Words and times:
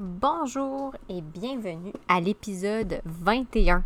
Bonjour 0.00 0.94
et 1.08 1.20
bienvenue 1.20 1.92
à 2.06 2.20
l'épisode 2.20 3.02
21 3.04 3.82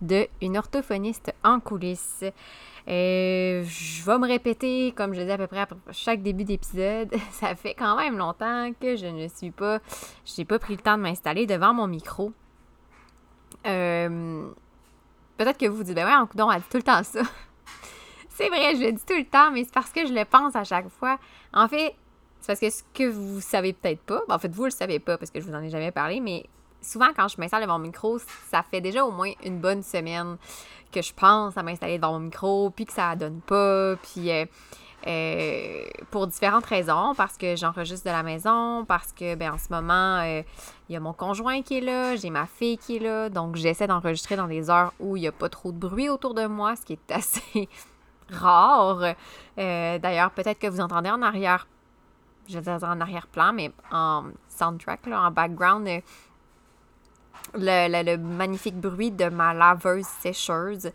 de 0.00 0.26
Une 0.40 0.56
orthophoniste 0.56 1.34
en 1.44 1.60
coulisses. 1.60 2.24
Euh, 2.88 3.62
je 3.62 4.02
vais 4.02 4.18
me 4.18 4.26
répéter, 4.26 4.92
comme 4.92 5.12
je 5.12 5.20
dis 5.20 5.30
à 5.30 5.36
peu 5.36 5.46
près 5.46 5.60
à 5.60 5.68
chaque 5.92 6.22
début 6.22 6.44
d'épisode, 6.44 7.14
ça 7.32 7.54
fait 7.56 7.74
quand 7.74 7.94
même 7.98 8.16
longtemps 8.16 8.72
que 8.80 8.96
je 8.96 9.04
ne 9.04 9.28
suis 9.28 9.50
pas, 9.50 9.80
j'ai 10.24 10.46
pas 10.46 10.58
pris 10.58 10.76
le 10.76 10.80
temps 10.80 10.96
de 10.96 11.02
m'installer 11.02 11.44
devant 11.44 11.74
mon 11.74 11.86
micro. 11.86 12.32
Euh, 13.66 14.48
peut-être 15.36 15.58
que 15.58 15.66
vous 15.66 15.76
vous 15.76 15.84
dites, 15.84 15.94
ben 15.94 16.06
ouais, 16.06 16.26
coudon, 16.28 16.50
elle 16.50 16.62
dit 16.62 16.68
tout 16.70 16.78
le 16.78 16.84
temps 16.84 17.02
ça. 17.02 17.20
c'est 18.30 18.48
vrai, 18.48 18.76
je 18.76 18.80
le 18.80 18.92
dis 18.92 19.04
tout 19.04 19.14
le 19.14 19.26
temps, 19.26 19.50
mais 19.50 19.64
c'est 19.64 19.74
parce 19.74 19.90
que 19.90 20.06
je 20.06 20.14
le 20.14 20.24
pense 20.24 20.56
à 20.56 20.64
chaque 20.64 20.88
fois. 20.88 21.18
En 21.52 21.68
fait, 21.68 21.96
c'est 22.40 22.46
parce 22.46 22.60
que 22.60 22.70
ce 22.70 22.82
que 22.94 23.08
vous 23.08 23.40
savez 23.40 23.72
peut-être 23.72 24.00
pas, 24.00 24.22
ben, 24.28 24.34
en 24.34 24.38
fait, 24.38 24.52
vous 24.54 24.64
le 24.64 24.70
savez 24.70 24.98
pas 24.98 25.18
parce 25.18 25.30
que 25.30 25.40
je 25.40 25.46
vous 25.46 25.54
en 25.54 25.62
ai 25.62 25.70
jamais 25.70 25.92
parlé, 25.92 26.20
mais 26.20 26.46
souvent 26.82 27.08
quand 27.14 27.28
je 27.28 27.36
m'installe 27.38 27.62
devant 27.62 27.78
mon 27.78 27.86
micro, 27.86 28.18
ça 28.50 28.62
fait 28.62 28.80
déjà 28.80 29.04
au 29.04 29.10
moins 29.10 29.32
une 29.44 29.58
bonne 29.58 29.82
semaine 29.82 30.36
que 30.92 31.02
je 31.02 31.12
pense 31.14 31.56
à 31.56 31.62
m'installer 31.62 31.98
devant 31.98 32.12
mon 32.12 32.20
micro, 32.20 32.70
puis 32.70 32.86
que 32.86 32.92
ça 32.92 33.14
donne 33.14 33.40
pas, 33.40 33.94
puis 33.96 34.30
euh, 34.30 34.44
euh, 35.06 35.84
pour 36.10 36.26
différentes 36.26 36.66
raisons, 36.66 37.14
parce 37.16 37.36
que 37.36 37.56
j'enregistre 37.56 38.06
de 38.06 38.10
la 38.10 38.22
maison, 38.22 38.84
parce 38.86 39.12
que 39.12 39.34
ben 39.34 39.52
en 39.52 39.58
ce 39.58 39.68
moment 39.70 40.20
euh, 40.20 40.42
il 40.88 40.94
y 40.94 40.96
a 40.96 41.00
mon 41.00 41.12
conjoint 41.12 41.62
qui 41.62 41.78
est 41.78 41.80
là, 41.80 42.16
j'ai 42.16 42.30
ma 42.30 42.46
fille 42.46 42.76
qui 42.78 42.96
est 42.96 43.00
là, 43.00 43.28
donc 43.28 43.56
j'essaie 43.56 43.86
d'enregistrer 43.86 44.36
dans 44.36 44.48
des 44.48 44.68
heures 44.68 44.92
où 44.98 45.16
il 45.16 45.20
n'y 45.20 45.28
a 45.28 45.32
pas 45.32 45.48
trop 45.48 45.72
de 45.72 45.78
bruit 45.78 46.08
autour 46.08 46.34
de 46.34 46.46
moi, 46.46 46.74
ce 46.76 46.82
qui 46.82 46.94
est 46.94 47.12
assez 47.12 47.68
rare. 48.30 49.14
D'ailleurs, 49.56 50.30
peut-être 50.30 50.58
que 50.58 50.66
vous 50.66 50.80
entendez 50.80 51.10
en 51.10 51.22
arrière 51.22 51.66
je 52.50 52.58
veux 52.58 52.62
dire 52.62 52.78
en 52.82 53.00
arrière-plan, 53.00 53.52
mais 53.52 53.72
en 53.90 54.24
soundtrack, 54.48 55.06
en 55.06 55.30
background, 55.30 55.88
euh, 55.88 56.00
le, 57.54 58.16
magnifique 58.16 58.76
bruit 58.76 59.10
de 59.10 59.28
ma 59.28 59.54
laveuse 59.54 60.06
sécheuse 60.20 60.90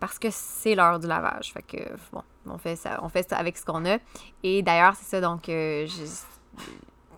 parce 0.00 0.18
que 0.18 0.28
c'est 0.30 0.74
l'heure 0.74 0.98
du 0.98 1.06
lavage. 1.06 1.52
Fait 1.52 1.62
que, 1.62 1.76
bon, 2.12 2.22
on 2.46 2.58
fait 2.58 2.76
ça, 2.76 3.00
on 3.02 3.08
fait 3.08 3.28
ça 3.28 3.36
avec 3.36 3.56
ce 3.56 3.64
qu'on 3.64 3.84
a. 3.86 3.98
Et 4.42 4.62
d'ailleurs, 4.62 4.94
c'est 4.96 5.16
ça, 5.16 5.20
donc, 5.20 5.48
euh, 5.48 5.86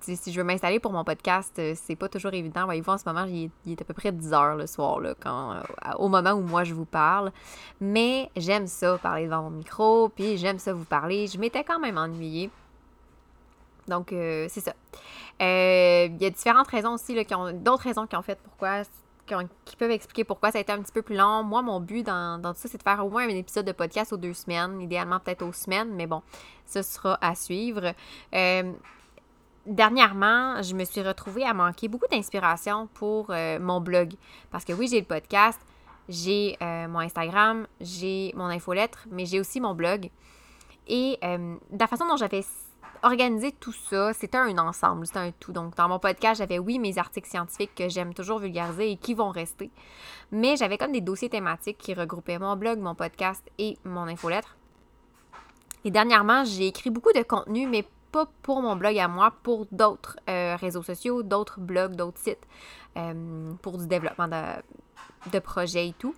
si 0.01 0.33
je 0.33 0.39
veux 0.39 0.45
m'installer 0.45 0.79
pour 0.79 0.93
mon 0.93 1.03
podcast, 1.03 1.59
euh, 1.59 1.75
c'est 1.75 1.97
pas 1.97 2.09
toujours 2.09 2.33
évident. 2.33 2.65
Voyez-vous, 2.65 2.93
en 2.93 2.99
ce 2.99 3.05
moment, 3.07 3.25
il 3.25 3.51
est, 3.67 3.81
à 3.81 3.85
peu 3.85 3.95
près 3.95 4.13
10 4.13 4.33
heures 4.33 4.57
le 4.57 4.67
soir, 4.67 5.01
là, 5.01 5.15
quand, 5.19 5.57
au 5.99 6.09
moment 6.09 6.33
où 6.33 6.43
moi 6.43 6.63
je 6.63 6.75
vous 6.75 6.85
parle. 6.85 7.33
Mais 7.81 8.31
j'aime 8.37 8.69
ça, 8.69 8.99
parler 8.99 9.25
devant 9.25 9.43
mon 9.43 9.51
micro, 9.51 10.09
puis 10.09 10.37
j'aime 10.37 10.59
ça 10.59 10.73
vous 10.73 10.85
parler. 10.85 11.27
Je 11.27 11.39
m'étais 11.39 11.65
quand 11.65 11.81
même 11.81 11.99
ennuyée 11.99 12.51
donc, 13.89 14.13
euh, 14.13 14.47
c'est 14.49 14.61
ça. 14.61 14.75
Euh, 15.41 16.09
il 16.11 16.23
y 16.23 16.27
a 16.27 16.31
différentes 16.31 16.69
raisons 16.69 16.95
aussi, 16.95 17.15
là, 17.15 17.25
qui 17.25 17.35
ont, 17.35 17.53
d'autres 17.53 17.85
raisons 17.85 18.07
qui 18.07 18.17
ont 18.17 18.23
fait 18.23 18.39
pourquoi, 18.43 18.83
qui, 19.65 19.77
peuvent 19.77 19.91
expliquer 19.91 20.25
pourquoi 20.25 20.51
ça 20.51 20.59
a 20.59 20.61
été 20.61 20.73
un 20.73 20.81
petit 20.81 20.93
peu 20.93 21.03
plus 21.03 21.17
long. 21.17 21.43
Moi, 21.43 21.63
mon 21.63 21.81
but 21.81 22.05
dans, 22.05 22.41
tout 22.43 22.61
ça, 22.61 22.69
c'est 22.69 22.79
de 22.79 22.83
faire 22.83 23.05
au 23.05 23.11
moins 23.11 23.25
un 23.25 23.29
épisode 23.29 23.67
de 23.67 23.73
podcast 23.73 24.13
aux 24.13 24.17
deux 24.17 24.35
semaines, 24.35 24.81
idéalement 24.81 25.21
peut-être 25.21 25.43
aux 25.43 25.53
semaines, 25.53 25.95
mais 25.95 26.07
bon, 26.07 26.23
ce 26.67 26.83
sera 26.83 27.19
à 27.21 27.35
suivre. 27.35 27.93
Euh, 28.35 28.73
dernièrement, 29.67 30.63
je 30.63 30.75
me 30.75 30.85
suis 30.85 31.03
retrouvée 31.03 31.45
à 31.45 31.55
manquer 31.55 31.89
beaucoup 31.89 32.07
d'inspiration 32.11 32.89
pour 32.95 33.33
mon 33.61 33.81
blog. 33.81 34.15
Parce 34.51 34.65
que 34.65 34.73
oui, 34.73 34.89
j'ai 34.89 35.01
le 35.01 35.07
podcast, 35.07 35.61
j'ai 36.09 36.57
mon 36.61 37.01
Instagram, 37.01 37.67
j'ai 37.81 38.33
mon 38.37 38.47
infolettre, 38.47 39.07
mais 39.11 39.27
j'ai 39.27 39.41
aussi 39.41 39.61
mon 39.61 39.75
blog. 39.75 40.09
Et 40.87 41.19
de 41.23 41.79
la 41.79 41.89
façon 41.89 42.07
dont 42.07 42.17
j'avais 42.17 42.45
organiser 43.03 43.53
tout 43.53 43.73
ça, 43.73 44.13
c'était 44.13 44.39
un 44.39 44.59
ensemble, 44.59 45.07
c'était 45.07 45.19
un 45.19 45.31
tout. 45.33 45.53
Donc, 45.53 45.77
dans 45.77 45.89
mon 45.89 45.99
podcast, 45.99 46.39
j'avais, 46.39 46.59
oui, 46.59 46.79
mes 46.79 46.99
articles 46.99 47.29
scientifiques 47.29 47.75
que 47.75 47.89
j'aime 47.89 48.15
toujours 48.15 48.39
vulgariser 48.39 48.93
et 48.93 48.97
qui 48.97 49.15
vont 49.15 49.31
rester. 49.31 49.71
Mais 50.33 50.57
j'avais 50.57 50.79
comme 50.79 50.93
des 50.93 51.01
dossiers 51.01 51.29
thématiques 51.29 51.79
qui 51.79 51.95
regroupaient 51.95 52.39
mon 52.39 52.57
blog, 52.57 52.79
mon 52.79 52.95
podcast 52.95 53.43
et 53.59 53.79
mon 53.85 54.03
infolettre. 54.03 54.57
Et 55.85 55.91
dernièrement, 55.91 56.45
j'ai 56.45 56.67
écrit 56.67 56.91
beaucoup 56.91 57.13
de 57.13 57.23
contenu, 57.23 57.67
mais 57.67 57.85
pas 58.11 58.27
pour 58.43 58.61
mon 58.61 58.75
blog 58.77 58.99
à 58.99 59.09
moi, 59.09 59.33
pour 59.43 59.67
d'autres 59.71 60.19
euh, 60.29 60.57
réseaux 60.57 60.83
sociaux, 60.83 61.23
d'autres 61.23 61.61
blogs, 61.61 61.95
d'autres 61.95 62.19
sites, 62.19 62.47
euh, 62.97 63.53
pour 63.63 63.79
du 63.79 63.87
développement 63.87 64.29
de, 64.29 65.39
projets 65.39 65.89
et 65.89 65.95
tout. 65.99 66.15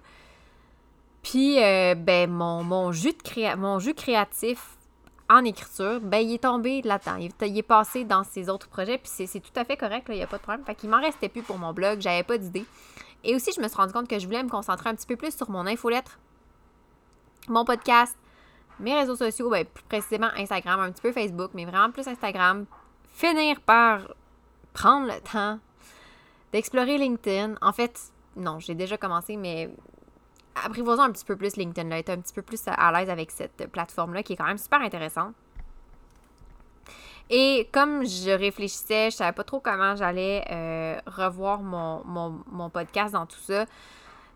Puis, 1.22 1.62
euh, 1.62 1.94
ben, 1.94 2.30
jus 2.92 3.12
de 3.12 3.56
mon 3.56 3.78
jus 3.78 3.94
créatif 3.94 4.77
en 5.30 5.44
écriture, 5.44 6.00
ben 6.00 6.18
il 6.18 6.34
est 6.34 6.42
tombé 6.42 6.82
là-dedans. 6.82 7.16
Il, 7.16 7.58
est 7.58 7.62
passé 7.62 8.04
dans 8.04 8.24
ses 8.24 8.48
autres 8.48 8.68
projets, 8.68 8.98
puis 8.98 9.10
c'est 9.26 9.40
tout 9.40 9.52
à 9.56 9.64
fait 9.64 9.76
correct, 9.76 10.06
il 10.08 10.14
n'y 10.14 10.22
a 10.22 10.26
pas 10.26 10.38
de 10.38 10.42
problème. 10.42 10.64
Fait 10.64 10.74
qu'il 10.74 10.88
m'en 10.88 11.00
restait 11.00 11.28
plus 11.28 11.42
pour 11.42 11.58
mon 11.58 11.72
blog, 11.72 12.00
j'avais 12.00 12.22
pas 12.22 12.38
d'idée. 12.38 12.64
Et 13.24 13.34
aussi, 13.34 13.52
je 13.52 13.60
me 13.60 13.68
suis 13.68 13.76
rendu 13.76 13.92
compte 13.92 14.08
que 14.08 14.18
je 14.18 14.26
voulais 14.26 14.42
me 14.42 14.48
concentrer 14.48 14.88
un 14.88 14.94
petit 14.94 15.06
peu 15.06 15.16
plus 15.16 15.36
sur 15.36 15.50
mon 15.50 15.66
infolettre, 15.66 16.18
mon 17.48 17.64
podcast, 17.64 18.16
mes 18.80 18.94
réseaux 18.94 19.16
sociaux, 19.16 19.50
ben, 19.50 19.64
plus 19.64 19.84
précisément 19.84 20.28
Instagram, 20.36 20.80
un 20.80 20.92
petit 20.92 21.02
peu 21.02 21.12
Facebook, 21.12 21.50
mais 21.54 21.64
vraiment 21.64 21.90
plus 21.90 22.06
Instagram. 22.06 22.64
Finir 23.12 23.60
par 23.60 24.14
prendre 24.72 25.06
le 25.06 25.20
temps 25.20 25.58
d'explorer 26.52 26.96
LinkedIn. 26.96 27.56
En 27.60 27.72
fait, 27.72 28.12
non, 28.36 28.60
j'ai 28.60 28.74
déjà 28.74 28.96
commencé, 28.96 29.36
mais 29.36 29.70
apprivoisons 30.64 31.02
un 31.02 31.12
petit 31.12 31.24
peu 31.24 31.36
plus 31.36 31.56
LinkedIn, 31.56 31.88
là, 31.88 31.98
être 31.98 32.10
un 32.10 32.18
petit 32.18 32.34
peu 32.34 32.42
plus 32.42 32.60
à 32.66 32.92
l'aise 32.92 33.10
avec 33.10 33.30
cette 33.30 33.70
plateforme-là 33.70 34.22
qui 34.22 34.34
est 34.34 34.36
quand 34.36 34.46
même 34.46 34.58
super 34.58 34.80
intéressante. 34.80 35.34
Et 37.30 37.68
comme 37.72 38.06
je 38.06 38.30
réfléchissais, 38.30 39.10
je 39.10 39.16
savais 39.16 39.32
pas 39.32 39.44
trop 39.44 39.60
comment 39.60 39.94
j'allais 39.96 40.44
euh, 40.50 40.98
revoir 41.06 41.60
mon, 41.60 42.70
podcast 42.70 43.12
dans 43.12 43.26
tout 43.26 43.40
ça, 43.40 43.66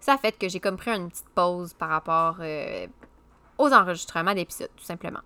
ça 0.00 0.14
a 0.14 0.18
fait 0.18 0.36
que 0.36 0.48
j'ai 0.48 0.60
comme 0.60 0.76
pris 0.76 0.90
une 0.90 1.08
petite 1.08 1.28
pause 1.34 1.72
par 1.72 1.88
rapport 1.88 2.36
euh, 2.40 2.86
aux 3.56 3.72
enregistrements 3.72 4.34
d'épisodes, 4.34 4.70
tout 4.76 4.84
simplement. 4.84 5.20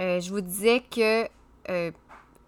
Euh, 0.00 0.20
je 0.20 0.30
vous 0.30 0.40
disais 0.40 0.82
que 0.90 1.28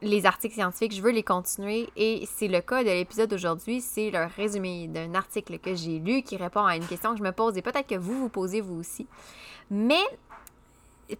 les 0.03 0.27
articles 0.27 0.55
scientifiques, 0.55 0.95
je 0.95 1.01
veux 1.01 1.13
les 1.13 1.23
continuer 1.23 1.89
et 1.97 2.27
c'est 2.27 2.49
le 2.49 2.61
cas 2.61 2.83
de 2.83 2.89
l'épisode 2.89 3.31
d'aujourd'hui. 3.31 3.81
C'est 3.81 4.11
le 4.11 4.27
résumé 4.37 4.89
d'un 4.89 5.15
article 5.15 5.59
que 5.59 5.75
j'ai 5.75 5.99
lu 5.99 6.23
qui 6.23 6.37
répond 6.37 6.65
à 6.65 6.77
une 6.77 6.87
question 6.87 7.13
que 7.13 7.19
je 7.19 7.23
me 7.23 7.33
pose 7.33 7.57
et 7.57 7.63
peut-être 7.63 7.87
que 7.87 7.95
vous 7.95 8.19
vous 8.19 8.29
posez 8.29 8.61
vous 8.61 8.75
aussi. 8.75 9.07
Mais 9.71 10.03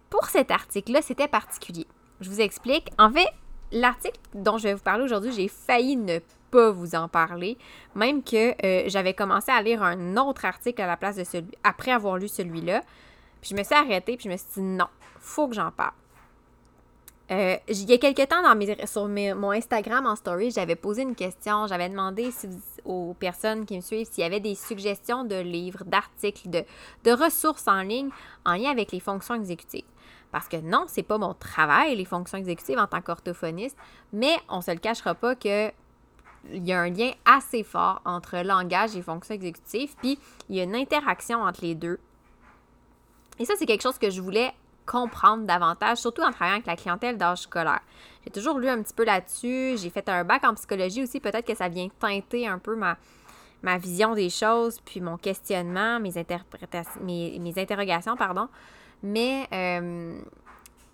pour 0.09 0.25
cet 0.25 0.51
article-là, 0.51 1.01
c'était 1.01 1.27
particulier. 1.27 1.87
Je 2.19 2.29
vous 2.29 2.41
explique. 2.41 2.91
En 2.99 3.09
fait, 3.09 3.27
l'article 3.71 4.19
dont 4.33 4.57
je 4.57 4.63
vais 4.63 4.73
vous 4.73 4.83
parler 4.83 5.03
aujourd'hui, 5.03 5.31
j'ai 5.31 5.47
failli 5.47 5.95
ne 5.95 6.19
pas 6.51 6.69
vous 6.69 6.93
en 6.93 7.07
parler, 7.07 7.57
même 7.95 8.21
que 8.21 8.53
euh, 8.63 8.83
j'avais 8.87 9.13
commencé 9.13 9.51
à 9.51 9.61
lire 9.61 9.81
un 9.81 10.17
autre 10.17 10.45
article 10.45 10.81
à 10.81 10.87
la 10.87 10.97
place 10.97 11.15
de 11.15 11.23
celui 11.23 11.51
après 11.63 11.91
avoir 11.91 12.17
lu 12.17 12.27
celui-là. 12.27 12.81
Puis 13.41 13.51
je 13.51 13.55
me 13.55 13.63
suis 13.63 13.73
arrêtée, 13.73 14.17
puis 14.17 14.25
je 14.25 14.29
me 14.29 14.37
suis 14.37 14.47
dit 14.55 14.61
non, 14.61 14.87
faut 15.19 15.47
que 15.47 15.55
j'en 15.55 15.71
parle. 15.71 15.93
Euh, 17.31 17.55
il 17.69 17.89
y 17.89 17.93
a 17.93 17.97
quelques 17.97 18.27
temps, 18.27 18.43
sur 18.85 19.07
mon 19.07 19.51
Instagram 19.51 20.05
en 20.05 20.15
story, 20.15 20.51
j'avais 20.51 20.75
posé 20.75 21.03
une 21.03 21.15
question. 21.15 21.67
J'avais 21.67 21.89
demandé 21.89 22.29
aux 22.83 23.15
personnes 23.17 23.65
qui 23.65 23.77
me 23.77 23.81
suivent 23.81 24.07
s'il 24.11 24.23
y 24.23 24.27
avait 24.27 24.41
des 24.41 24.55
suggestions 24.55 25.23
de 25.23 25.35
livres, 25.35 25.83
d'articles, 25.85 26.49
de, 26.49 26.63
de, 27.05 27.11
ressources 27.11 27.67
en 27.67 27.81
ligne 27.81 28.09
en 28.45 28.55
lien 28.55 28.71
avec 28.71 28.91
les 28.91 28.99
fonctions 28.99 29.35
exécutives. 29.35 29.85
Parce 30.31 30.49
que 30.49 30.57
non, 30.57 30.85
c'est 30.87 31.03
pas 31.03 31.17
mon 31.17 31.33
travail, 31.33 31.95
les 31.95 32.05
fonctions 32.05 32.37
exécutives 32.37 32.77
en 32.77 32.87
tant 32.87 33.01
qu'orthophoniste, 33.01 33.77
mais 34.11 34.35
on 34.49 34.61
se 34.61 34.71
le 34.71 34.79
cachera 34.79 35.15
pas 35.15 35.35
que 35.35 35.71
il 36.51 36.67
y 36.67 36.73
a 36.73 36.81
un 36.81 36.89
lien 36.89 37.11
assez 37.23 37.63
fort 37.63 38.01
entre 38.03 38.37
langage 38.43 38.97
et 38.97 39.01
fonctions 39.01 39.35
exécutives, 39.35 39.95
puis 40.01 40.19
il 40.49 40.57
y 40.57 40.59
a 40.59 40.63
une 40.63 40.75
interaction 40.75 41.41
entre 41.41 41.61
les 41.61 41.73
deux. 41.73 41.99
Et 43.39 43.45
ça, 43.45 43.53
c'est 43.57 43.65
quelque 43.65 43.81
chose 43.81 43.97
que 43.97 44.09
je 44.09 44.21
voulais 44.21 44.53
comprendre 44.85 45.45
davantage, 45.45 45.97
surtout 45.97 46.21
en 46.21 46.31
travaillant 46.31 46.55
avec 46.55 46.67
la 46.67 46.75
clientèle 46.75 47.17
d'âge 47.17 47.39
scolaire. 47.39 47.81
J'ai 48.23 48.31
toujours 48.31 48.59
lu 48.59 48.69
un 48.69 48.81
petit 48.81 48.93
peu 48.93 49.03
là-dessus. 49.03 49.75
J'ai 49.77 49.89
fait 49.89 50.07
un 50.09 50.23
bac 50.23 50.43
en 50.43 50.53
psychologie 50.55 51.03
aussi. 51.03 51.19
Peut-être 51.19 51.45
que 51.45 51.55
ça 51.55 51.67
vient 51.67 51.87
teinter 51.99 52.47
un 52.47 52.59
peu 52.59 52.75
ma, 52.75 52.97
ma 53.61 53.77
vision 53.77 54.13
des 54.13 54.29
choses, 54.29 54.79
puis 54.81 55.01
mon 55.01 55.17
questionnement, 55.17 55.99
mes, 55.99 56.17
interprétations, 56.17 57.01
mes, 57.01 57.53
interrogations, 57.57 58.15
pardon. 58.15 58.47
Mais 59.01 59.47
euh, 59.53 60.19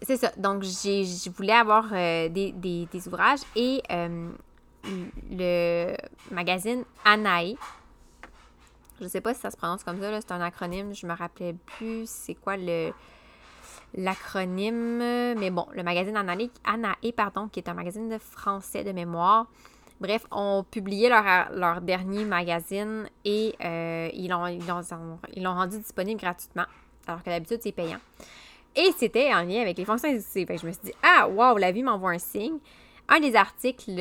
c'est 0.01 0.17
ça. 0.17 0.31
Donc, 0.37 0.63
je 0.63 1.29
voulais 1.29 1.53
avoir 1.53 1.87
euh, 1.91 2.29
des, 2.29 2.51
des, 2.51 3.07
ouvrages 3.07 3.41
et 3.55 3.81
euh, 3.91 4.29
le 5.31 5.95
magazine 6.31 6.83
Anae. 7.03 7.55
Je 9.01 9.07
sais 9.07 9.21
pas 9.21 9.33
si 9.33 9.39
ça 9.39 9.51
se 9.51 9.57
prononce 9.57 9.83
comme 9.83 9.99
ça, 10.01 10.19
c'est 10.19 10.31
un 10.31 10.41
acronyme, 10.41 10.93
je 10.93 11.07
me 11.07 11.13
rappelais 11.13 11.55
plus 11.77 12.09
c'est 12.09 12.35
quoi 12.35 12.57
le, 12.57 12.91
l'acronyme, 13.93 14.97
mais 15.37 15.49
bon, 15.49 15.65
le 15.73 15.83
magazine 15.83 16.15
Anae, 16.15 17.11
pardon, 17.15 17.47
qui 17.47 17.59
est 17.59 17.69
un 17.69 17.73
magazine 17.73 18.09
de 18.09 18.17
français 18.17 18.83
de 18.83 18.91
mémoire. 18.91 19.47
Bref, 19.99 20.25
ont 20.31 20.63
publié 20.69 21.09
leur, 21.09 21.51
leur 21.51 21.81
dernier 21.81 22.23
magazine 22.23 23.09
et 23.25 23.55
euh, 23.63 24.09
ils 24.13 24.29
l'ont 24.29 24.47
ils 25.35 25.47
rendu 25.47 25.77
disponible 25.77 26.21
gratuitement, 26.21 26.65
alors 27.05 27.21
que 27.21 27.29
d'habitude, 27.29 27.59
c'est 27.61 27.73
payant. 27.73 27.99
Et 28.75 28.91
c'était 28.97 29.33
en 29.33 29.41
lien 29.41 29.61
avec 29.61 29.77
les 29.77 29.85
fonctions 29.85 30.09
exécutives. 30.09 30.59
je 30.61 30.67
me 30.67 30.71
suis 30.71 30.83
dit, 30.83 30.93
ah, 31.03 31.27
wow, 31.27 31.57
la 31.57 31.71
vie 31.71 31.83
m'envoie 31.83 32.11
un 32.11 32.19
signe. 32.19 32.59
Un 33.09 33.19
des 33.19 33.35
articles 33.35 33.99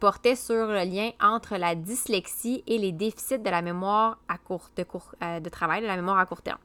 portait 0.00 0.36
sur 0.36 0.66
le 0.66 0.84
lien 0.84 1.10
entre 1.20 1.56
la 1.56 1.74
dyslexie 1.74 2.62
et 2.66 2.78
les 2.78 2.92
déficits 2.92 3.38
de 3.38 3.50
la 3.50 3.62
mémoire 3.62 4.18
à 4.28 4.38
court, 4.38 4.70
de, 4.76 4.84
euh, 5.22 5.40
de 5.40 5.48
travail, 5.48 5.80
de 5.80 5.86
la 5.86 5.96
mémoire 5.96 6.18
à 6.18 6.26
court 6.26 6.42
terme. 6.42 6.58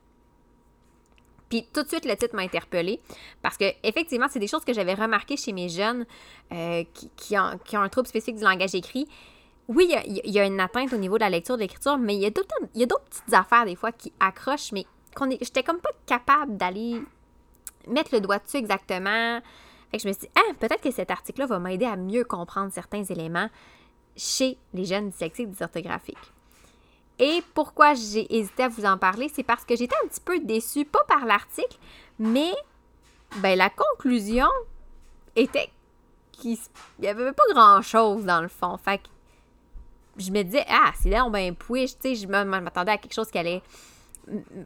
Puis 1.50 1.68
tout 1.74 1.84
de 1.84 1.88
suite, 1.88 2.06
le 2.06 2.16
titre 2.16 2.36
m'a 2.36 2.42
interpellée 2.42 3.00
parce 3.42 3.58
que 3.58 3.66
effectivement, 3.84 4.28
c'est 4.30 4.40
des 4.40 4.48
choses 4.48 4.66
que 4.66 4.74
j'avais 4.74 4.94
remarquées 4.94 5.38
chez 5.38 5.54
mes 5.54 5.70
jeunes 5.70 6.06
euh, 6.52 6.84
qui, 7.16 7.38
ont, 7.38 7.60
un 7.74 7.90
trouble 7.90 8.08
spécifique 8.08 8.36
du 8.36 8.44
langage 8.44 8.76
écrit. 8.76 9.08
Oui, 9.68 9.94
il 10.06 10.34
y, 10.34 10.40
a, 10.40 10.46
une 10.46 10.62
atteinte 10.62 10.94
au 10.94 10.98
niveau 10.98 11.16
de 11.16 11.22
la 11.22 11.30
lecture, 11.30 11.56
de 11.56 11.62
l'écriture, 11.62 11.98
mais 11.98 12.16
il 12.16 12.22
y 12.22 12.26
a 12.26 12.30
d'autres 12.30 13.04
petites 13.10 13.34
affaires 13.34 13.66
des 13.66 13.76
fois 13.76 13.92
qui 13.92 14.14
accrochent, 14.20 14.72
mais 14.72 14.86
j'étais 15.42 15.64
comme 15.64 15.80
pas 15.80 15.90
capable 16.06 16.56
d'aller 16.56 17.02
mettre 17.88 18.14
le 18.14 18.22
doigt 18.22 18.40
dessus 18.40 18.58
exactement. 18.58 19.42
Fait 19.92 19.98
que 19.98 20.04
je 20.04 20.08
me 20.08 20.14
suis 20.14 20.22
dit, 20.22 20.30
ah, 20.36 20.54
peut-être 20.60 20.82
que 20.82 20.92
cet 20.92 21.12
article-là 21.12 21.48
va 21.48 21.60
m'aider 21.60 21.86
à 21.86 21.98
mieux 21.98 22.24
comprendre 22.24 22.72
certains 22.72 23.04
éléments 23.04 23.50
chez 24.16 24.58
les 24.74 24.86
jeunes 24.86 25.10
dyslexiques 25.10 25.50
dysorthographiques. 25.50 26.18
Et 27.20 27.42
pourquoi 27.54 27.94
j'ai 27.96 28.34
hésité 28.36 28.64
à 28.64 28.68
vous 28.68 28.86
en 28.86 28.98
parler, 28.98 29.30
c'est 29.34 29.44
parce 29.44 29.66
que 29.66 29.76
j'étais 29.76 29.96
un 30.04 30.08
petit 30.08 30.22
peu 30.22 30.40
déçue, 30.40 30.86
pas 30.86 31.04
par 31.08 31.26
l'article, 31.26 31.78
mais 32.20 32.54
ben, 33.38 33.58
la 33.58 33.70
conclusion 33.70 34.48
était 35.36 35.70
qu'il 36.32 36.58
n'y 37.00 37.08
avait 37.08 37.34
pas 37.34 37.44
grand-chose 37.54 38.26
dans 38.26 38.42
le 38.42 38.48
fond. 38.48 38.78
Fait 38.78 39.00
que 39.00 39.08
je 40.18 40.32
me 40.32 40.44
disais, 40.44 40.66
ah, 40.70 40.92
c'est 41.00 41.10
là, 41.10 41.26
on 41.26 41.32
ben 41.32 41.56
push, 41.56 41.92
tu 42.00 42.02
sais, 42.02 42.16
je 42.16 42.28
m'attendais 42.28 42.92
à 42.92 42.98
quelque 42.98 43.14
chose 43.14 43.30
qui 43.32 43.38
allait 43.38 43.62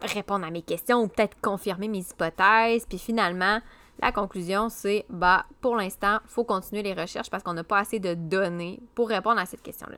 répondre 0.02 0.46
à 0.46 0.52
mes 0.52 0.62
questions 0.62 1.02
ou 1.02 1.08
peut-être 1.08 1.40
confirmer 1.42 1.88
mes 1.88 2.00
hypothèses. 2.00 2.86
Puis 2.88 3.00
finalement, 3.00 3.62
la 4.02 4.12
conclusion, 4.12 4.70
c'est, 4.70 5.06
bah, 5.10 5.46
pour 5.62 5.76
l'instant, 5.76 6.20
il 6.26 6.30
faut 6.30 6.44
continuer 6.44 6.84
les 6.84 6.94
recherches 6.94 7.30
parce 7.30 7.44
qu'on 7.44 7.54
n'a 7.54 7.64
pas 7.64 7.80
assez 7.80 8.00
de 8.00 8.14
données 8.14 8.82
pour 8.96 9.10
répondre 9.10 9.40
à 9.40 9.46
cette 9.46 9.62
question-là. 9.62 9.98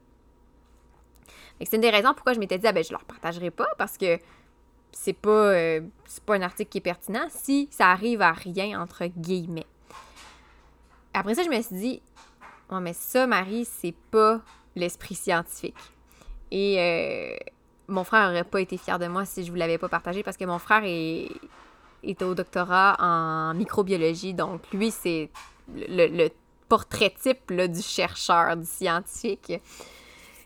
C'est 1.66 1.76
une 1.76 1.82
des 1.82 1.90
raisons 1.90 2.14
pourquoi 2.14 2.34
je 2.34 2.40
m'étais 2.40 2.58
dit, 2.58 2.68
ah 2.68 2.72
ben, 2.72 2.84
je 2.84 2.92
leur 2.92 3.04
partagerai 3.04 3.52
pas 3.52 3.68
parce 3.78 3.98
que 3.98 4.20
c'est 4.92 5.14
pas, 5.14 5.30
euh, 5.30 5.82
pas 6.26 6.36
un 6.36 6.42
article 6.42 6.70
qui 6.70 6.78
est 6.78 6.82
pertinent 6.82 7.28
si 7.30 7.68
ça 7.72 7.90
arrive 7.90 8.22
à 8.22 8.32
rien, 8.32 8.82
entre 8.82 9.06
guillemets. 9.06 9.66
Après 11.14 11.36
ça, 11.36 11.44
je 11.44 11.50
me 11.50 11.62
suis 11.62 11.76
dit, 11.76 12.02
oh, 12.72 12.80
mais 12.80 12.94
ça, 12.94 13.28
Marie, 13.28 13.66
c'est 13.66 13.96
pas 14.12 14.42
l'esprit 14.76 15.16
scientifique. 15.16 15.76
Et 16.52 16.80
euh, 16.80 17.36
mon 17.88 18.04
frère 18.04 18.28
n'aurait 18.28 18.44
pas 18.44 18.62
été 18.62 18.78
fier 18.78 19.00
de 19.00 19.08
moi 19.08 19.26
si 19.26 19.44
je 19.44 19.52
vous 19.52 19.58
l'avais 19.58 19.78
pas 19.78 19.90
partagé 19.90 20.24
parce 20.24 20.38
que 20.38 20.46
mon 20.46 20.60
frère 20.60 20.84
est, 20.84 21.30
est 22.04 22.22
au 22.22 22.36
doctorat 22.36 22.96
en 23.00 23.54
microbiologie. 23.54 24.34
Donc, 24.34 24.62
lui, 24.72 24.92
c'est 24.92 25.30
le, 25.76 26.30
portrait 26.70 27.14
type 27.22 27.54
du 27.54 27.82
chercheur, 27.82 28.58
du 28.58 28.66
scientifique. 28.66 29.54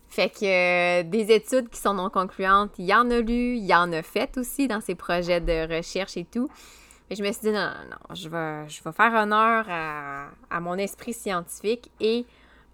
Fait 0.09 0.30
que 0.30 1.01
euh, 1.01 1.04
des 1.04 1.31
études 1.31 1.69
qui 1.69 1.80
sont 1.80 1.94
non 1.94 2.09
concluantes, 2.09 2.71
il 2.77 2.86
y 2.86 2.94
en 2.94 3.09
a 3.12 3.19
lu, 3.19 3.57
il 3.57 3.65
y 3.65 3.75
en 3.75 3.92
a 3.92 4.01
fait 4.01 4.38
aussi 4.38 4.68
dans 4.68 4.81
ses 4.81 4.95
projets 4.95 5.42
de 5.42 5.75
recherche 5.75 6.15
et 6.18 6.25
tout. 6.25 6.50
Mais 7.09 7.15
je 7.15 7.24
me 7.24 7.31
suis 7.31 7.42
dit, 7.42 7.51
non, 7.51 7.68
non, 7.68 7.89
non, 7.92 8.15
je 8.15 8.30
vais, 8.30 8.69
je 8.69 8.83
vais 8.83 8.92
faire 8.92 9.13
honneur 9.13 9.65
à, 9.69 10.27
à 10.50 10.59
mon 10.59 10.75
esprit 10.75 11.13
scientifique 11.13 11.92
et 12.00 12.25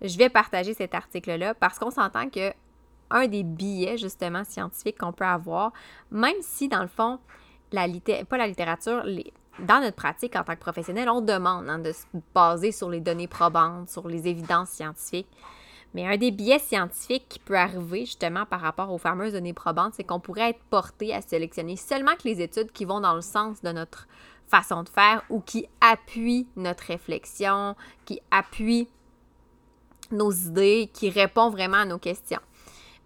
je 0.02 0.18
vais 0.18 0.30
partager 0.30 0.74
cet 0.74 0.96
article-là 0.96 1.54
parce 1.54 1.80
qu'on 1.80 1.92
s'entend 1.92 2.30
que 2.30 2.52
un 3.10 3.28
des 3.28 3.44
billets, 3.44 3.98
justement, 3.98 4.44
scientifiques 4.44 4.98
qu'on 4.98 5.14
peut 5.14 5.26
avoir, 5.26 5.72
même 6.12 6.36
si, 6.42 6.68
dans 6.68 6.82
le 6.82 6.88
fond, 6.88 7.20
la 7.72 7.88
pas 8.28 8.38
la 8.38 8.48
littérature, 8.48 9.04
les, 9.04 9.32
dans 9.60 9.82
notre 9.82 9.96
pratique 9.96 10.36
en 10.36 10.44
tant 10.44 10.56
que 10.56 10.60
professionnel, 10.60 11.10
on 11.10 11.22
demande 11.22 11.70
hein, 11.70 11.80
de 11.80 11.92
se 11.92 12.06
baser 12.34 12.72
sur 12.72 12.90
les 12.90 13.02
données 13.02 13.28
probantes, 13.28 13.90
sur 13.90 14.08
les 14.08 14.28
évidences 14.28 14.70
scientifiques. 14.70 15.30
Mais 15.94 16.08
un 16.08 16.18
des 16.18 16.32
biais 16.32 16.60
scientifiques 16.60 17.28
qui 17.30 17.40
peut 17.40 17.58
arriver 17.58 18.06
justement 18.06 18.46
par 18.46 18.62
rapport 18.62 18.92
aux 18.92 18.98
fameuses 18.98 19.34
données 19.34 19.54
probantes, 19.54 19.94
c'est 19.96 20.04
qu'on 20.04 20.20
pourrait 20.20 20.52
être 20.52 20.64
porté 20.70 21.14
à 21.14 21.22
sélectionner 21.22 21.76
seulement 21.76 22.16
que 22.16 22.28
les 22.28 22.42
études 22.42 22.72
qui 22.72 22.86
vont 22.86 23.00
dans 23.00 23.14
le 23.14 23.22
sens 23.22 23.62
de 23.62 23.72
notre 23.72 24.08
façon 24.48 24.84
de 24.84 24.90
faire 24.90 25.24
ou 25.30 25.40
qui 25.40 25.68
appuient 25.82 26.48
notre 26.56 26.86
réflexion, 26.86 27.76
qui 28.06 28.22
appuient 28.32 28.88
nos 30.12 30.32
idées, 30.32 30.90
qui 30.94 31.10
répondent 31.10 31.54
vraiment 31.54 31.78
à 31.78 31.86
nos 31.86 31.98
questions. 31.98 32.42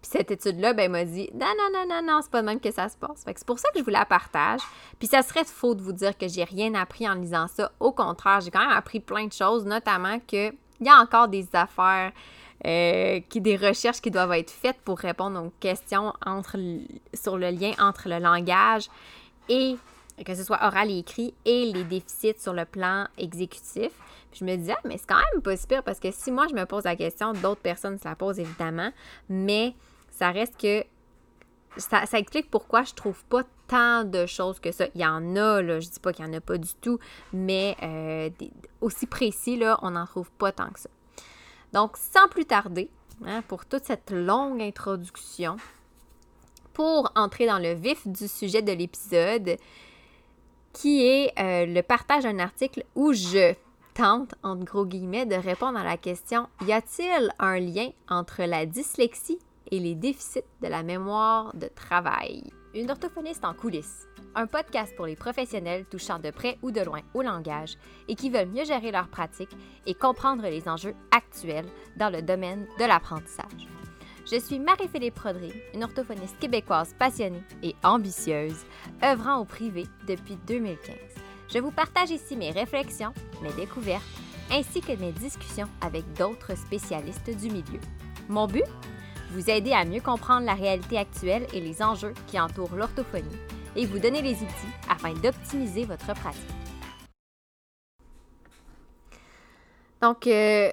Puis 0.00 0.10
cette 0.12 0.30
étude-là, 0.30 0.74
ben, 0.74 0.90
m'a 0.90 1.04
dit 1.04 1.28
non, 1.34 1.46
non, 1.58 1.70
non, 1.72 1.86
non, 1.88 2.06
non, 2.06 2.20
c'est 2.22 2.30
pas 2.30 2.40
de 2.40 2.46
même 2.46 2.60
que 2.60 2.70
ça 2.70 2.88
se 2.88 2.96
passe. 2.96 3.24
Fait 3.24 3.34
que 3.34 3.40
c'est 3.40 3.46
pour 3.46 3.58
ça 3.58 3.68
que 3.72 3.80
je 3.80 3.84
vous 3.84 3.90
la 3.90 4.04
partage. 4.04 4.60
Puis 4.98 5.08
ça 5.08 5.22
serait 5.22 5.44
faux 5.44 5.74
de 5.74 5.82
vous 5.82 5.92
dire 5.92 6.16
que 6.16 6.28
j'ai 6.28 6.44
rien 6.44 6.74
appris 6.74 7.08
en 7.08 7.14
lisant 7.14 7.48
ça. 7.48 7.72
Au 7.80 7.92
contraire, 7.92 8.40
j'ai 8.40 8.50
quand 8.50 8.60
même 8.60 8.76
appris 8.76 9.00
plein 9.00 9.26
de 9.26 9.32
choses, 9.32 9.64
notamment 9.64 10.20
qu'il 10.20 10.52
y 10.80 10.88
a 10.88 11.00
encore 11.00 11.28
des 11.28 11.48
affaires, 11.52 12.12
euh, 12.66 13.20
qui, 13.28 13.40
des 13.40 13.56
recherches 13.56 14.00
qui 14.00 14.10
doivent 14.10 14.32
être 14.32 14.50
faites 14.50 14.78
pour 14.84 14.98
répondre 14.98 15.42
aux 15.42 15.52
questions 15.60 16.12
sur 17.14 17.38
le 17.38 17.50
lien 17.50 17.72
entre 17.78 18.08
le 18.08 18.18
langage 18.18 18.88
et 19.48 19.76
que 20.24 20.34
ce 20.34 20.42
soit 20.42 20.58
oral 20.62 20.90
et 20.90 20.98
écrit, 20.98 21.34
et 21.44 21.70
les 21.72 21.84
déficits 21.84 22.38
sur 22.38 22.52
le 22.52 22.64
plan 22.64 23.06
exécutif. 23.16 23.92
Puis 24.30 24.40
je 24.40 24.44
me 24.44 24.56
disais, 24.56 24.74
ah, 24.76 24.80
mais 24.84 24.98
c'est 24.98 25.06
quand 25.06 25.22
même 25.32 25.42
pas 25.42 25.56
super 25.56 25.82
parce 25.82 26.00
que 26.00 26.10
si 26.10 26.30
moi 26.30 26.46
je 26.50 26.54
me 26.54 26.64
pose 26.64 26.84
la 26.84 26.96
question, 26.96 27.32
d'autres 27.32 27.60
personnes 27.60 27.98
se 27.98 28.06
la 28.06 28.14
posent 28.14 28.38
évidemment, 28.38 28.90
mais 29.28 29.74
ça 30.10 30.30
reste 30.30 30.60
que 30.60 30.84
ça, 31.76 32.02
explique 32.14 32.50
pourquoi 32.50 32.82
je 32.82 32.94
trouve 32.94 33.22
pas 33.26 33.42
tant 33.68 34.02
de 34.04 34.26
choses 34.26 34.58
que 34.58 34.72
ça. 34.72 34.86
Il 34.94 35.00
y 35.00 35.06
en 35.06 35.36
a, 35.36 35.62
là, 35.62 35.80
je 35.80 35.88
dis 35.88 36.00
pas 36.00 36.12
qu'il 36.12 36.24
y 36.24 36.28
en 36.28 36.32
a 36.32 36.40
pas 36.40 36.58
du 36.58 36.74
tout, 36.80 36.98
mais 37.32 37.76
euh, 37.82 38.30
aussi 38.80 39.06
précis, 39.06 39.56
là, 39.56 39.78
on 39.82 39.92
n'en 39.92 40.06
trouve 40.06 40.30
pas 40.32 40.50
tant 40.50 40.70
que 40.70 40.80
ça. 40.80 40.88
Donc, 41.72 41.96
sans 41.96 42.28
plus 42.28 42.46
tarder, 42.46 42.90
hein, 43.24 43.42
pour 43.46 43.66
toute 43.66 43.84
cette 43.84 44.10
longue 44.10 44.60
introduction, 44.62 45.56
pour 46.72 47.12
entrer 47.14 47.46
dans 47.46 47.58
le 47.58 47.74
vif 47.74 48.06
du 48.06 48.28
sujet 48.28 48.62
de 48.62 48.72
l'épisode, 48.72 49.56
qui 50.72 51.04
est 51.04 51.32
euh, 51.38 51.66
le 51.66 51.82
partage 51.82 52.22
d'un 52.24 52.38
article 52.38 52.84
où 52.94 53.12
je 53.12 53.54
tente, 53.94 54.34
entre 54.42 54.64
gros 54.64 54.86
guillemets, 54.86 55.26
de 55.26 55.34
répondre 55.34 55.78
à 55.78 55.84
la 55.84 55.96
question 55.96 56.46
y 56.66 56.72
a-t-il 56.72 57.30
un 57.38 57.58
lien 57.58 57.90
entre 58.08 58.44
la 58.44 58.64
dyslexie 58.64 59.38
et 59.70 59.80
les 59.80 59.94
déficits 59.94 60.44
de 60.62 60.68
la 60.68 60.82
mémoire 60.82 61.54
de 61.54 61.66
travail? 61.66 62.44
Une 62.74 62.90
orthophoniste 62.90 63.44
en 63.44 63.54
coulisses, 63.54 64.06
un 64.38 64.46
podcast 64.46 64.94
pour 64.94 65.06
les 65.06 65.16
professionnels 65.16 65.84
touchant 65.86 66.20
de 66.20 66.30
près 66.30 66.58
ou 66.62 66.70
de 66.70 66.80
loin 66.80 67.00
au 67.12 67.22
langage 67.22 67.76
et 68.06 68.14
qui 68.14 68.30
veulent 68.30 68.48
mieux 68.48 68.64
gérer 68.64 68.92
leur 68.92 69.08
pratique 69.08 69.50
et 69.84 69.94
comprendre 69.94 70.44
les 70.44 70.68
enjeux 70.68 70.94
actuels 71.10 71.66
dans 71.96 72.08
le 72.08 72.22
domaine 72.22 72.64
de 72.78 72.84
l'apprentissage. 72.84 73.66
Je 74.30 74.38
suis 74.38 74.60
Marie-Philippe 74.60 75.16
Prodry, 75.16 75.52
une 75.74 75.82
orthophoniste 75.82 76.38
québécoise 76.38 76.94
passionnée 76.96 77.42
et 77.64 77.74
ambitieuse, 77.82 78.64
œuvrant 79.02 79.38
au 79.38 79.44
privé 79.44 79.86
depuis 80.06 80.36
2015. 80.46 80.94
Je 81.52 81.58
vous 81.58 81.72
partage 81.72 82.10
ici 82.10 82.36
mes 82.36 82.52
réflexions, 82.52 83.14
mes 83.42 83.52
découvertes, 83.54 84.04
ainsi 84.52 84.82
que 84.82 84.92
mes 84.92 85.12
discussions 85.12 85.68
avec 85.80 86.04
d'autres 86.12 86.56
spécialistes 86.56 87.36
du 87.36 87.50
milieu. 87.50 87.80
Mon 88.28 88.46
but? 88.46 88.64
Vous 89.32 89.50
aider 89.50 89.72
à 89.72 89.84
mieux 89.84 90.00
comprendre 90.00 90.46
la 90.46 90.54
réalité 90.54 90.96
actuelle 90.96 91.46
et 91.52 91.60
les 91.60 91.82
enjeux 91.82 92.14
qui 92.28 92.38
entourent 92.38 92.76
l'orthophonie 92.76 93.36
et 93.78 93.86
vous 93.86 93.98
donner 93.98 94.20
les 94.20 94.34
outils 94.34 94.72
afin 94.90 95.14
d'optimiser 95.14 95.84
votre 95.84 96.06
pratique. 96.06 96.42
Donc, 100.02 100.26
euh, 100.26 100.70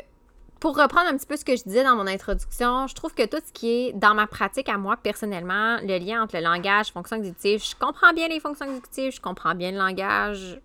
pour 0.60 0.78
reprendre 0.78 1.08
un 1.08 1.18
petit 1.18 1.28
peu 1.28 1.36
ce 1.36 1.46
que 1.46 1.56
je 1.56 1.64
disais 1.64 1.84
dans 1.84 1.96
mon 1.96 2.08
introduction, 2.08 2.88
je 2.88 2.96
trouve 2.96 3.14
que 3.14 3.26
tout 3.26 3.38
ce 3.46 3.52
qui 3.54 3.70
est 3.70 3.94
dans 3.94 4.16
ma 4.16 4.28
pratique 4.28 4.70
à 4.70 4.78
moi 4.78 4.98
personnellement, 4.98 5.78
le 5.82 5.98
lien 6.00 6.24
entre 6.24 6.38
le 6.38 6.44
langage, 6.44 6.92
fonctions 6.92 7.18
exécutives, 7.18 7.64
je 7.64 7.76
comprends 7.76 8.14
bien 8.14 8.28
les 8.28 8.40
fonctions 8.40 8.66
exécutives, 8.66 9.14
je 9.14 9.22
comprends 9.22 9.54
bien 9.54 9.72
le 9.72 9.78
langage. 9.78 10.60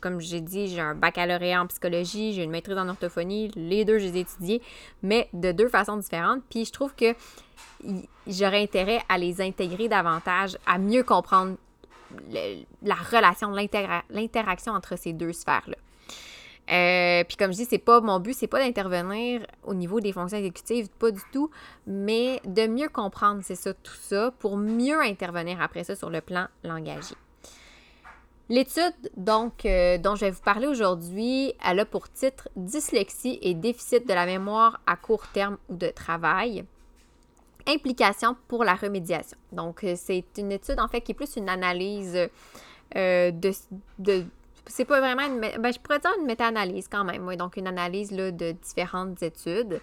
comme 0.00 0.20
j'ai 0.20 0.42
dit, 0.42 0.68
j'ai 0.68 0.80
un 0.80 0.94
baccalauréat 0.94 1.62
en 1.62 1.66
psychologie, 1.66 2.34
j'ai 2.34 2.42
une 2.42 2.50
maîtrise 2.50 2.76
en 2.76 2.88
orthophonie, 2.88 3.50
les 3.56 3.86
deux, 3.86 3.98
je 3.98 4.04
les 4.04 4.18
ai 4.18 4.20
étudiés, 4.20 4.62
mais 5.02 5.28
de 5.32 5.52
deux 5.52 5.68
façons 5.68 5.96
différentes. 5.96 6.42
Puis 6.50 6.66
je 6.66 6.72
trouve 6.72 6.94
que 6.94 7.14
j'aurais 8.26 8.62
intérêt 8.62 9.00
à 9.08 9.16
les 9.16 9.40
intégrer 9.40 9.88
davantage, 9.88 10.58
à 10.66 10.78
mieux 10.78 11.02
comprendre 11.02 11.56
la 12.82 12.94
relation, 12.94 13.50
l'interaction 13.50 14.72
entre 14.72 14.96
ces 14.98 15.12
deux 15.12 15.32
sphères-là. 15.32 15.76
Euh, 16.70 17.24
puis 17.24 17.36
comme 17.36 17.52
je 17.52 17.58
dis, 17.58 17.64
c'est 17.64 17.78
pas 17.78 18.00
mon 18.00 18.20
but, 18.20 18.34
c'est 18.34 18.46
pas 18.46 18.60
d'intervenir 18.60 19.44
au 19.64 19.74
niveau 19.74 19.98
des 20.00 20.12
fonctions 20.12 20.38
exécutives, 20.38 20.88
pas 20.98 21.10
du 21.10 21.20
tout, 21.32 21.50
mais 21.86 22.40
de 22.44 22.68
mieux 22.68 22.88
comprendre, 22.88 23.40
c'est 23.42 23.56
ça, 23.56 23.74
tout 23.74 23.96
ça, 24.00 24.32
pour 24.38 24.56
mieux 24.56 25.00
intervenir 25.00 25.60
après 25.60 25.82
ça 25.82 25.96
sur 25.96 26.10
le 26.10 26.20
plan 26.20 26.46
langagier. 26.62 27.16
L'étude 28.48 29.10
donc 29.16 29.64
euh, 29.64 29.98
dont 29.98 30.16
je 30.16 30.24
vais 30.24 30.30
vous 30.30 30.42
parler 30.42 30.66
aujourd'hui, 30.66 31.54
elle 31.64 31.80
a 31.80 31.84
pour 31.84 32.08
titre 32.10 32.48
Dyslexie 32.56 33.38
et 33.42 33.54
déficit 33.54 34.08
de 34.08 34.12
la 34.12 34.26
mémoire 34.26 34.80
à 34.86 34.96
court 34.96 35.26
terme 35.28 35.56
ou 35.68 35.76
de 35.76 35.88
travail. 35.88 36.64
Implications 37.66 38.36
pour 38.48 38.64
la 38.64 38.74
remédiation. 38.74 39.38
Donc, 39.52 39.84
euh, 39.84 39.94
c'est 39.96 40.24
une 40.38 40.52
étude 40.52 40.80
en 40.80 40.88
fait 40.88 41.00
qui 41.00 41.12
est 41.12 41.14
plus 41.14 41.36
une 41.36 41.48
analyse 41.48 42.28
de, 42.94 43.52
de 43.98 44.26
c'est 44.70 44.84
pas 44.84 45.00
vraiment 45.00 45.26
une, 45.26 45.40
ben, 45.40 45.72
je 45.72 45.78
pourrais 45.78 45.98
dire 45.98 46.12
une 46.18 46.26
méta-analyse 46.26 46.88
quand 46.88 47.04
même, 47.04 47.26
oui, 47.26 47.36
donc 47.36 47.56
une 47.56 47.66
analyse 47.66 48.12
là, 48.12 48.30
de 48.30 48.52
différentes 48.52 49.22
études 49.22 49.80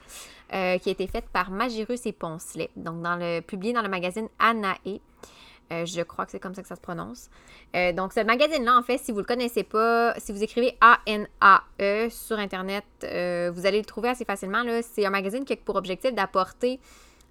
euh, 0.53 0.77
qui 0.77 0.89
a 0.89 0.91
été 0.91 1.07
faite 1.07 1.25
par 1.31 1.51
Magirus 1.51 2.05
et 2.05 2.13
Poncelet, 2.13 2.69
donc 2.75 3.01
dans 3.01 3.15
le, 3.15 3.41
publié 3.41 3.73
dans 3.73 3.81
le 3.81 3.89
magazine 3.89 4.29
Anae. 4.39 5.01
Euh, 5.73 5.85
je 5.85 6.01
crois 6.01 6.25
que 6.25 6.31
c'est 6.31 6.39
comme 6.39 6.55
ça 6.55 6.61
que 6.61 6.67
ça 6.69 6.77
se 6.77 6.81
prononce. 6.81 7.29
Euh, 7.75 7.91
donc, 7.91 8.13
ce 8.13 8.21
magazine-là, 8.21 8.77
en 8.77 8.83
fait, 8.83 8.99
si 8.99 9.11
vous 9.11 9.17
ne 9.17 9.23
le 9.23 9.27
connaissez 9.27 9.63
pas, 9.63 10.13
si 10.17 10.31
vous 10.31 10.41
écrivez 10.41 10.77
A-N-A-E 10.79 12.07
sur 12.09 12.39
Internet, 12.39 12.85
vous 13.01 13.65
allez 13.65 13.79
le 13.79 13.85
trouver 13.85 14.07
assez 14.07 14.23
facilement. 14.23 14.63
C'est 14.81 15.05
un 15.05 15.09
magazine 15.09 15.43
qui 15.43 15.51
a 15.51 15.55
pour 15.57 15.75
objectif 15.75 16.13
d'apporter 16.13 16.79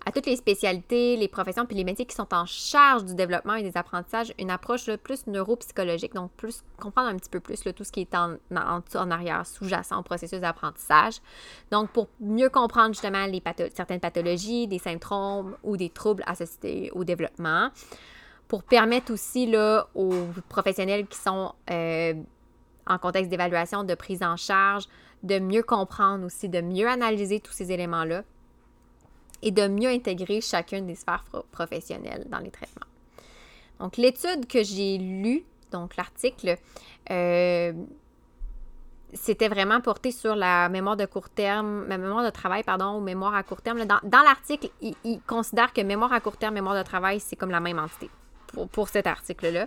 à 0.06 0.12
toutes 0.12 0.26
les 0.26 0.36
spécialités, 0.36 1.16
les 1.16 1.26
professions 1.26 1.66
puis 1.66 1.76
les 1.76 1.82
métiers 1.82 2.06
qui 2.06 2.14
sont 2.14 2.32
en 2.32 2.46
charge 2.46 3.04
du 3.04 3.16
développement 3.16 3.54
et 3.54 3.64
des 3.64 3.76
apprentissages, 3.76 4.32
une 4.38 4.52
approche 4.52 4.88
plus 5.02 5.26
neuropsychologique, 5.26 6.14
donc 6.14 6.30
plus 6.36 6.62
comprendre 6.80 7.08
un 7.08 7.16
petit 7.16 7.28
peu 7.28 7.40
plus 7.40 7.60
tout 7.60 7.82
ce 7.82 7.90
qui 7.90 8.02
est 8.02 8.14
en, 8.14 9.10
arrière, 9.10 9.44
sous-jacent 9.44 9.98
au 9.98 10.02
processus 10.04 10.40
d'apprentissage. 10.40 11.20
Donc, 11.72 11.90
pour 11.90 12.06
mieux 12.20 12.48
comprendre 12.48 12.94
justement 12.94 13.26
certaines 13.74 13.98
pathologies, 13.98 14.68
des 14.68 14.78
symptômes 14.78 15.56
ou 15.64 15.76
des 15.76 15.90
troubles 15.90 16.22
associés 16.26 16.92
au 16.94 17.02
développement, 17.02 17.70
pour 18.46 18.62
permettre 18.62 19.12
aussi 19.12 19.52
aux 19.96 20.14
professionnels 20.48 21.08
qui 21.08 21.18
sont 21.18 21.52
euh, 21.68 22.14
en 22.86 22.98
contexte 22.98 23.28
d'évaluation, 23.28 23.82
de 23.82 23.96
prise 23.96 24.22
en 24.22 24.36
charge, 24.36 24.84
de 25.24 25.40
mieux 25.40 25.64
comprendre 25.64 26.24
aussi, 26.24 26.48
de 26.48 26.60
mieux 26.60 26.86
analyser 26.86 27.40
tous 27.40 27.52
ces 27.52 27.72
éléments-là 27.72 28.22
et 29.42 29.50
de 29.50 29.68
mieux 29.68 29.88
intégrer 29.88 30.40
chacune 30.40 30.86
des 30.86 30.94
sphères 30.94 31.24
professionnelles 31.52 32.26
dans 32.28 32.38
les 32.38 32.50
traitements. 32.50 32.86
Donc, 33.80 33.96
l'étude 33.96 34.46
que 34.46 34.62
j'ai 34.62 34.98
lue, 34.98 35.44
donc 35.70 35.96
l'article, 35.96 36.56
euh, 37.10 37.72
c'était 39.12 39.48
vraiment 39.48 39.80
porté 39.80 40.10
sur 40.10 40.34
la 40.34 40.68
mémoire 40.68 40.96
de 40.96 41.06
court 41.06 41.28
terme, 41.28 41.86
ma 41.86 41.98
mémoire 41.98 42.24
de 42.24 42.30
travail, 42.30 42.62
pardon, 42.62 42.96
ou 42.96 43.00
mémoire 43.00 43.34
à 43.34 43.42
court 43.42 43.62
terme. 43.62 43.84
Dans, 43.84 44.22
l'article, 44.22 44.68
il, 44.80 45.20
considère 45.26 45.72
que 45.72 45.80
mémoire 45.80 46.12
à 46.12 46.20
court 46.20 46.36
terme, 46.36 46.54
mémoire 46.54 46.76
de 46.76 46.82
travail, 46.82 47.20
c'est 47.20 47.36
comme 47.36 47.50
la 47.50 47.60
même 47.60 47.78
entité 47.78 48.10
pour, 48.72 48.88
cet 48.88 49.06
article-là. 49.06 49.66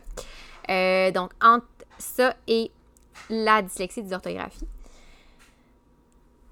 Euh, 0.69 1.11
donc, 1.11 1.31
entre 1.41 1.65
ça 1.97 2.35
et 2.47 2.71
la 3.29 3.61
dyslexie 3.61 4.03
dysorthographie. 4.03 4.67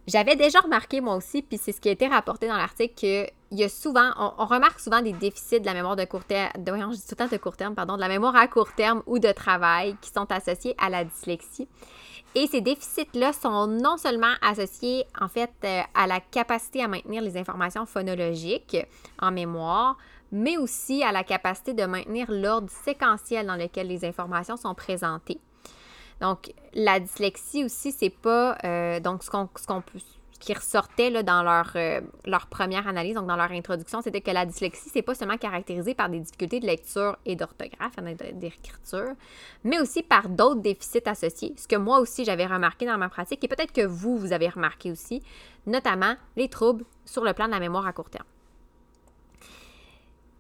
J'avais 0.07 0.37
déjà 0.37 0.61
remarqué 0.61 1.01
moi 1.01 1.15
aussi, 1.15 1.41
puis 1.41 1.57
c'est 1.57 1.73
ce 1.73 1.81
qui 1.81 1.89
a 1.89 1.91
été 1.91 2.07
rapporté 2.07 2.47
dans 2.47 2.55
l'article, 2.55 2.93
qu'il 2.95 3.29
y 3.51 3.63
a 3.65 3.67
souvent, 3.67 4.11
on, 4.37 4.45
remarque 4.45 4.79
souvent 4.79 5.01
des 5.01 5.11
déficits 5.11 5.59
de 5.59 5.65
la 5.65 5.73
mémoire 5.73 5.97
de 5.97 6.05
court 6.05 6.23
terme, 6.23 7.75
pardon, 7.75 7.95
de 7.95 7.99
la 7.99 8.07
mémoire 8.07 8.37
à 8.37 8.47
court 8.47 8.73
terme 8.73 9.03
ou 9.05 9.19
de 9.19 9.31
travail 9.33 9.97
qui 9.99 10.09
sont 10.09 10.31
associés 10.31 10.75
à 10.77 10.89
la 10.89 11.03
dyslexie. 11.03 11.67
Et 12.35 12.47
ces 12.47 12.61
déficits-là 12.61 13.33
sont 13.33 13.67
non 13.67 13.97
seulement 13.97 14.33
associés 14.41 15.05
en 15.19 15.27
fait 15.27 15.51
euh, 15.65 15.81
à 15.93 16.07
la 16.07 16.21
capacité 16.21 16.83
à 16.83 16.87
maintenir 16.87 17.21
les 17.21 17.35
informations 17.35 17.85
phonologiques 17.85 18.77
en 19.19 19.31
mémoire, 19.31 19.97
mais 20.31 20.55
aussi 20.57 21.03
à 21.03 21.11
la 21.11 21.25
capacité 21.25 21.73
de 21.73 21.85
maintenir 21.85 22.27
l'ordre 22.29 22.69
séquentiel 22.69 23.45
dans 23.45 23.55
lequel 23.55 23.87
les 23.87 24.05
informations 24.05 24.55
sont 24.55 24.75
présentées. 24.75 25.39
Donc, 26.21 26.53
la 26.73 26.99
dyslexie 26.99 27.63
aussi, 27.63 27.91
c'est 27.91 28.09
pas. 28.09 28.57
Euh, 28.63 28.99
donc, 28.99 29.23
ce 29.23 29.29
qu'on 29.29 29.47
ce 30.39 30.45
qui 30.45 30.53
ressortait 30.53 31.09
là, 31.09 31.23
dans 31.23 31.41
leur, 31.41 31.71
euh, 31.75 31.99
leur 32.25 32.45
première 32.45 32.87
analyse, 32.87 33.15
donc 33.15 33.25
dans 33.25 33.35
leur 33.35 33.51
introduction, 33.51 34.01
c'était 34.01 34.21
que 34.21 34.29
la 34.29 34.45
dyslexie, 34.45 34.89
c'est 34.93 35.01
pas 35.01 35.15
seulement 35.15 35.37
caractérisé 35.37 35.95
par 35.95 36.09
des 36.09 36.19
difficultés 36.19 36.59
de 36.59 36.67
lecture 36.67 37.17
et 37.25 37.35
d'orthographe, 37.35 37.95
d'écriture, 38.33 39.13
mais 39.63 39.79
aussi 39.79 40.03
par 40.03 40.29
d'autres 40.29 40.61
déficits 40.61 41.07
associés, 41.07 41.55
ce 41.57 41.67
que 41.67 41.75
moi 41.75 41.99
aussi 41.99 42.23
j'avais 42.23 42.45
remarqué 42.45 42.85
dans 42.85 42.99
ma 42.99 43.09
pratique 43.09 43.43
et 43.43 43.47
peut-être 43.47 43.71
que 43.71 43.85
vous, 43.85 44.17
vous 44.17 44.31
avez 44.31 44.47
remarqué 44.47 44.91
aussi, 44.91 45.23
notamment 45.65 46.13
les 46.35 46.49
troubles 46.49 46.85
sur 47.05 47.23
le 47.23 47.33
plan 47.33 47.47
de 47.47 47.51
la 47.51 47.59
mémoire 47.59 47.87
à 47.87 47.93
court 47.93 48.11
terme. 48.11 48.27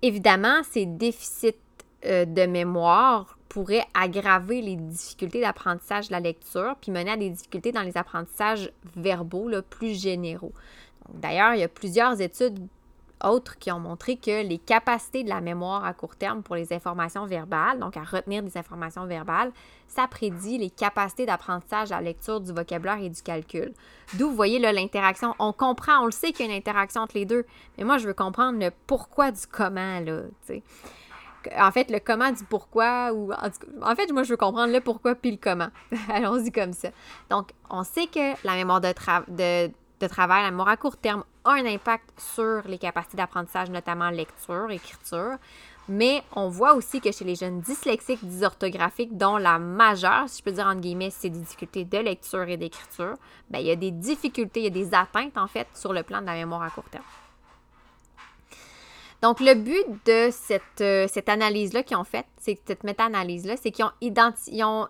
Évidemment, 0.03 0.61
ces 0.63 0.85
déficits 0.85 1.55
euh, 2.05 2.25
de 2.25 2.45
mémoire 2.45 3.36
pourrait 3.49 3.85
aggraver 3.93 4.61
les 4.61 4.75
difficultés 4.75 5.41
d'apprentissage 5.41 6.07
de 6.07 6.13
la 6.13 6.19
lecture, 6.19 6.75
puis 6.81 6.91
mener 6.91 7.11
à 7.11 7.17
des 7.17 7.29
difficultés 7.29 7.71
dans 7.71 7.81
les 7.81 7.97
apprentissages 7.97 8.71
verbaux 8.95 9.49
plus 9.69 9.99
généraux. 9.99 10.53
D'ailleurs, 11.13 11.53
il 11.53 11.59
y 11.59 11.63
a 11.63 11.69
plusieurs 11.69 12.19
études 12.19 12.59
autres 13.23 13.57
qui 13.57 13.71
ont 13.71 13.79
montré 13.79 14.17
que 14.17 14.45
les 14.45 14.57
capacités 14.57 15.23
de 15.23 15.29
la 15.29 15.41
mémoire 15.41 15.85
à 15.85 15.93
court 15.93 16.15
terme 16.15 16.43
pour 16.43 16.55
les 16.55 16.71
informations 16.73 17.25
verbales, 17.25 17.79
donc 17.79 17.97
à 17.97 18.03
retenir 18.03 18.43
des 18.43 18.57
informations 18.57 19.05
verbales, 19.05 19.51
ça 19.87 20.07
prédit 20.07 20.57
les 20.57 20.69
capacités 20.69 21.25
d'apprentissage 21.25 21.91
à 21.91 21.95
la 21.95 22.01
lecture 22.01 22.41
du 22.41 22.53
vocabulaire 22.53 22.99
et 22.99 23.09
du 23.09 23.21
calcul. 23.21 23.73
D'où, 24.13 24.29
vous 24.29 24.35
voyez, 24.35 24.59
l'interaction. 24.59 25.33
On 25.39 25.53
comprend, 25.53 26.01
on 26.01 26.05
le 26.05 26.11
sait 26.11 26.31
qu'il 26.31 26.45
y 26.45 26.49
a 26.49 26.51
une 26.51 26.57
interaction 26.57 27.01
entre 27.01 27.17
les 27.17 27.25
deux, 27.25 27.45
mais 27.77 27.83
moi, 27.83 27.97
je 27.97 28.07
veux 28.07 28.13
comprendre 28.13 28.59
le 28.59 28.71
pourquoi 28.85 29.31
du 29.31 29.47
comment, 29.49 29.99
là, 29.99 30.21
en 31.55 31.71
fait, 31.71 31.89
le 31.89 31.99
comment 31.99 32.31
du 32.31 32.43
pourquoi, 32.43 33.11
ou 33.13 33.31
en, 33.33 33.95
fait, 33.95 34.11
moi, 34.11 34.23
je 34.23 34.29
veux 34.29 34.37
comprendre 34.37 34.73
le 34.73 34.81
pourquoi 34.81 35.15
puis 35.15 35.31
le 35.31 35.37
comment. 35.37 35.69
Allons-y 36.09 36.51
comme 36.51 36.73
ça. 36.73 36.89
Donc, 37.29 37.51
on 37.69 37.83
sait 37.83 38.07
que 38.07 38.33
la 38.45 38.55
mémoire 38.55 38.81
de, 38.81 38.87
de, 38.89 40.07
travail, 40.07 40.43
la 40.43 40.51
mémoire 40.51 40.69
à 40.69 40.77
court 40.77 40.97
terme, 40.97 41.23
a 41.45 41.51
un 41.51 41.65
impact 41.65 42.09
sur 42.17 42.61
les 42.65 42.77
capacités 42.77 43.17
d'apprentissage, 43.17 43.69
notamment 43.69 44.09
lecture, 44.09 44.69
écriture. 44.69 45.37
Mais 45.89 46.21
on 46.35 46.49
voit 46.49 46.73
aussi 46.73 46.99
que 46.99 47.11
chez 47.11 47.23
les 47.23 47.35
jeunes 47.35 47.61
dyslexiques, 47.61 48.23
dysorthographiques, 48.25 49.17
dont 49.17 49.37
la 49.37 49.57
majeure, 49.57 50.27
si 50.27 50.39
je 50.39 50.43
peux 50.43 50.51
dire 50.51 50.67
entre 50.67 50.81
guillemets, 50.81 51.11
c'est 51.11 51.29
des 51.29 51.39
difficultés 51.39 51.85
de 51.85 51.97
lecture 51.97 52.43
et 52.49 52.57
d'écriture, 52.57 53.15
ben, 53.49 53.59
il 53.59 53.67
y 53.67 53.71
a 53.71 53.75
des 53.77 53.91
difficultés, 53.91 54.59
il 54.59 54.63
y 54.63 54.67
a 54.67 54.69
des 54.69 54.93
atteintes 54.93 55.37
en 55.37 55.47
fait 55.47 55.67
sur 55.73 55.93
le 55.93 56.03
plan 56.03 56.19
de 56.19 56.25
la 56.25 56.33
mémoire 56.33 56.61
à 56.61 56.69
court 56.69 56.89
terme. 56.91 57.05
Donc, 59.21 59.39
le 59.39 59.55
but 59.55 59.85
de 60.05 60.29
cette, 60.31 60.81
euh, 60.81 61.07
analyse-là 61.25 61.83
qu'ils 61.83 61.97
ont 61.97 62.03
faite, 62.03 62.27
cette 62.37 62.83
méta-analyse-là, 62.83 63.55
c'est 63.57 63.71
qu'ils 63.71 63.85
ont, 63.85 64.63
ont 64.63 64.87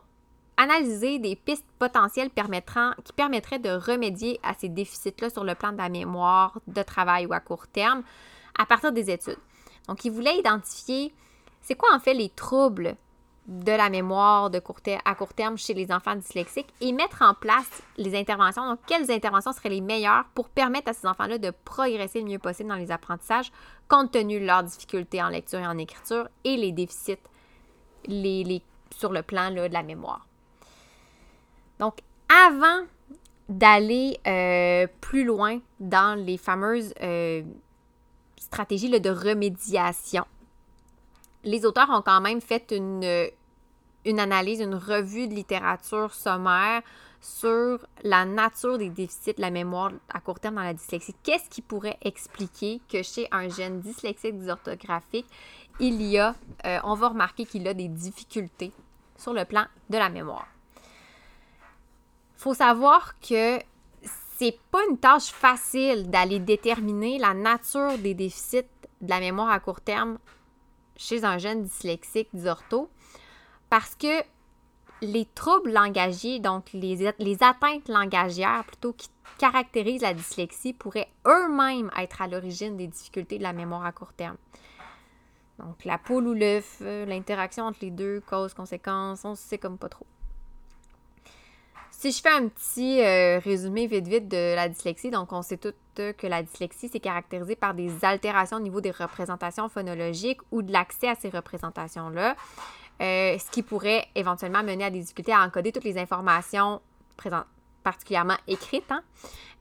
analysé 0.57 1.19
des 1.19 1.35
pistes 1.35 1.65
potentielles 1.79 2.29
permettant, 2.29 2.91
qui 3.05 3.13
permettraient 3.13 3.59
de 3.59 3.69
remédier 3.69 4.39
à 4.43 4.53
ces 4.53 4.69
déficits-là 4.69 5.29
sur 5.29 5.43
le 5.43 5.55
plan 5.55 5.71
de 5.71 5.77
la 5.77 5.89
mémoire, 5.89 6.59
de 6.67 6.81
travail 6.83 7.25
ou 7.25 7.33
à 7.33 7.39
court 7.39 7.67
terme 7.67 8.03
à 8.59 8.65
partir 8.65 8.91
des 8.91 9.09
études. 9.09 9.39
Donc, 9.87 10.03
ils 10.03 10.11
voulaient 10.11 10.37
identifier 10.37 11.13
c'est 11.61 11.75
quoi 11.75 11.93
en 11.93 11.99
fait 11.99 12.13
les 12.13 12.29
troubles 12.29 12.95
de 13.47 13.71
la 13.71 13.89
mémoire 13.89 14.49
de 14.49 14.59
court 14.59 14.81
à 15.05 15.15
court 15.15 15.33
terme 15.33 15.57
chez 15.57 15.73
les 15.73 15.91
enfants 15.91 16.15
dyslexiques 16.15 16.73
et 16.81 16.91
mettre 16.91 17.21
en 17.21 17.33
place 17.33 17.81
les 17.95 18.17
interventions. 18.17 18.67
Donc, 18.67 18.79
quelles 18.85 19.09
interventions 19.09 19.53
seraient 19.53 19.69
les 19.69 19.81
meilleures 19.81 20.25
pour 20.35 20.49
permettre 20.49 20.89
à 20.89 20.93
ces 20.93 21.07
enfants-là 21.07 21.37
de 21.37 21.51
progresser 21.63 22.19
le 22.19 22.27
mieux 22.27 22.39
possible 22.39 22.69
dans 22.69 22.75
les 22.75 22.91
apprentissages 22.91 23.51
compte 23.87 24.11
tenu 24.11 24.41
de 24.41 24.45
leurs 24.45 24.63
difficultés 24.63 25.23
en 25.23 25.29
lecture 25.29 25.59
et 25.59 25.67
en 25.67 25.77
écriture 25.77 26.27
et 26.43 26.57
les 26.57 26.73
déficits 26.73 27.17
les, 28.05 28.61
sur 28.91 29.13
le 29.13 29.21
plan 29.21 29.49
de 29.49 29.61
la 29.61 29.83
mémoire? 29.83 30.27
Donc, 31.79 31.99
avant 32.49 32.85
d'aller 33.47 34.19
euh, 34.27 34.87
plus 34.99 35.23
loin 35.23 35.59
dans 35.79 36.19
les 36.19 36.37
fameuses 36.37 36.93
euh, 37.01 37.43
stratégies 38.35 38.89
de 38.89 39.09
remédiation, 39.09 40.25
les 41.45 41.65
auteurs 41.65 41.89
ont 41.89 42.01
quand 42.01 42.19
même 42.19 42.41
fait 42.41 42.71
une, 42.71 43.29
une 44.07 44.19
analyse, 44.19 44.61
une 44.61 44.75
revue 44.75 45.27
de 45.27 45.35
littérature 45.35 46.13
sommaire 46.13 46.81
sur 47.19 47.85
la 48.03 48.25
nature 48.25 48.77
des 48.77 48.89
déficits 48.89 49.33
de 49.33 49.41
la 49.41 49.51
mémoire 49.51 49.91
à 50.09 50.21
court 50.21 50.39
terme 50.39 50.55
dans 50.55 50.63
la 50.63 50.73
dyslexie. 50.73 51.15
Qu'est-ce 51.23 51.49
qui 51.49 51.61
pourrait 51.61 51.97
expliquer 52.01 52.79
que 52.89 53.03
chez 53.03 53.27
un 53.31 53.49
jeune 53.49 53.81
dyslexique 53.81 54.39
dysorthographique, 54.39 55.27
il 55.79 56.01
y 56.01 56.17
a, 56.17 56.35
euh, 56.65 56.79
on 56.83 56.95
va 56.95 57.09
remarquer 57.09 57.45
qu'il 57.45 57.67
a 57.67 57.73
des 57.73 57.89
difficultés 57.89 58.71
sur 59.17 59.33
le 59.33 59.45
plan 59.45 59.65
de 59.89 59.97
la 59.97 60.09
mémoire? 60.09 60.47
Il 62.37 62.41
faut 62.41 62.53
savoir 62.53 63.19
que 63.19 63.59
c'est 64.37 64.57
pas 64.71 64.79
une 64.89 64.97
tâche 64.97 65.31
facile 65.31 66.09
d'aller 66.09 66.39
déterminer 66.39 67.17
la 67.17 67.33
nature 67.33 67.97
des 67.97 68.13
déficits 68.13 68.63
de 69.01 69.09
la 69.09 69.19
mémoire 69.19 69.49
à 69.49 69.59
court 69.59 69.81
terme 69.81 70.17
chez 70.95 71.25
un 71.25 71.39
jeune 71.39 71.63
dyslexique 71.63 72.29
dysortho 72.33 72.89
parce 73.69 73.95
que 73.95 74.23
les 75.01 75.25
troubles 75.25 75.71
langagiers, 75.71 76.39
donc 76.39 76.71
les, 76.73 77.13
les 77.19 77.43
atteintes 77.43 77.87
langagières 77.87 78.63
plutôt 78.65 78.93
qui 78.93 79.09
caractérisent 79.37 80.01
la 80.01 80.13
dyslexie, 80.13 80.73
pourraient 80.73 81.09
eux-mêmes 81.27 81.91
être 81.97 82.21
à 82.21 82.27
l'origine 82.27 82.77
des 82.77 82.87
difficultés 82.87 83.37
de 83.37 83.43
la 83.43 83.53
mémoire 83.53 83.85
à 83.85 83.91
court 83.91 84.13
terme. 84.13 84.37
Donc 85.59 85.85
la 85.85 85.97
poule 85.97 86.27
ou 86.27 86.33
l'œuf, 86.33 86.77
euh, 86.81 87.05
l'interaction 87.05 87.65
entre 87.65 87.79
les 87.81 87.91
deux, 87.91 88.21
cause, 88.21 88.53
conséquence, 88.53 89.25
on 89.25 89.35
sait 89.35 89.57
comme 89.57 89.77
pas 89.77 89.89
trop. 89.89 90.05
Si 91.91 92.11
je 92.11 92.21
fais 92.21 92.29
un 92.29 92.47
petit 92.47 93.01
euh, 93.01 93.39
résumé 93.39 93.87
vite 93.87 94.07
vite 94.07 94.27
de 94.27 94.55
la 94.55 94.69
dyslexie, 94.69 95.09
donc 95.09 95.33
on 95.33 95.41
sait 95.41 95.57
toutes 95.57 95.75
que 95.95 96.27
la 96.27 96.43
dyslexie 96.43 96.89
c'est 96.89 96.99
caractérisé 96.99 97.55
par 97.55 97.73
des 97.73 98.05
altérations 98.05 98.57
au 98.57 98.59
niveau 98.59 98.81
des 98.81 98.91
représentations 98.91 99.67
phonologiques 99.67 100.41
ou 100.51 100.61
de 100.61 100.71
l'accès 100.71 101.09
à 101.09 101.15
ces 101.15 101.29
représentations-là. 101.29 102.35
Euh, 103.01 103.37
ce 103.37 103.51
qui 103.51 103.63
pourrait 103.63 104.07
éventuellement 104.15 104.63
mener 104.63 104.85
à 104.85 104.89
des 104.89 104.99
difficultés 104.99 105.33
à 105.33 105.41
encoder 105.41 105.71
toutes 105.71 105.83
les 105.83 105.97
informations 105.97 106.81
présentes, 107.15 107.45
particulièrement 107.83 108.37
écrites, 108.47 108.91
hein, 108.91 109.03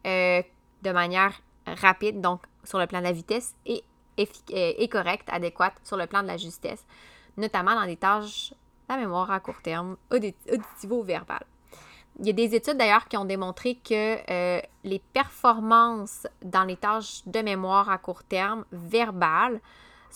euh, 0.07 0.43
de 0.83 0.91
manière 0.91 1.33
rapide, 1.67 2.21
donc 2.21 2.43
sur 2.65 2.79
le 2.79 2.87
plan 2.87 3.01
de 3.01 3.05
la 3.05 3.13
vitesse, 3.13 3.55
et, 3.67 3.85
et 4.17 4.89
correcte, 4.89 5.29
adéquate 5.31 5.75
sur 5.85 5.97
le 5.97 6.07
plan 6.07 6.23
de 6.23 6.29
la 6.29 6.37
justesse, 6.37 6.85
notamment 7.37 7.75
dans 7.75 7.87
des 7.87 7.97
tâches 7.97 8.51
de 8.51 8.95
la 8.95 8.97
mémoire 8.97 9.31
à 9.31 9.41
court 9.41 9.61
terme, 9.63 9.97
auditivo-verbales. 10.11 11.47
Il 12.19 12.27
y 12.27 12.31
a 12.31 12.33
des 12.33 12.55
études 12.55 12.79
d'ailleurs 12.79 13.09
qui 13.09 13.17
ont 13.19 13.27
démontré 13.27 13.75
que 13.75 14.17
euh, 14.31 14.61
les 14.85 14.99
performances 14.99 16.27
dans 16.43 16.65
les 16.65 16.77
tâches 16.77 17.23
de 17.27 17.41
mémoire 17.41 17.91
à 17.91 17.99
court 17.99 18.25
terme 18.25 18.65
verbales 18.73 19.61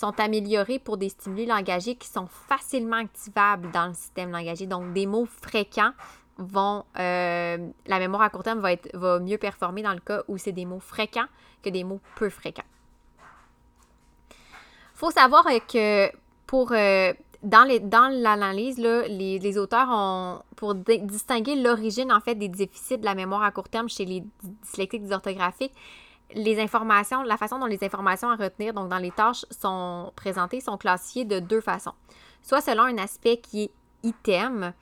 sont 0.00 0.18
améliorées 0.18 0.78
pour 0.78 0.96
des 0.96 1.10
stimuli 1.10 1.46
langagiers 1.46 1.94
qui 1.94 2.08
sont 2.08 2.26
facilement 2.26 2.96
activables 2.96 3.70
dans 3.70 3.88
le 3.88 3.94
système 3.94 4.30
langagier. 4.30 4.66
Donc, 4.66 4.92
des 4.92 5.06
mots 5.06 5.26
fréquents 5.26 5.92
vont. 6.38 6.84
Euh, 6.98 7.58
la 7.86 7.98
mémoire 7.98 8.22
à 8.22 8.30
court 8.30 8.42
terme 8.42 8.60
va, 8.60 8.72
être, 8.72 9.20
mieux 9.20 9.38
performer 9.38 9.82
dans 9.82 9.92
le 9.92 10.00
cas 10.00 10.22
où 10.26 10.38
c'est 10.38 10.52
des 10.52 10.64
mots 10.64 10.80
fréquents 10.80 11.26
que 11.62 11.68
des 11.68 11.84
mots 11.84 12.00
peu 12.16 12.30
fréquents. 12.30 12.64
Il 14.30 14.98
faut 15.00 15.10
savoir 15.10 15.44
que 15.68 16.10
pour 16.46 16.72
euh, 16.72 17.12
dans, 17.42 18.12
l'analyse, 18.12 18.78
les, 18.78 19.38
les, 19.38 19.58
auteurs 19.58 19.88
ont, 19.90 20.42
pour 20.56 20.74
distinguer 20.74 21.56
l'origine 21.56 22.12
en 22.12 22.20
fait 22.20 22.34
des 22.34 22.48
déficits 22.48 22.98
de 22.98 23.04
la 23.04 23.14
mémoire 23.14 23.42
à 23.42 23.50
court 23.50 23.68
terme 23.68 23.88
chez 23.88 24.04
les 24.04 24.22
dyslexiques 24.62 25.02
dysorthographiques, 25.02 25.74
les 26.34 26.60
informations, 26.60 27.22
la 27.22 27.36
façon 27.36 27.58
dont 27.58 27.66
les 27.66 27.82
informations 27.84 28.30
à 28.30 28.36
retenir, 28.36 28.74
donc 28.74 28.88
dans 28.88 28.98
les 28.98 29.10
tâches, 29.10 29.44
sont 29.50 30.12
présentées, 30.16 30.60
sont 30.60 30.76
classifiées 30.76 31.24
de 31.24 31.38
deux 31.38 31.60
façons. 31.60 31.94
Soit 32.42 32.60
selon 32.60 32.84
un 32.84 32.98
aspect 32.98 33.38
qui 33.38 33.64
est 33.64 33.70
item, 34.02 34.72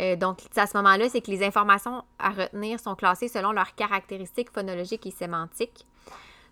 euh, 0.00 0.16
donc 0.16 0.38
à 0.56 0.66
ce 0.66 0.76
moment-là, 0.76 1.08
c'est 1.08 1.20
que 1.20 1.30
les 1.30 1.44
informations 1.44 2.04
à 2.18 2.30
retenir 2.30 2.80
sont 2.80 2.94
classées 2.94 3.28
selon 3.28 3.52
leurs 3.52 3.74
caractéristiques 3.74 4.50
phonologiques 4.52 5.06
et 5.06 5.10
sémantiques, 5.10 5.86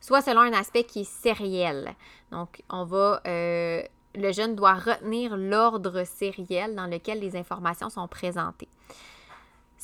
soit 0.00 0.22
selon 0.22 0.40
un 0.40 0.52
aspect 0.52 0.84
qui 0.84 1.00
est 1.00 1.10
sériel. 1.10 1.94
Donc, 2.30 2.62
on 2.70 2.84
va 2.84 3.20
euh, 3.26 3.82
le 4.14 4.32
jeune 4.32 4.54
doit 4.54 4.74
retenir 4.74 5.36
l'ordre 5.36 6.04
sériel 6.04 6.74
dans 6.74 6.86
lequel 6.86 7.20
les 7.20 7.36
informations 7.36 7.88
sont 7.88 8.08
présentées. 8.08 8.68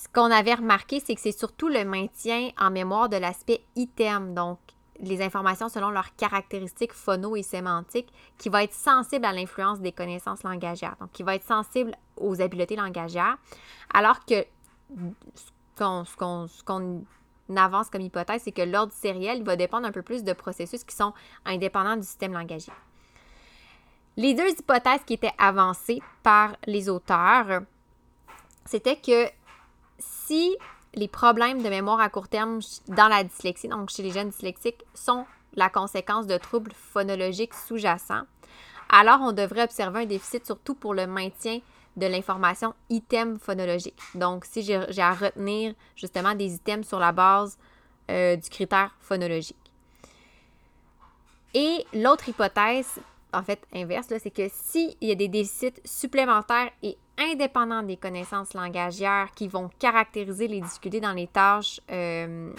Ce 0.05 0.09
qu'on 0.13 0.31
avait 0.31 0.55
remarqué, 0.55 1.01
c'est 1.01 1.15
que 1.15 1.21
c'est 1.23 1.33
surtout 1.33 1.69
le 1.69 1.83
maintien 1.83 2.51
en 2.59 2.71
mémoire 2.71 3.09
de 3.09 3.17
l'aspect 3.17 3.65
item, 3.75 4.35
donc 4.35 4.59
les 5.01 5.23
informations 5.23 5.71
selon 5.71 5.89
leurs 5.89 6.15
caractéristiques 6.15 6.93
phono 6.93 7.37
et 7.37 7.43
sémantiques, 7.43 8.13
qui 8.37 8.51
va 8.51 8.65
être 8.65 8.75
sensible 8.75 9.25
à 9.25 9.33
l'influence 9.33 9.81
des 9.81 9.93
connaissances 9.93 10.43
langagières, 10.43 10.97
donc 11.01 11.11
qui 11.13 11.23
va 11.23 11.35
être 11.35 11.45
sensible 11.45 11.97
aux 12.19 12.43
habiletés 12.43 12.77
langagières, 12.77 13.39
alors 13.95 14.23
que 14.27 14.45
ce 15.35 16.15
qu'on 16.17 17.07
avance 17.57 17.89
comme 17.89 18.03
hypothèse, 18.03 18.43
c'est 18.45 18.53
que 18.53 18.61
l'ordre 18.61 18.93
sériel 18.93 19.43
va 19.43 19.57
dépendre 19.57 19.87
un 19.87 19.93
peu 19.93 20.03
plus 20.03 20.23
de 20.23 20.35
processus 20.35 20.85
qui 20.85 20.95
sont 20.95 21.15
indépendants 21.47 21.97
du 21.97 22.07
système 22.07 22.35
langagier. 22.35 22.75
Les 24.19 24.35
deux 24.35 24.51
hypothèses 24.51 25.03
qui 25.07 25.15
étaient 25.15 25.35
avancées 25.39 26.03
par 26.23 26.57
les 26.67 26.91
auteurs, 26.91 27.63
c'était 28.67 28.97
que 28.97 29.31
si 30.27 30.57
les 30.95 31.09
problèmes 31.09 31.63
de 31.63 31.69
mémoire 31.69 32.01
à 32.01 32.09
court 32.09 32.29
terme 32.29 32.61
dans 32.89 33.09
la 33.09 33.25
dyslexie, 33.25 33.69
donc 33.69 33.91
chez 33.91 34.03
les 34.03 34.11
jeunes 34.11 34.31
dyslexiques, 34.31 34.85
sont 34.95 35.27
la 35.55 35.69
conséquence 35.69 36.27
de 36.27 36.37
troubles 36.37 36.73
phonologiques 36.73 37.55
sous-jacents, 37.55 38.23
alors 38.89 39.21
on 39.23 39.33
devrait 39.33 39.65
observer 39.65 40.03
un 40.03 40.07
déficit 40.07 40.47
surtout 40.47 40.75
pour 40.75 40.95
le 40.95 41.07
maintien 41.07 41.61
de 41.97 42.07
l'information 42.07 42.75
item 42.91 43.39
phonologique. 43.39 43.99
Donc, 44.15 44.45
si 44.45 44.63
j'ai 44.63 45.03
à 45.03 45.15
retenir 45.15 45.75
justement 45.95 46.35
des 46.35 46.55
items 46.55 46.87
sur 46.87 46.99
la 46.99 47.13
base 47.13 47.57
euh, 48.11 48.37
du 48.37 48.49
critère 48.51 48.95
phonologique. 49.01 49.57
Et 51.55 51.87
l'autre 51.95 52.29
hypothèse 52.29 52.99
en 53.33 53.43
fait 53.43 53.61
inverse, 53.73 54.07
c'est 54.09 54.31
que 54.31 54.49
s'il 54.53 54.95
y 55.01 55.11
a 55.11 55.15
des 55.15 55.29
déficits 55.29 55.81
supplémentaires 55.85 56.71
et 56.83 56.97
indépendants 57.19 57.83
des 57.83 57.97
connaissances 57.97 58.55
langagières 58.55 59.31
qui 59.35 59.49
vont 59.49 59.71
caractériser 59.79 60.49
les 60.49 60.61
difficultés 60.61 61.01
dans 61.01 61.13
les 61.13 61.27
tâches 61.27 61.81
euh, 61.91 62.53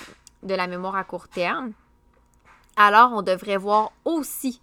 de 0.44 0.56
la 0.56 0.68
mémoire 0.68 0.96
à 0.96 1.04
court 1.04 1.28
terme, 1.28 1.74
alors 2.76 3.12
on 3.14 3.22
devrait 3.22 3.58
voir 3.58 3.92
aussi 4.04 4.62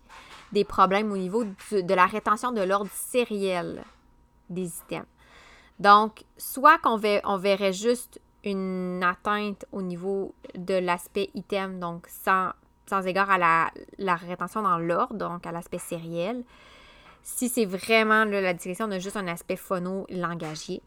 des 0.52 0.64
problèmes 0.64 1.10
au 1.12 1.16
niveau 1.16 1.44
de 1.44 1.94
la 1.94 2.06
rétention 2.06 2.52
de 2.52 2.60
l'ordre 2.60 2.90
sériel 2.92 3.82
des 4.50 4.66
items. 4.66 5.06
Donc, 5.78 6.24
soit 6.36 6.78
qu'on 6.78 7.00
on 7.24 7.36
verrait 7.38 7.72
juste 7.72 8.20
une 8.44 9.02
atteinte 9.02 9.64
au 9.72 9.82
niveau 9.82 10.34
de 10.54 10.74
l'aspect 10.74 11.30
item, 11.34 11.80
donc 11.80 12.06
sans 12.08 12.52
sans 12.86 13.06
égard 13.06 13.30
à 13.30 13.38
la, 13.38 14.16
rétention 14.16 14.62
dans 14.62 14.78
l'ordre, 14.78 15.14
donc 15.14 15.46
à 15.46 15.52
l'aspect 15.52 15.78
sériel. 15.78 16.44
Si 17.22 17.48
c'est 17.48 17.64
vraiment 17.64 18.24
la 18.24 18.52
discrétion, 18.52 18.86
on 18.86 18.90
a 18.90 18.98
juste 18.98 19.16
un 19.16 19.28
aspect 19.28 19.56
phono-langagier. 19.56 20.82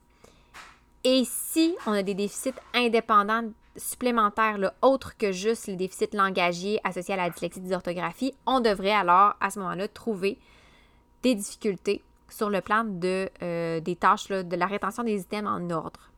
Et 1.04 1.24
si 1.26 1.76
on 1.86 1.92
a 1.92 2.04
des 2.04 2.14
déficits 2.14 2.54
indépendants 2.74 3.52
supplémentaires, 3.78 4.58
autres 4.82 5.16
que 5.18 5.32
juste 5.32 5.68
les 5.68 5.76
déficits 5.76 6.10
langagiers 6.14 6.80
associés 6.84 7.14
à 7.14 7.18
la 7.18 7.30
dyslexie 7.30 7.62
dysorthographie, 7.62 8.34
on 8.46 8.60
devrait 8.60 8.92
alors 8.92 9.36
à 9.40 9.50
ce 9.50 9.60
moment-là 9.60 9.88
trouver 9.88 10.38
des 11.24 11.36
difficultés 11.36 12.02
sur 12.30 12.50
le 12.50 12.62
plan 12.62 12.84
de, 12.84 13.30
euh, 13.42 13.80
des 13.80 13.96
tâches 13.96 14.30
de 14.30 14.56
la 14.56 14.66
rétention 14.66 15.04
des 15.04 15.22
items 15.22 15.48
en 15.48 15.70
ordre. 15.70 16.12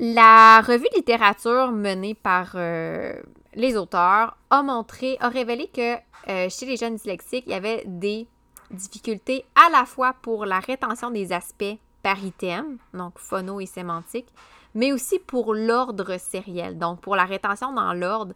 La 0.00 0.60
revue 0.60 0.88
littérature 0.96 1.70
menée 1.70 2.14
par 2.14 2.52
euh, 2.56 3.14
les 3.54 3.76
auteurs 3.76 4.36
a 4.50 4.62
montré, 4.62 5.16
a 5.20 5.28
révélé 5.28 5.68
que 5.68 5.96
euh, 6.28 6.48
chez 6.48 6.66
les 6.66 6.76
jeunes 6.76 6.96
dyslexiques, 6.96 7.44
il 7.46 7.52
y 7.52 7.54
avait 7.54 7.84
des 7.86 8.26
difficultés 8.70 9.44
à 9.54 9.70
la 9.70 9.84
fois 9.84 10.14
pour 10.22 10.46
la 10.46 10.58
rétention 10.58 11.10
des 11.10 11.32
aspects 11.32 11.78
par 12.02 12.22
item, 12.24 12.78
donc 12.92 13.18
phono 13.18 13.60
et 13.60 13.66
sémantique, 13.66 14.28
mais 14.74 14.92
aussi 14.92 15.18
pour 15.18 15.54
l'ordre 15.54 16.18
sériel, 16.18 16.78
donc 16.78 17.00
pour 17.00 17.16
la 17.16 17.24
rétention 17.24 17.72
dans 17.72 17.94
l'ordre 17.94 18.34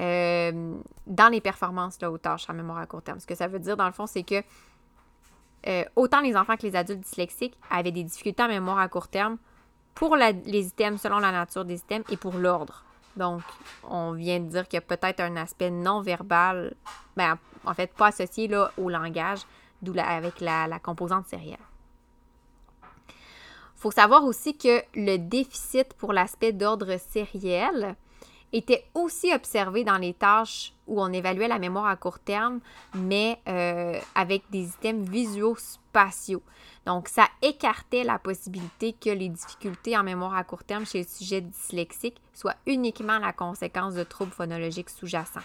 euh, 0.00 0.74
dans 1.06 1.28
les 1.28 1.40
performances 1.40 2.00
là, 2.00 2.10
aux 2.10 2.18
tâches 2.18 2.48
en 2.48 2.54
mémoire 2.54 2.78
à 2.78 2.86
court 2.86 3.02
terme. 3.02 3.18
Ce 3.20 3.26
que 3.26 3.34
ça 3.34 3.48
veut 3.48 3.58
dire, 3.58 3.76
dans 3.76 3.86
le 3.86 3.92
fond, 3.92 4.06
c'est 4.06 4.22
que 4.22 4.42
autant 5.96 6.20
les 6.20 6.36
enfants 6.36 6.56
que 6.56 6.62
les 6.62 6.76
adultes 6.76 7.00
dyslexiques 7.00 7.58
avaient 7.68 7.92
des 7.92 8.04
difficultés 8.04 8.42
en 8.42 8.48
mémoire 8.48 8.78
à 8.78 8.88
court 8.88 9.08
terme 9.08 9.38
pour 9.94 10.16
les 10.16 10.66
items 10.66 11.00
selon 11.00 11.18
la 11.18 11.32
nature 11.32 11.64
des 11.64 11.76
items 11.76 12.04
et 12.10 12.16
pour 12.16 12.34
l'ordre. 12.34 12.84
Donc, 13.18 13.42
on 13.82 14.12
vient 14.12 14.38
de 14.38 14.46
dire 14.46 14.68
qu'il 14.68 14.76
y 14.76 14.78
a 14.78 14.96
peut-être 14.96 15.20
un 15.20 15.36
aspect 15.36 15.70
non 15.70 16.00
verbal, 16.00 16.74
ben, 17.16 17.36
en 17.64 17.74
fait, 17.74 17.92
pas 17.92 18.06
associé 18.06 18.48
au 18.76 18.88
langage, 18.88 19.40
d'où 19.82 19.92
avec 19.98 20.40
la, 20.40 20.68
la 20.68 20.78
composante 20.78 21.26
sérielle. 21.26 21.58
Il 23.10 23.80
faut 23.80 23.90
savoir 23.90 24.24
aussi 24.24 24.56
que 24.56 24.82
le 24.94 25.16
déficit 25.18 25.94
pour 25.94 26.12
l'aspect 26.12 26.52
d'ordre 26.52 26.96
sériel 26.98 27.96
était 28.52 28.84
aussi 28.94 29.32
observé 29.34 29.84
dans 29.84 29.98
les 29.98 30.14
tâches 30.14 30.72
où 30.86 31.02
on 31.02 31.12
évaluait 31.12 31.48
la 31.48 31.58
mémoire 31.58 31.86
à 31.86 31.96
court 31.96 32.18
terme, 32.18 32.60
mais 32.94 33.38
euh, 33.48 33.98
avec 34.14 34.42
des 34.50 34.68
items 34.68 35.08
visuo-spatiaux. 35.08 36.42
Donc, 36.86 37.08
ça 37.08 37.28
écartait 37.42 38.04
la 38.04 38.18
possibilité 38.18 38.94
que 38.94 39.10
les 39.10 39.28
difficultés 39.28 39.96
en 39.96 40.02
mémoire 40.02 40.34
à 40.34 40.44
court 40.44 40.64
terme 40.64 40.86
chez 40.86 41.02
le 41.02 41.06
sujet 41.06 41.42
dyslexique 41.42 42.20
soient 42.32 42.56
uniquement 42.66 43.18
la 43.18 43.32
conséquence 43.32 43.94
de 43.94 44.04
troubles 44.04 44.32
phonologiques 44.32 44.88
sous-jacents. 44.88 45.40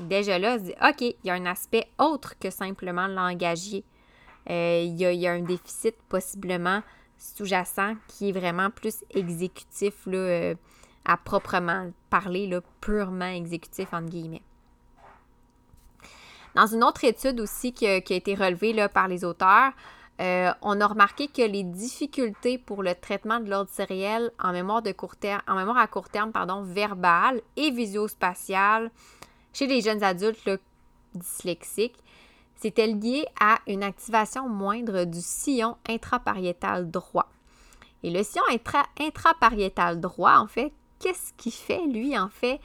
Déjà 0.00 0.38
là, 0.38 0.56
on 0.56 0.58
se 0.58 0.64
dit, 0.64 0.74
OK, 0.86 1.00
il 1.00 1.16
y 1.24 1.30
a 1.30 1.34
un 1.34 1.46
aspect 1.46 1.86
autre 1.98 2.38
que 2.38 2.50
simplement 2.50 3.06
langagier. 3.06 3.84
Euh, 4.50 4.82
il, 4.84 4.96
y 4.96 5.26
a, 5.26 5.32
un 5.32 5.40
déficit 5.40 5.94
possiblement 6.08 6.82
sous-jacent 7.16 7.94
qui 8.08 8.30
est 8.30 8.32
vraiment 8.32 8.70
plus 8.70 9.04
exécutif, 9.10 9.94
là, 10.06 10.18
euh, 10.18 10.54
à 11.04 11.16
proprement 11.16 11.90
parler, 12.10 12.46
là, 12.46 12.60
purement 12.80 13.24
exécutif, 13.26 13.92
entre 13.92 14.08
guillemets. 14.08 14.42
Dans 16.54 16.66
une 16.66 16.84
autre 16.84 17.04
étude 17.04 17.40
aussi 17.40 17.72
qui 17.72 17.86
a, 17.86 17.96
été 17.96 18.34
relevée 18.34 18.72
là, 18.72 18.88
par 18.88 19.08
les 19.08 19.24
auteurs, 19.24 19.72
euh, 20.20 20.52
on 20.60 20.80
a 20.80 20.86
remarqué 20.86 21.28
que 21.28 21.42
les 21.42 21.62
difficultés 21.62 22.58
pour 22.58 22.82
le 22.82 22.94
traitement 22.94 23.40
de 23.40 23.48
l'ordre 23.48 23.70
sériel 23.70 24.30
en 24.38 24.52
mémoire, 24.52 24.82
de 24.82 24.92
court 24.92 25.16
terme, 25.16 25.40
en 25.48 25.56
mémoire 25.56 25.78
à 25.78 25.86
court 25.86 26.10
terme 26.10 26.30
pardon, 26.30 26.62
verbale 26.62 27.40
et 27.56 27.70
visio-spatiale 27.70 28.90
chez 29.52 29.66
les 29.66 29.80
jeunes 29.80 30.02
adultes 30.02 30.60
dyslexiques, 31.14 31.98
c'était 32.56 32.86
lié 32.86 33.26
à 33.40 33.58
une 33.66 33.82
activation 33.82 34.48
moindre 34.48 35.04
du 35.04 35.20
sillon 35.20 35.76
intrapariétal 35.88 36.90
droit. 36.90 37.28
Et 38.02 38.10
le 38.10 38.22
sillon 38.22 38.44
intra 38.50 38.84
intrapariétal 39.00 40.00
droit, 40.00 40.36
en 40.38 40.46
fait, 40.46 40.72
qu'est-ce 41.02 41.32
qu'il 41.36 41.52
fait, 41.52 41.86
lui, 41.86 42.16
en 42.18 42.28
fait? 42.28 42.60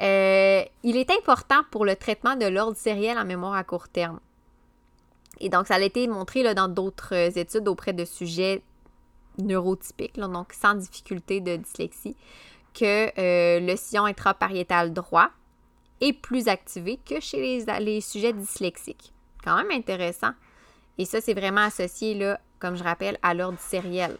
Euh, 0.00 0.62
il 0.82 0.96
est 0.96 1.10
important 1.10 1.62
pour 1.70 1.84
le 1.84 1.96
traitement 1.96 2.36
de 2.36 2.46
l'ordre 2.46 2.76
sériel 2.76 3.18
en 3.18 3.24
mémoire 3.24 3.54
à 3.54 3.64
court 3.64 3.88
terme. 3.88 4.20
Et 5.40 5.48
donc, 5.48 5.66
ça 5.66 5.74
a 5.74 5.80
été 5.80 6.06
montré 6.06 6.54
dans 6.54 6.68
d'autres 6.68 7.14
euh, 7.14 7.30
études 7.30 7.68
auprès 7.68 7.92
de 7.92 8.04
sujets 8.04 8.62
neurotypiques, 9.38 10.18
donc 10.18 10.52
sans 10.52 10.74
difficulté 10.74 11.40
de 11.40 11.56
dyslexie, 11.56 12.16
que 12.74 13.08
euh, 13.18 13.60
le 13.60 13.76
sillon 13.76 14.04
intrapariétal 14.04 14.92
droit 14.92 15.30
est 16.00 16.12
plus 16.12 16.48
activé 16.48 16.98
que 17.04 17.20
chez 17.20 17.64
les, 17.80 18.00
sujets 18.00 18.32
dyslexiques. 18.32 19.12
Quand 19.42 19.56
même 19.56 19.70
intéressant. 19.70 20.32
Et 20.98 21.04
ça, 21.04 21.20
c'est 21.20 21.34
vraiment 21.34 21.62
associé, 21.62 22.34
comme 22.58 22.76
je 22.76 22.84
rappelle, 22.84 23.18
à 23.22 23.34
l'ordre 23.34 23.58
sériel. 23.58 24.18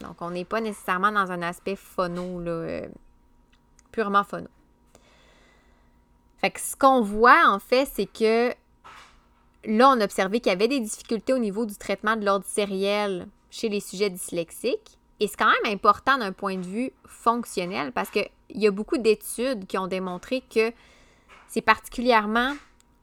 Donc, 0.00 0.20
on 0.20 0.30
n'est 0.30 0.44
pas 0.44 0.60
nécessairement 0.60 1.12
dans 1.12 1.30
un 1.30 1.42
aspect 1.42 1.76
phono, 1.76 2.40
là, 2.40 2.50
euh, 2.50 2.88
purement 3.92 4.24
phono. 4.24 4.48
Fait 6.38 6.50
que 6.50 6.60
ce 6.60 6.74
qu'on 6.74 7.02
voit, 7.02 7.46
en 7.46 7.58
fait, 7.58 7.86
c'est 7.92 8.06
que 8.06 8.54
là, 9.64 9.90
on 9.90 10.00
a 10.00 10.04
observé 10.04 10.40
qu'il 10.40 10.50
y 10.50 10.54
avait 10.54 10.68
des 10.68 10.80
difficultés 10.80 11.32
au 11.32 11.38
niveau 11.38 11.66
du 11.66 11.76
traitement 11.76 12.16
de 12.16 12.24
l'ordre 12.24 12.46
sériel 12.46 13.28
chez 13.50 13.68
les 13.68 13.80
sujets 13.80 14.10
dyslexiques. 14.10 14.98
Et 15.20 15.26
c'est 15.28 15.36
quand 15.36 15.52
même 15.62 15.74
important 15.74 16.16
d'un 16.16 16.32
point 16.32 16.56
de 16.56 16.66
vue 16.66 16.92
fonctionnel 17.06 17.92
parce 17.92 18.08
qu'il 18.10 18.30
y 18.50 18.66
a 18.66 18.70
beaucoup 18.70 18.96
d'études 18.96 19.66
qui 19.66 19.76
ont 19.76 19.86
démontré 19.86 20.42
que 20.42 20.72
c'est 21.46 21.60
particulièrement 21.60 22.54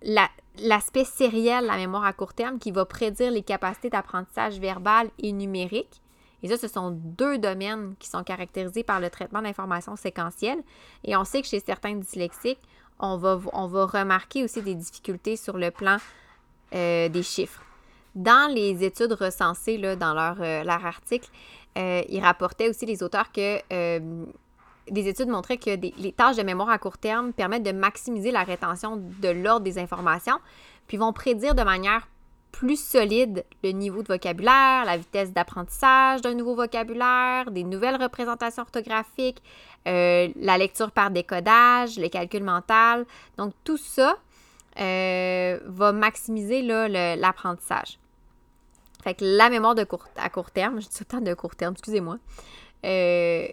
l'aspect 0.01 1.03
sériel, 1.03 1.65
la 1.65 1.75
mémoire 1.75 2.05
à 2.05 2.13
court 2.13 2.33
terme, 2.33 2.57
qui 2.57 2.71
va 2.71 2.85
prédire 2.85 3.29
les 3.29 3.43
capacités 3.43 3.91
d'apprentissage 3.91 4.59
verbal 4.59 5.11
et 5.19 5.31
numérique. 5.31 6.01
Et 6.43 6.47
ça, 6.47 6.57
ce 6.57 6.67
sont 6.67 6.91
deux 6.91 7.37
domaines 7.37 7.95
qui 7.99 8.09
sont 8.09 8.23
caractérisés 8.23 8.83
par 8.83 8.99
le 8.99 9.09
traitement 9.09 9.41
d'informations 9.41 9.95
séquentielles. 9.95 10.61
Et 11.03 11.15
on 11.15 11.23
sait 11.23 11.41
que 11.41 11.47
chez 11.47 11.59
certains 11.59 11.95
dyslexiques, 11.95 12.59
on 12.99 13.17
va, 13.17 13.39
on 13.53 13.67
va 13.67 13.85
remarquer 13.85 14.43
aussi 14.43 14.61
des 14.61 14.75
difficultés 14.75 15.35
sur 15.35 15.57
le 15.57 15.71
plan 15.71 15.97
euh, 16.73 17.09
des 17.09 17.23
chiffres. 17.23 17.61
Dans 18.15 18.51
les 18.51 18.83
études 18.83 19.13
recensées 19.13 19.77
là, 19.77 19.95
dans 19.95 20.13
leur, 20.13 20.37
euh, 20.41 20.63
leur 20.63 20.85
article, 20.85 21.29
euh, 21.77 22.01
ils 22.09 22.19
rapportaient 22.19 22.69
aussi 22.69 22.85
les 22.85 23.03
auteurs 23.03 23.31
que 23.31 23.59
des 24.89 25.07
études 25.09 25.27
montraient 25.27 25.57
que 25.57 25.69
les 25.69 26.11
tâches 26.13 26.37
de 26.37 26.43
mémoire 26.43 26.69
à 26.69 26.77
court 26.77 26.97
terme 26.97 27.33
permettent 27.33 27.63
de 27.63 27.73
maximiser 27.73 28.31
la 28.31 28.43
rétention 28.43 28.95
de 28.97 29.27
l'ordre 29.29 29.65
des 29.65 29.77
informations, 29.77 30.39
puis 30.87 30.97
vont 30.97 31.11
prédire 31.11 31.55
de 31.55 31.63
manière 31.63 32.07
plus 32.57 32.83
solide 32.83 33.45
le 33.63 33.69
niveau 33.69 34.01
de 34.01 34.07
vocabulaire, 34.07 34.83
la 34.83 34.97
vitesse 34.97 35.31
d'apprentissage 35.31 36.21
d'un 36.21 36.33
nouveau 36.33 36.55
vocabulaire, 36.55 37.51
des 37.51 37.63
nouvelles 37.63 38.01
représentations 38.01 38.63
orthographiques, 38.63 39.43
euh, 39.87 40.29
la 40.35 40.57
lecture 40.57 40.91
par 40.91 41.11
décodage, 41.11 41.99
le 41.99 42.07
calcul 42.09 42.43
mental. 42.43 43.05
Donc, 43.37 43.53
tout 43.63 43.77
ça 43.77 44.17
euh, 44.79 45.59
va 45.65 45.91
maximiser 45.91 46.63
l'apprentissage. 46.63 47.99
Fait 49.03 49.13
que 49.13 49.23
la 49.23 49.49
mémoire 49.49 49.75
de 49.75 49.83
court, 49.83 50.07
à 50.17 50.29
court 50.31 50.49
terme, 50.49 50.81
je 50.81 50.87
dis 50.87 50.97
tout 50.97 51.03
le 51.07 51.17
temps 51.17 51.21
de 51.21 51.33
court 51.35 51.55
terme, 51.55 51.73
excusez-moi, 51.73 52.17
euh, 52.85 53.47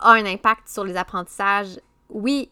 a 0.00 0.10
un 0.10 0.26
impact 0.26 0.68
sur 0.68 0.82
les 0.82 0.96
apprentissages, 0.96 1.78
oui, 2.08 2.50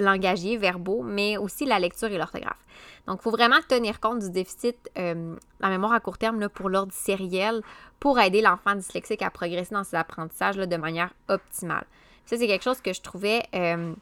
langagiers, 0.00 0.56
verbaux, 0.56 1.02
mais 1.02 1.36
aussi 1.36 1.64
la 1.64 1.78
lecture 1.78 2.08
et 2.08 2.18
l'orthographe. 2.18 2.58
Donc, 3.06 3.20
il 3.20 3.22
faut 3.22 3.30
vraiment 3.30 3.60
tenir 3.68 4.00
compte 4.00 4.20
du 4.20 4.30
déficit, 4.30 4.76
euh, 4.98 5.34
la 5.60 5.68
mémoire 5.68 5.92
à 5.92 6.00
court 6.00 6.18
terme 6.18 6.48
pour 6.48 6.68
l'ordre 6.68 6.92
sériel, 6.92 7.62
pour 7.98 8.18
aider 8.18 8.40
l'enfant 8.40 8.74
dyslexique 8.74 9.22
à 9.22 9.30
progresser 9.30 9.74
dans 9.74 9.84
ses 9.84 9.96
apprentissages 9.96 10.56
de 10.56 10.76
manière 10.76 11.12
optimale. 11.28 11.84
Ça, 12.24 12.36
c'est 12.36 12.46
quelque 12.46 12.64
chose 12.64 12.80
que 12.80 12.92
je 12.92 13.00
trouvais... 13.00 13.42
Euh, 13.54 13.94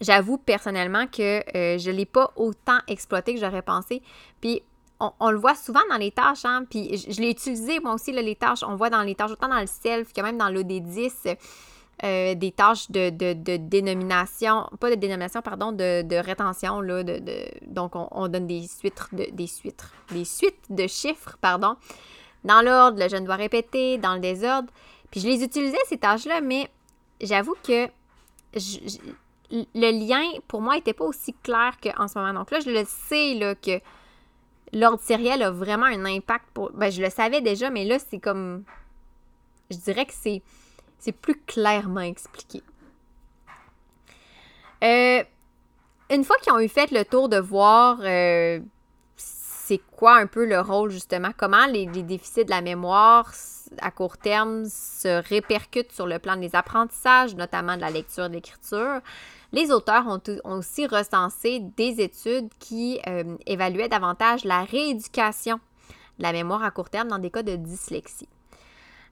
j'avoue 0.00 0.38
personnellement 0.38 1.06
que 1.06 1.40
euh, 1.56 1.78
je 1.78 1.90
ne 1.90 1.96
l'ai 1.96 2.06
pas 2.06 2.32
autant 2.36 2.78
exploité 2.86 3.34
que 3.34 3.40
j'aurais 3.40 3.62
pensé. 3.62 4.02
Puis 4.40 4.62
on, 4.98 5.30
le 5.30 5.38
voit 5.38 5.54
souvent 5.54 5.80
dans 5.90 5.98
les 5.98 6.10
tâches, 6.10 6.44
hein, 6.44 6.64
puis 6.68 6.96
je, 6.96 7.20
l'ai 7.20 7.30
utilisé 7.30 7.80
moi 7.80 7.92
aussi, 7.92 8.12
là, 8.12 8.22
les 8.22 8.34
tâches, 8.34 8.62
on 8.62 8.76
voit 8.76 8.88
dans 8.88 9.02
les 9.02 9.14
tâches, 9.14 9.30
autant 9.30 9.48
dans 9.48 9.60
le 9.60 9.66
self 9.66 10.12
que 10.12 10.20
même 10.22 10.38
dans 10.38 10.48
l'OD10, 10.48 11.36
euh, 12.04 12.34
des 12.34 12.52
tâches 12.52 12.90
de, 12.90 13.10
dénomination, 13.56 14.68
pas 14.80 14.90
de 14.90 14.96
dénomination, 14.96 15.40
pardon, 15.42 15.72
de, 15.72 16.16
rétention, 16.16 16.80
là, 16.80 17.02
de, 17.02 17.20
donc 17.66 17.92
on, 17.94 18.28
donne 18.28 18.46
des 18.46 18.66
suites, 18.66 19.02
de, 19.12 19.26
des 19.32 19.46
suites, 19.46 19.84
des 20.10 20.24
suites 20.24 20.64
de 20.68 20.86
chiffres, 20.86 21.36
pardon, 21.40 21.76
dans 22.44 22.62
l'ordre, 22.62 23.02
le 23.02 23.08
jeune 23.08 23.24
doit 23.24 23.36
répéter, 23.36 23.98
dans 23.98 24.14
le 24.14 24.20
désordre, 24.20 24.68
puis 25.10 25.20
je 25.20 25.26
les 25.26 25.42
utilisais, 25.42 25.78
ces 25.86 25.98
tâches-là, 25.98 26.40
mais 26.40 26.68
j'avoue 27.20 27.56
que 27.62 27.88
le 29.50 30.06
lien, 30.06 30.22
pour 30.48 30.60
moi, 30.60 30.74
n'était 30.74 30.92
pas 30.92 31.04
aussi 31.04 31.34
clair 31.42 31.76
qu'en 31.82 32.08
ce 32.08 32.18
moment. 32.18 32.32
Donc 32.32 32.50
là, 32.50 32.60
je 32.60 32.70
le 32.70 32.84
sais, 32.86 33.34
là, 33.34 33.54
que 33.54 33.80
l'ordre 34.72 35.00
sériel 35.02 35.42
a 35.42 35.50
vraiment 35.50 35.86
un 35.86 36.04
impact 36.04 36.46
pour. 36.52 36.72
Ben, 36.72 36.90
je 36.90 37.02
le 37.02 37.10
savais 37.10 37.40
déjà, 37.40 37.70
mais 37.70 37.84
là, 37.84 37.98
c'est 37.98 38.18
comme. 38.18 38.64
Je 39.70 39.76
dirais 39.78 40.06
que 40.06 40.12
c'est, 40.12 40.42
c'est 40.98 41.12
plus 41.12 41.40
clairement 41.46 42.00
expliqué. 42.00 42.62
Euh, 44.84 45.22
une 46.10 46.24
fois 46.24 46.36
qu'ils 46.42 46.52
ont 46.52 46.60
eu 46.60 46.68
fait 46.68 46.90
le 46.90 47.04
tour 47.04 47.28
de 47.28 47.38
voir 47.38 47.98
euh, 48.02 48.60
c'est 49.66 49.80
quoi 49.96 50.16
un 50.16 50.28
peu 50.28 50.46
le 50.46 50.60
rôle, 50.60 50.90
justement, 50.92 51.30
comment 51.36 51.66
les, 51.66 51.86
déficits 51.86 52.44
de 52.44 52.50
la 52.50 52.60
mémoire 52.60 53.32
à 53.78 53.90
court 53.90 54.16
terme 54.16 54.64
se 54.66 55.28
répercutent 55.28 55.90
sur 55.90 56.06
le 56.06 56.20
plan 56.20 56.36
des 56.36 56.54
apprentissages, 56.54 57.34
notamment 57.34 57.74
de 57.74 57.80
la 57.80 57.90
lecture 57.90 58.26
et 58.26 58.28
de 58.28 58.34
l'écriture, 58.34 59.00
les 59.50 59.72
auteurs 59.72 60.06
ont, 60.06 60.20
aussi 60.44 60.86
recensé 60.86 61.58
des 61.76 62.00
études 62.00 62.48
qui 62.60 63.00
euh, 63.08 63.36
évaluaient 63.46 63.88
davantage 63.88 64.44
la 64.44 64.62
rééducation 64.62 65.56
de 66.18 66.22
la 66.22 66.32
mémoire 66.32 66.62
à 66.62 66.70
court 66.70 66.88
terme 66.88 67.08
dans 67.08 67.18
des 67.18 67.30
cas 67.30 67.42
de 67.42 67.56
dyslexie. 67.56 68.28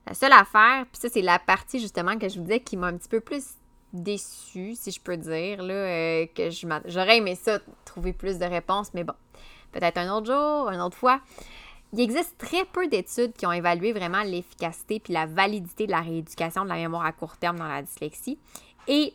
La 0.07 0.13
seule 0.13 0.33
affaire, 0.33 0.85
puis 0.91 1.01
ça 1.01 1.09
c'est 1.09 1.21
la 1.21 1.39
partie 1.39 1.79
justement 1.79 2.17
que 2.17 2.29
je 2.29 2.37
vous 2.37 2.43
disais 2.43 2.59
qui 2.59 2.77
m'a 2.77 2.87
un 2.87 2.97
petit 2.97 3.09
peu 3.09 3.19
plus 3.19 3.55
déçue, 3.93 4.75
si 4.75 4.91
je 4.91 4.99
peux 4.99 5.17
dire, 5.17 5.63
là, 5.63 5.73
euh, 5.73 6.25
que 6.35 6.49
j'aurais 6.49 7.17
aimé 7.17 7.35
ça, 7.35 7.59
trouver 7.85 8.13
plus 8.13 8.37
de 8.37 8.45
réponses, 8.45 8.93
mais 8.93 9.03
bon, 9.03 9.13
peut-être 9.71 9.97
un 9.97 10.13
autre 10.15 10.27
jour, 10.27 10.69
une 10.69 10.81
autre 10.81 10.97
fois. 10.97 11.21
Il 11.93 12.01
existe 12.01 12.37
très 12.37 12.65
peu 12.65 12.87
d'études 12.87 13.33
qui 13.33 13.45
ont 13.45 13.51
évalué 13.51 13.93
vraiment 13.93 14.21
l'efficacité 14.23 14.99
puis 14.99 15.13
la 15.13 15.25
validité 15.25 15.85
de 15.85 15.91
la 15.91 16.01
rééducation 16.01 16.63
de 16.63 16.69
la 16.69 16.75
mémoire 16.75 17.05
à 17.05 17.13
court 17.13 17.37
terme 17.37 17.57
dans 17.57 17.67
la 17.67 17.81
dyslexie. 17.81 18.37
Et 18.87 19.13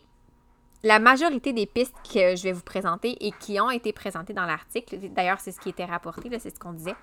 la 0.82 0.98
majorité 0.98 1.52
des 1.52 1.66
pistes 1.66 1.94
que 2.02 2.36
je 2.36 2.42
vais 2.42 2.52
vous 2.52 2.62
présenter 2.62 3.26
et 3.26 3.32
qui 3.32 3.60
ont 3.60 3.70
été 3.70 3.92
présentées 3.92 4.32
dans 4.32 4.46
l'article, 4.46 4.98
d'ailleurs 5.10 5.40
c'est 5.40 5.52
ce 5.52 5.60
qui 5.60 5.68
était 5.68 5.84
rapporté, 5.84 6.30
c'est 6.38 6.54
ce 6.54 6.58
qu'on 6.58 6.72
disait, 6.72 6.94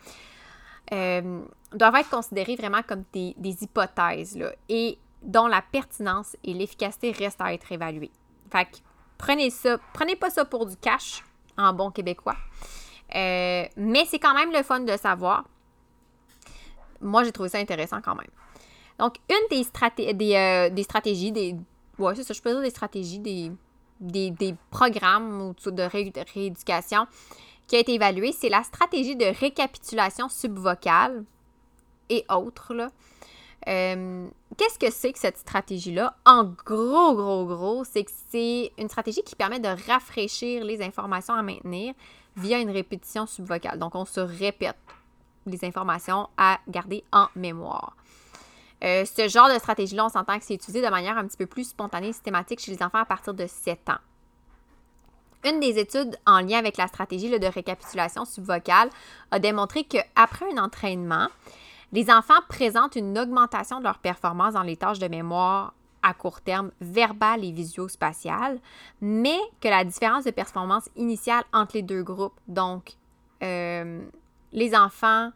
euh, 0.93 1.41
doivent 1.73 1.95
être 1.95 2.09
considérées 2.09 2.55
vraiment 2.55 2.81
comme 2.81 3.03
des, 3.13 3.35
hypothèses 3.61 4.39
et 4.69 4.97
dont 5.21 5.47
la 5.47 5.61
pertinence 5.61 6.35
et 6.43 6.53
l'efficacité 6.53 7.11
restent 7.11 7.41
à 7.41 7.53
être 7.53 7.71
évaluées. 7.71 8.11
Fait 8.51 8.65
que 8.65 8.77
prenez 9.17 9.49
ça, 9.49 9.77
prenez 9.93 10.15
pas 10.15 10.29
ça 10.29 10.45
pour 10.45 10.65
du 10.65 10.77
cash 10.77 11.23
en 11.57 11.73
bon 11.73 11.91
québécois, 11.91 12.37
euh, 13.15 13.65
mais 13.75 14.05
c'est 14.05 14.19
quand 14.19 14.33
même 14.33 14.51
le 14.51 14.63
fun 14.63 14.79
de 14.79 14.95
savoir. 14.95 15.43
Moi, 17.01 17.23
j'ai 17.23 17.31
trouvé 17.31 17.49
ça 17.49 17.57
intéressant 17.57 18.01
quand 18.01 18.15
même. 18.15 18.27
Donc, 18.97 19.17
une 19.29 19.47
des, 19.49 20.13
des, 20.13 20.35
euh, 20.35 20.69
des 20.69 20.83
stratégies, 20.83 21.31
des, 21.31 21.55
ouais, 21.99 22.15
c'est 22.15 22.23
ça, 22.23 22.33
je 22.33 22.41
peux 22.41 22.51
dire 22.51 22.61
des 22.61 22.69
stratégies, 22.69 23.19
des, 23.19 23.51
des, 23.99 24.55
programmes 24.71 25.53
de 25.65 25.83
rééducation 26.33 27.07
qui 27.67 27.75
a 27.75 27.79
été 27.79 27.93
évalué, 27.93 28.31
c'est 28.31 28.49
la 28.49 28.63
stratégie 28.63 29.15
de 29.15 29.25
récapitulation 29.25 30.29
subvocale 30.29 31.23
et 32.09 32.25
autres. 32.29 32.73
Euh, 33.67 34.27
qu'est-ce 34.57 34.79
que 34.79 34.89
c'est 34.89 35.11
que 35.11 35.19
cette 35.19 35.37
stratégie-là? 35.37 36.15
En 36.25 36.45
gros, 36.45 37.15
gros, 37.15 37.45
gros, 37.45 37.83
c'est 37.83 38.03
que 38.03 38.11
c'est 38.29 38.71
une 38.77 38.87
stratégie 38.87 39.21
qui 39.23 39.35
permet 39.35 39.59
de 39.59 39.67
rafraîchir 39.87 40.63
les 40.63 40.81
informations 40.81 41.33
à 41.33 41.41
maintenir 41.41 41.93
via 42.37 42.59
une 42.59 42.69
répétition 42.69 43.25
subvocale. 43.25 43.79
Donc, 43.79 43.95
on 43.95 44.05
se 44.05 44.21
répète 44.21 44.77
les 45.45 45.65
informations 45.65 46.29
à 46.37 46.59
garder 46.69 47.03
en 47.11 47.27
mémoire. 47.35 47.95
Euh, 48.83 49.05
ce 49.05 49.27
genre 49.27 49.51
de 49.51 49.57
stratégie-là, 49.57 50.05
on 50.05 50.09
s'entend 50.09 50.37
que 50.37 50.45
c'est 50.45 50.53
utilisé 50.53 50.81
de 50.81 50.89
manière 50.89 51.17
un 51.17 51.25
petit 51.25 51.37
peu 51.37 51.47
plus 51.47 51.69
spontanée 51.69 52.09
et 52.09 52.13
systématique 52.13 52.59
chez 52.59 52.71
les 52.71 52.83
enfants 52.83 52.99
à 52.99 53.05
partir 53.05 53.33
de 53.33 53.47
7 53.47 53.89
ans. 53.89 53.97
Une 55.47 55.59
des 55.61 55.79
études 55.79 56.17
en 56.25 56.41
lien 56.41 56.57
avec 56.57 56.75
la 56.77 56.87
stratégie 56.87 57.29
de 57.29 57.47
récapitulation 57.47 58.25
subvocale 58.25 58.89
a 59.31 59.39
démontré 59.39 59.85
qu'après 59.85 60.45
un 60.53 60.61
entraînement, 60.61 61.27
les 61.93 62.11
enfants 62.11 62.41
présentent 62.49 62.97
une 62.97 63.17
augmentation 63.17 63.79
de 63.79 63.83
leur 63.83 63.99
performance 63.99 64.55
dans 64.55 64.63
les 64.63 64.75
tâches 64.75 64.99
de 64.99 65.07
mémoire 65.07 65.73
à 66.03 66.13
court 66.13 66.41
terme 66.41 66.71
verbale 66.81 67.45
et 67.45 67.51
visio-spatiale, 67.51 68.59
mais 68.99 69.37
que 69.61 69.69
la 69.69 69.85
différence 69.85 70.25
de 70.25 70.31
performance 70.31 70.89
initiale 70.97 71.43
entre 71.53 71.75
les 71.75 71.81
deux 71.81 72.03
groupes, 72.03 72.37
donc 72.49 72.95
euh, 73.41 74.01
les 74.51 74.75
enfants 74.75 75.31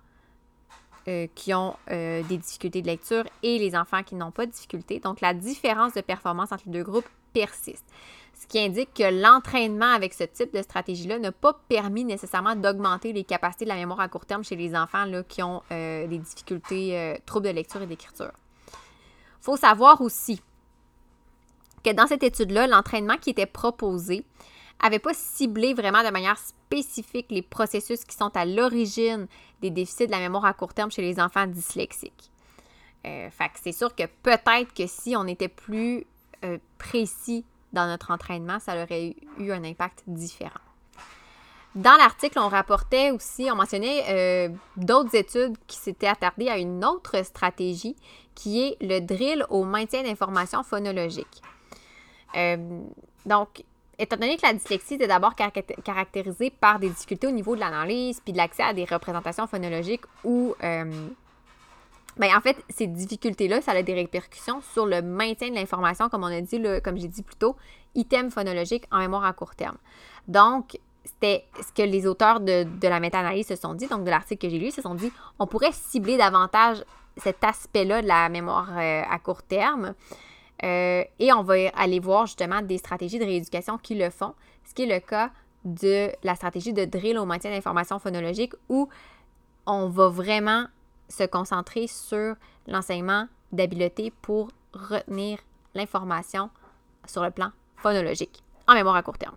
euh, 1.07 1.27
qui 1.35 1.53
ont 1.53 1.75
euh, 1.89 2.21
des 2.23 2.37
difficultés 2.37 2.81
de 2.81 2.87
lecture 2.87 3.23
et 3.43 3.59
les 3.59 3.77
enfants 3.77 4.03
qui 4.03 4.15
n'ont 4.15 4.31
pas 4.31 4.45
de 4.45 4.51
difficultés. 4.51 4.99
Donc, 4.99 5.21
la 5.21 5.33
différence 5.33 5.93
de 5.93 6.01
performance 6.01 6.51
entre 6.51 6.63
les 6.65 6.73
deux 6.73 6.83
groupes 6.83 7.07
persiste. 7.33 7.85
Ce 8.41 8.47
qui 8.47 8.57
indique 8.57 8.95
que 8.95 9.21
l'entraînement 9.21 9.93
avec 9.93 10.15
ce 10.15 10.23
type 10.23 10.51
de 10.51 10.63
stratégie-là 10.63 11.19
n'a 11.19 11.31
pas 11.31 11.53
permis 11.69 12.03
nécessairement 12.03 12.55
d'augmenter 12.55 13.13
les 13.13 13.23
capacités 13.23 13.65
de 13.65 13.69
la 13.69 13.75
mémoire 13.75 13.99
à 13.99 14.07
court 14.07 14.25
terme 14.25 14.43
chez 14.43 14.55
les 14.55 14.75
enfants 14.75 15.05
qui 15.29 15.43
ont 15.43 15.61
des 15.69 16.17
difficultés, 16.17 17.21
troubles 17.27 17.45
de 17.45 17.53
lecture 17.53 17.83
et 17.83 17.85
d'écriture. 17.85 18.31
Il 18.67 19.43
faut 19.43 19.57
savoir 19.57 20.01
aussi 20.01 20.41
que 21.83 21.91
dans 21.91 22.07
cette 22.07 22.23
étude-là, 22.23 22.65
l'entraînement 22.65 23.17
qui 23.17 23.29
était 23.29 23.45
proposé 23.45 24.25
n'avait 24.81 24.97
pas 24.97 25.13
ciblé 25.13 25.75
vraiment 25.75 26.03
de 26.03 26.09
manière 26.09 26.39
spécifique 26.39 27.27
les 27.29 27.43
processus 27.43 28.03
qui 28.03 28.15
sont 28.15 28.35
à 28.35 28.45
l'origine 28.45 29.27
des 29.61 29.69
déficits 29.69 30.07
de 30.07 30.11
la 30.11 30.19
mémoire 30.19 30.45
à 30.45 30.53
court 30.53 30.73
terme 30.73 30.91
chez 30.91 31.03
les 31.03 31.19
enfants 31.19 31.45
dyslexiques. 31.45 32.31
Euh, 33.05 33.29
c'est 33.61 33.71
sûr 33.71 33.95
que 33.95 34.03
peut-être 34.23 34.73
que 34.73 34.87
si 34.87 35.15
on 35.15 35.25
était 35.25 35.47
plus 35.47 36.05
euh, 36.43 36.57
précis 36.77 37.45
dans 37.73 37.87
notre 37.87 38.11
entraînement, 38.11 38.59
ça 38.59 38.81
aurait 38.81 39.15
eu 39.37 39.51
un 39.51 39.63
impact 39.63 40.03
différent. 40.07 40.59
Dans 41.73 41.95
l'article, 41.95 42.37
on 42.39 42.49
rapportait 42.49 43.11
aussi, 43.11 43.47
on 43.49 43.55
mentionnait 43.55 44.03
euh, 44.09 44.49
d'autres 44.75 45.15
études 45.15 45.55
qui 45.67 45.77
s'étaient 45.77 46.07
attardées 46.07 46.49
à 46.49 46.57
une 46.57 46.83
autre 46.83 47.23
stratégie 47.23 47.95
qui 48.35 48.61
est 48.61 48.77
le 48.81 48.99
drill 48.99 49.45
au 49.49 49.63
maintien 49.63 50.03
d'informations 50.03 50.63
phonologiques. 50.63 51.41
donc, 53.25 53.63
étant 54.01 54.17
donné 54.17 54.35
que 54.35 54.45
la 54.45 54.53
dyslexie 54.53 54.95
est 54.95 55.07
d'abord 55.07 55.35
caractérisée 55.35 56.49
par 56.49 56.79
des 56.79 56.89
difficultés 56.89 57.27
au 57.27 57.31
niveau 57.31 57.55
de 57.55 57.61
l'analyse 57.61 58.19
puis 58.19 58.33
de 58.33 58.37
l'accès 58.37 58.63
à 58.63 58.73
des 58.73 58.85
représentations 58.85 59.47
phonologiques 59.47 60.05
ou. 60.23 60.55
Euh, 60.63 61.07
ben, 62.17 62.35
en 62.35 62.41
fait, 62.41 62.57
ces 62.69 62.87
difficultés-là, 62.87 63.61
ça 63.61 63.71
a 63.71 63.81
des 63.81 63.93
répercussions 63.93 64.61
sur 64.73 64.85
le 64.85 65.01
maintien 65.01 65.49
de 65.49 65.55
l'information, 65.55 66.09
comme 66.09 66.23
on 66.23 66.27
a 66.27 66.41
dit, 66.41 66.61
comme 66.83 66.97
j'ai 66.97 67.07
dit 67.07 67.23
plus 67.23 67.35
tôt, 67.35 67.55
item 67.95 68.29
phonologique 68.29 68.85
en 68.91 68.99
mémoire 68.99 69.25
à 69.25 69.33
court 69.33 69.55
terme. 69.55 69.77
Donc, 70.27 70.77
c'était 71.03 71.45
ce 71.61 71.71
que 71.73 71.87
les 71.87 72.05
auteurs 72.05 72.39
de, 72.39 72.65
la 72.81 72.99
méta-analyse 72.99 73.47
se 73.47 73.55
sont 73.55 73.73
dit, 73.73 73.87
donc 73.87 74.03
de 74.03 74.09
l'article 74.09 74.47
que 74.47 74.51
j'ai 74.51 74.59
lu, 74.59 74.71
se 74.71 74.81
sont 74.81 74.95
dit, 74.95 75.11
on 75.39 75.47
pourrait 75.47 75.71
cibler 75.71 76.17
davantage 76.17 76.83
cet 77.17 77.43
aspect-là 77.43 78.01
de 78.01 78.07
la 78.07 78.29
mémoire 78.29 78.69
euh, 78.77 79.01
à 79.09 79.19
court 79.19 79.43
terme 79.43 79.93
euh, 80.63 81.03
et 81.19 81.33
on 81.33 81.43
va 81.43 81.55
aller 81.75 81.99
voir 81.99 82.25
justement 82.27 82.61
des 82.61 82.77
stratégies 82.77 83.19
de 83.19 83.25
rééducation 83.25 83.77
qui 83.77 83.95
le 83.95 84.09
font, 84.09 84.33
ce 84.63 84.73
qui 84.73 84.83
est 84.83 84.93
le 84.93 84.99
cas 84.99 85.31
de 85.65 86.09
la 86.23 86.35
stratégie 86.35 86.73
de 86.73 86.85
drill 86.85 87.17
au 87.17 87.25
maintien 87.25 87.51
d'informations 87.51 87.99
phonologiques 87.99 88.53
où 88.69 88.87
on 89.65 89.89
va 89.89 90.07
vraiment 90.07 90.65
se 91.11 91.23
concentrer 91.23 91.87
sur 91.87 92.35
l'enseignement 92.67 93.27
d'habileté 93.51 94.11
pour 94.21 94.49
retenir 94.73 95.39
l'information 95.73 96.49
sur 97.05 97.23
le 97.23 97.31
plan 97.31 97.51
phonologique 97.77 98.43
en 98.67 98.73
mémoire 98.73 98.95
à 98.95 99.03
court 99.03 99.17
terme. 99.17 99.35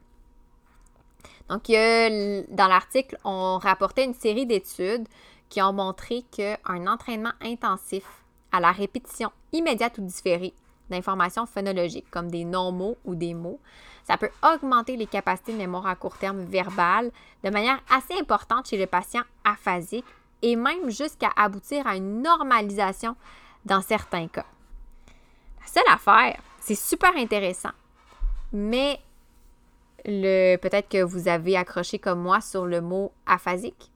Donc, 1.49 1.65
dans 1.67 2.69
l'article, 2.69 3.19
on 3.25 3.59
rapportait 3.59 4.05
une 4.05 4.15
série 4.15 4.47
d'études 4.47 5.09
qui 5.49 5.61
ont 5.61 5.73
montré 5.73 6.23
qu'un 6.31 6.87
entraînement 6.87 7.33
intensif 7.43 8.05
à 8.51 8.61
la 8.61 8.73
répétition 8.73 9.31
immédiate 9.53 9.99
ou 9.99 10.03
différée 10.03 10.55
d'informations 10.91 11.47
phonologiques, 11.47 12.11
comme 12.11 12.31
des 12.31 12.45
non-mots 12.45 12.97
ou 13.05 13.15
des 13.15 13.35
mots. 13.35 13.59
Ça 14.05 14.17
peut 14.17 14.31
augmenter 14.43 14.97
les 14.97 15.07
capacités 15.07 15.53
de 15.53 15.59
mémoire 15.59 15.87
à 15.87 15.97
court 15.97 16.19
terme 16.19 16.45
verbale 16.45 17.11
de 17.43 17.51
manière 17.51 17.81
assez 17.91 18.15
importante 18.19 18.69
chez 18.69 18.77
le 18.77 18.87
patient 18.87 19.23
aphasique 19.45 20.05
et 20.45 20.57
même 20.57 20.91
jusqu'à 20.91 21.31
aboutir 21.37 21.87
à 21.87 21.97
une 21.97 22.21
normalisation 22.21 23.17
dans 23.65 23.81
certains 23.81 24.29
cas. 24.29 24.45
La 25.61 25.67
seule 25.67 25.91
affaire, 25.91 26.39
c'est 26.61 26.75
super 26.75 27.17
intéressant, 27.17 27.71
mais 28.53 29.01
le, 30.05 30.57
peut-être 30.57 30.91
que 30.91 31.03
vous 31.03 31.29
avez 31.29 31.57
accroché 31.57 31.99
comme 31.99 32.21
moi 32.21 32.43
sur 32.43 32.67
le 32.67 32.83
mot 32.83 33.11
aphasique. 33.25 33.91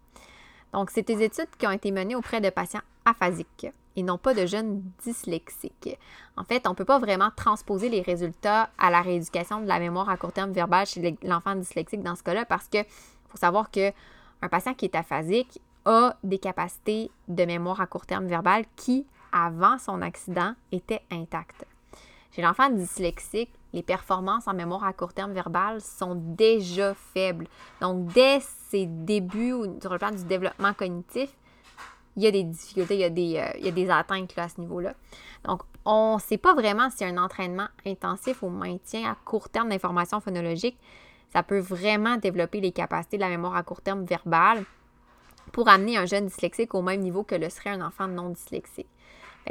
Donc, 0.72 0.90
c'est 0.90 1.06
des 1.06 1.22
études 1.22 1.50
qui 1.58 1.66
ont 1.66 1.70
été 1.70 1.90
menées 1.90 2.16
auprès 2.16 2.40
de 2.40 2.48
patients 2.48 2.80
aphasiques 3.04 3.66
et 3.96 4.02
non 4.02 4.16
pas 4.16 4.32
de 4.32 4.46
jeunes 4.46 4.82
dyslexiques. 5.04 5.98
En 6.38 6.44
fait, 6.44 6.66
on 6.66 6.70
ne 6.70 6.74
peut 6.74 6.87
pas 6.87 6.98
vraiment 6.98 7.30
transposer 7.37 7.90
les 7.90 8.00
résultats 8.00 8.70
à 8.78 8.90
la 8.90 9.02
rééducation 9.02 9.61
de 9.61 9.66
la 9.66 9.80
mémoire 9.80 10.08
à 10.08 10.16
court 10.16 10.32
terme 10.32 10.52
verbale 10.52 10.87
chez 10.87 11.18
l'enfant 11.22 11.56
dyslexique 11.56 12.02
dans 12.02 12.16
ce 12.16 12.22
cas-là 12.22 12.46
parce 12.46 12.68
que 12.68 12.78
faut 13.28 13.37
savoir 13.37 13.70
que 13.70 13.92
un 14.40 14.48
patient 14.48 14.72
qui 14.72 14.87
est 14.87 14.94
aphasique 14.94 15.61
a 15.88 16.14
des 16.22 16.38
capacités 16.38 17.11
de 17.29 17.44
mémoire 17.44 17.81
à 17.81 17.87
court 17.87 18.05
terme 18.05 18.27
verbale 18.27 18.64
qui, 18.77 19.07
avant 19.33 19.79
son 19.79 20.03
accident, 20.03 20.53
étaient 20.70 21.03
intactes. 21.11 21.64
Chez 22.31 22.42
l'enfant 22.42 22.68
dyslexique, 22.68 23.51
les 23.72 23.83
performances 23.83 24.46
en 24.46 24.55
mémoire 24.55 24.85
à 24.85 24.92
court 24.92 25.14
terme 25.14 25.33
verbale 25.33 25.81
sont 25.81 26.14
déjà 26.14 26.94
faibles. 26.94 27.46
Donc, 27.81 28.07
dès 28.12 28.40
ses 28.70 28.87
débuts 28.87 29.55
sur 29.81 29.92
le 29.92 29.98
plan 29.98 30.11
du 30.11 30.24
développement 30.24 30.74
cognitif, 30.74 31.31
il 32.16 32.22
y 32.22 32.27
a 32.27 32.31
des 32.31 32.44
difficultés, 32.44 32.94
il 32.94 33.01
y 33.01 33.05
a 33.05 33.11
des, 33.11 33.38
euh, 33.38 33.70
des 33.70 33.90
atteintes 33.90 34.37
à 34.37 34.48
ce 34.48 34.61
niveau-là. 34.61 34.94
Donc, 35.44 35.62
on 35.85 36.16
ne 36.16 36.20
sait 36.20 36.37
pas 36.37 36.55
vraiment 36.55 36.90
si 36.90 37.05
un 37.05 37.16
entraînement 37.16 37.68
intensif 37.87 38.42
au 38.42 38.51
maintien 38.51 39.11
à 39.11 39.16
court 39.24 39.48
terme 39.48 39.70
d'informations 39.70 40.20
phonologiques, 40.20 40.79
ça 41.33 41.42
peut 41.42 41.61
vraiment 41.61 42.16
développer 42.16 42.61
les 42.61 42.72
capacités 42.72 43.16
de 43.16 43.22
la 43.22 43.29
mémoire 43.29 43.57
à 43.57 43.62
court 43.62 43.81
terme 43.81 44.05
verbale 44.05 44.64
pour 45.52 45.68
amener 45.68 45.96
un 45.96 46.06
jeune 46.06 46.26
dyslexique 46.26 46.74
au 46.74 46.82
même 46.82 47.00
niveau 47.00 47.22
que 47.22 47.34
le 47.34 47.48
serait 47.50 47.70
un 47.70 47.80
enfant 47.80 48.08
non 48.08 48.30
dyslexique. 48.30 48.88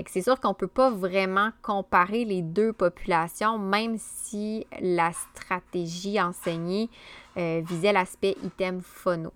C'est 0.06 0.22
sûr 0.22 0.40
qu'on 0.40 0.50
ne 0.50 0.54
peut 0.54 0.68
pas 0.68 0.92
vraiment 0.92 1.50
comparer 1.64 2.24
les 2.24 2.44
deux 2.44 2.72
populations, 2.72 3.58
même 3.58 3.98
si 3.98 4.68
la 4.80 5.12
stratégie 5.12 6.22
enseignée 6.22 6.90
euh, 7.38 7.62
visait 7.66 7.94
l'aspect 7.94 8.36
item 8.44 8.82
phono. 8.82 9.34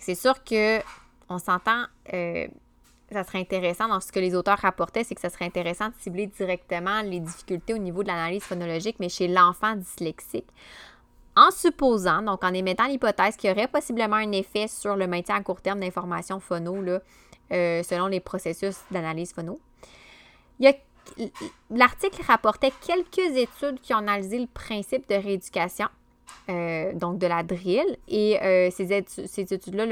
C'est 0.00 0.16
sûr 0.16 0.42
que 0.42 0.80
on 1.28 1.38
s'entend, 1.38 1.84
euh, 2.12 2.48
ça 3.12 3.22
serait 3.22 3.38
intéressant 3.38 3.88
dans 3.88 4.00
ce 4.00 4.10
que 4.10 4.18
les 4.18 4.34
auteurs 4.34 4.58
rapportaient, 4.58 5.04
c'est 5.04 5.14
que 5.14 5.20
ça 5.20 5.30
serait 5.30 5.44
intéressant 5.44 5.88
de 5.88 5.94
cibler 6.00 6.26
directement 6.26 7.02
les 7.02 7.20
difficultés 7.20 7.74
au 7.74 7.78
niveau 7.78 8.02
de 8.02 8.08
l'analyse 8.08 8.42
phonologique, 8.42 8.96
mais 8.98 9.08
chez 9.08 9.28
l'enfant 9.28 9.76
dyslexique. 9.76 10.48
En 11.38 11.52
supposant, 11.52 12.20
donc 12.22 12.42
en 12.42 12.52
émettant 12.52 12.88
l'hypothèse 12.88 13.36
qu'il 13.36 13.48
y 13.48 13.52
aurait 13.52 13.68
possiblement 13.68 14.16
un 14.16 14.32
effet 14.32 14.66
sur 14.66 14.96
le 14.96 15.06
maintien 15.06 15.36
à 15.36 15.40
court 15.40 15.60
terme 15.60 15.78
d'informations 15.78 16.40
phono, 16.40 16.82
là, 16.82 16.98
euh, 17.52 17.82
selon 17.84 18.08
les 18.08 18.18
processus 18.18 18.74
d'analyse 18.90 19.32
phono. 19.32 19.60
L'article 21.70 22.22
rapportait 22.26 22.72
quelques 22.84 23.36
études 23.36 23.80
qui 23.80 23.94
ont 23.94 23.98
analysé 23.98 24.40
le 24.40 24.48
principe 24.48 25.08
de 25.08 25.14
rééducation 25.14 25.86
euh, 26.50 26.92
donc 26.92 27.18
de 27.18 27.26
la 27.28 27.44
drill. 27.44 27.96
Et 28.08 28.42
euh, 28.42 28.68
ces, 28.72 28.92
études-là, 28.92 29.86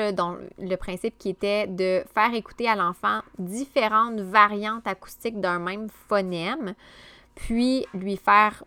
le 0.59 0.77
principe 0.77 1.17
qui 1.17 1.29
était 1.29 1.69
de 1.69 2.03
faire 2.13 2.35
écouter 2.35 2.69
à 2.69 2.75
l'enfant 2.75 3.21
différentes 3.39 4.19
variantes 4.19 4.87
acoustiques 4.87 5.41
d'un 5.41 5.61
même 5.61 5.89
phonème, 6.09 6.75
puis 7.37 7.87
lui 7.95 8.17
faire 8.17 8.65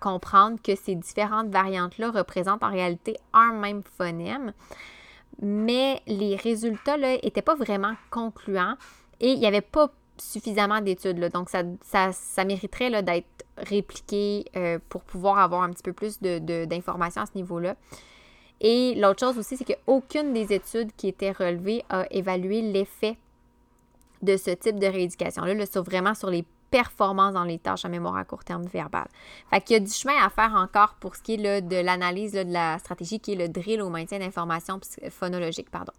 comprendre 0.00 0.58
que 0.62 0.74
ces 0.76 0.94
différentes 0.94 1.48
variantes-là 1.48 2.10
représentent 2.10 2.62
en 2.62 2.70
réalité 2.70 3.16
un 3.32 3.52
même 3.52 3.82
phonème. 3.82 4.52
Mais 5.42 6.00
les 6.06 6.36
résultats 6.36 6.96
n'étaient 6.96 7.42
pas 7.42 7.56
vraiment 7.56 7.94
concluants 8.10 8.76
et 9.20 9.32
il 9.32 9.38
n'y 9.38 9.46
avait 9.46 9.60
pas 9.60 9.90
suffisamment 10.16 10.80
d'études. 10.80 11.18
Donc, 11.32 11.50
ça, 11.50 11.62
ça, 11.82 12.12
ça 12.12 12.44
mériterait 12.44 13.02
d'être 13.02 13.44
répliqué 13.56 14.44
euh, 14.56 14.78
pour 14.88 15.02
pouvoir 15.02 15.38
avoir 15.38 15.62
un 15.62 15.70
petit 15.70 15.82
peu 15.82 15.92
plus 15.92 16.20
d'informations 16.20 17.22
de, 17.22 17.24
à 17.24 17.30
ce 17.32 17.36
niveau-là. 17.36 17.76
Et 18.60 18.94
l'autre 18.94 19.20
chose 19.20 19.38
aussi, 19.38 19.56
c'est 19.56 19.64
qu'aucune 19.64 20.32
des 20.32 20.52
études 20.52 20.90
qui 20.96 21.08
étaient 21.08 21.32
relevées 21.32 21.84
a 21.90 22.06
évalué 22.10 22.62
l'effet 22.62 23.16
de 24.22 24.36
ce 24.36 24.50
type 24.50 24.78
de 24.78 24.86
rééducation-là, 24.86 25.54
là, 25.54 25.64
vraiment 25.82 26.14
sur 26.14 26.30
les 26.30 26.44
performances 26.74 27.34
dans 27.34 27.44
les 27.44 27.60
tâches 27.60 27.84
à 27.84 27.88
mémoire 27.88 28.16
à 28.16 28.24
court 28.24 28.42
terme 28.42 28.64
verbale. 28.64 29.06
Fait 29.48 29.60
qu'il 29.60 29.74
y 29.74 29.76
a 29.76 29.80
du 29.80 29.92
chemin 29.92 30.16
à 30.20 30.28
faire 30.28 30.54
encore 30.56 30.96
pour 30.98 31.14
ce 31.14 31.22
qui 31.22 31.34
est 31.34 31.62
de 31.62 31.76
l'analyse 31.76 32.32
de 32.32 32.52
la 32.52 32.80
stratégie 32.80 33.20
qui 33.20 33.34
est 33.34 33.36
le 33.36 33.48
drill 33.48 33.80
au 33.80 33.90
maintien 33.90 34.18
d'informations 34.18 34.80
phonologiques. 35.08 35.70
Pardon. 35.70 35.92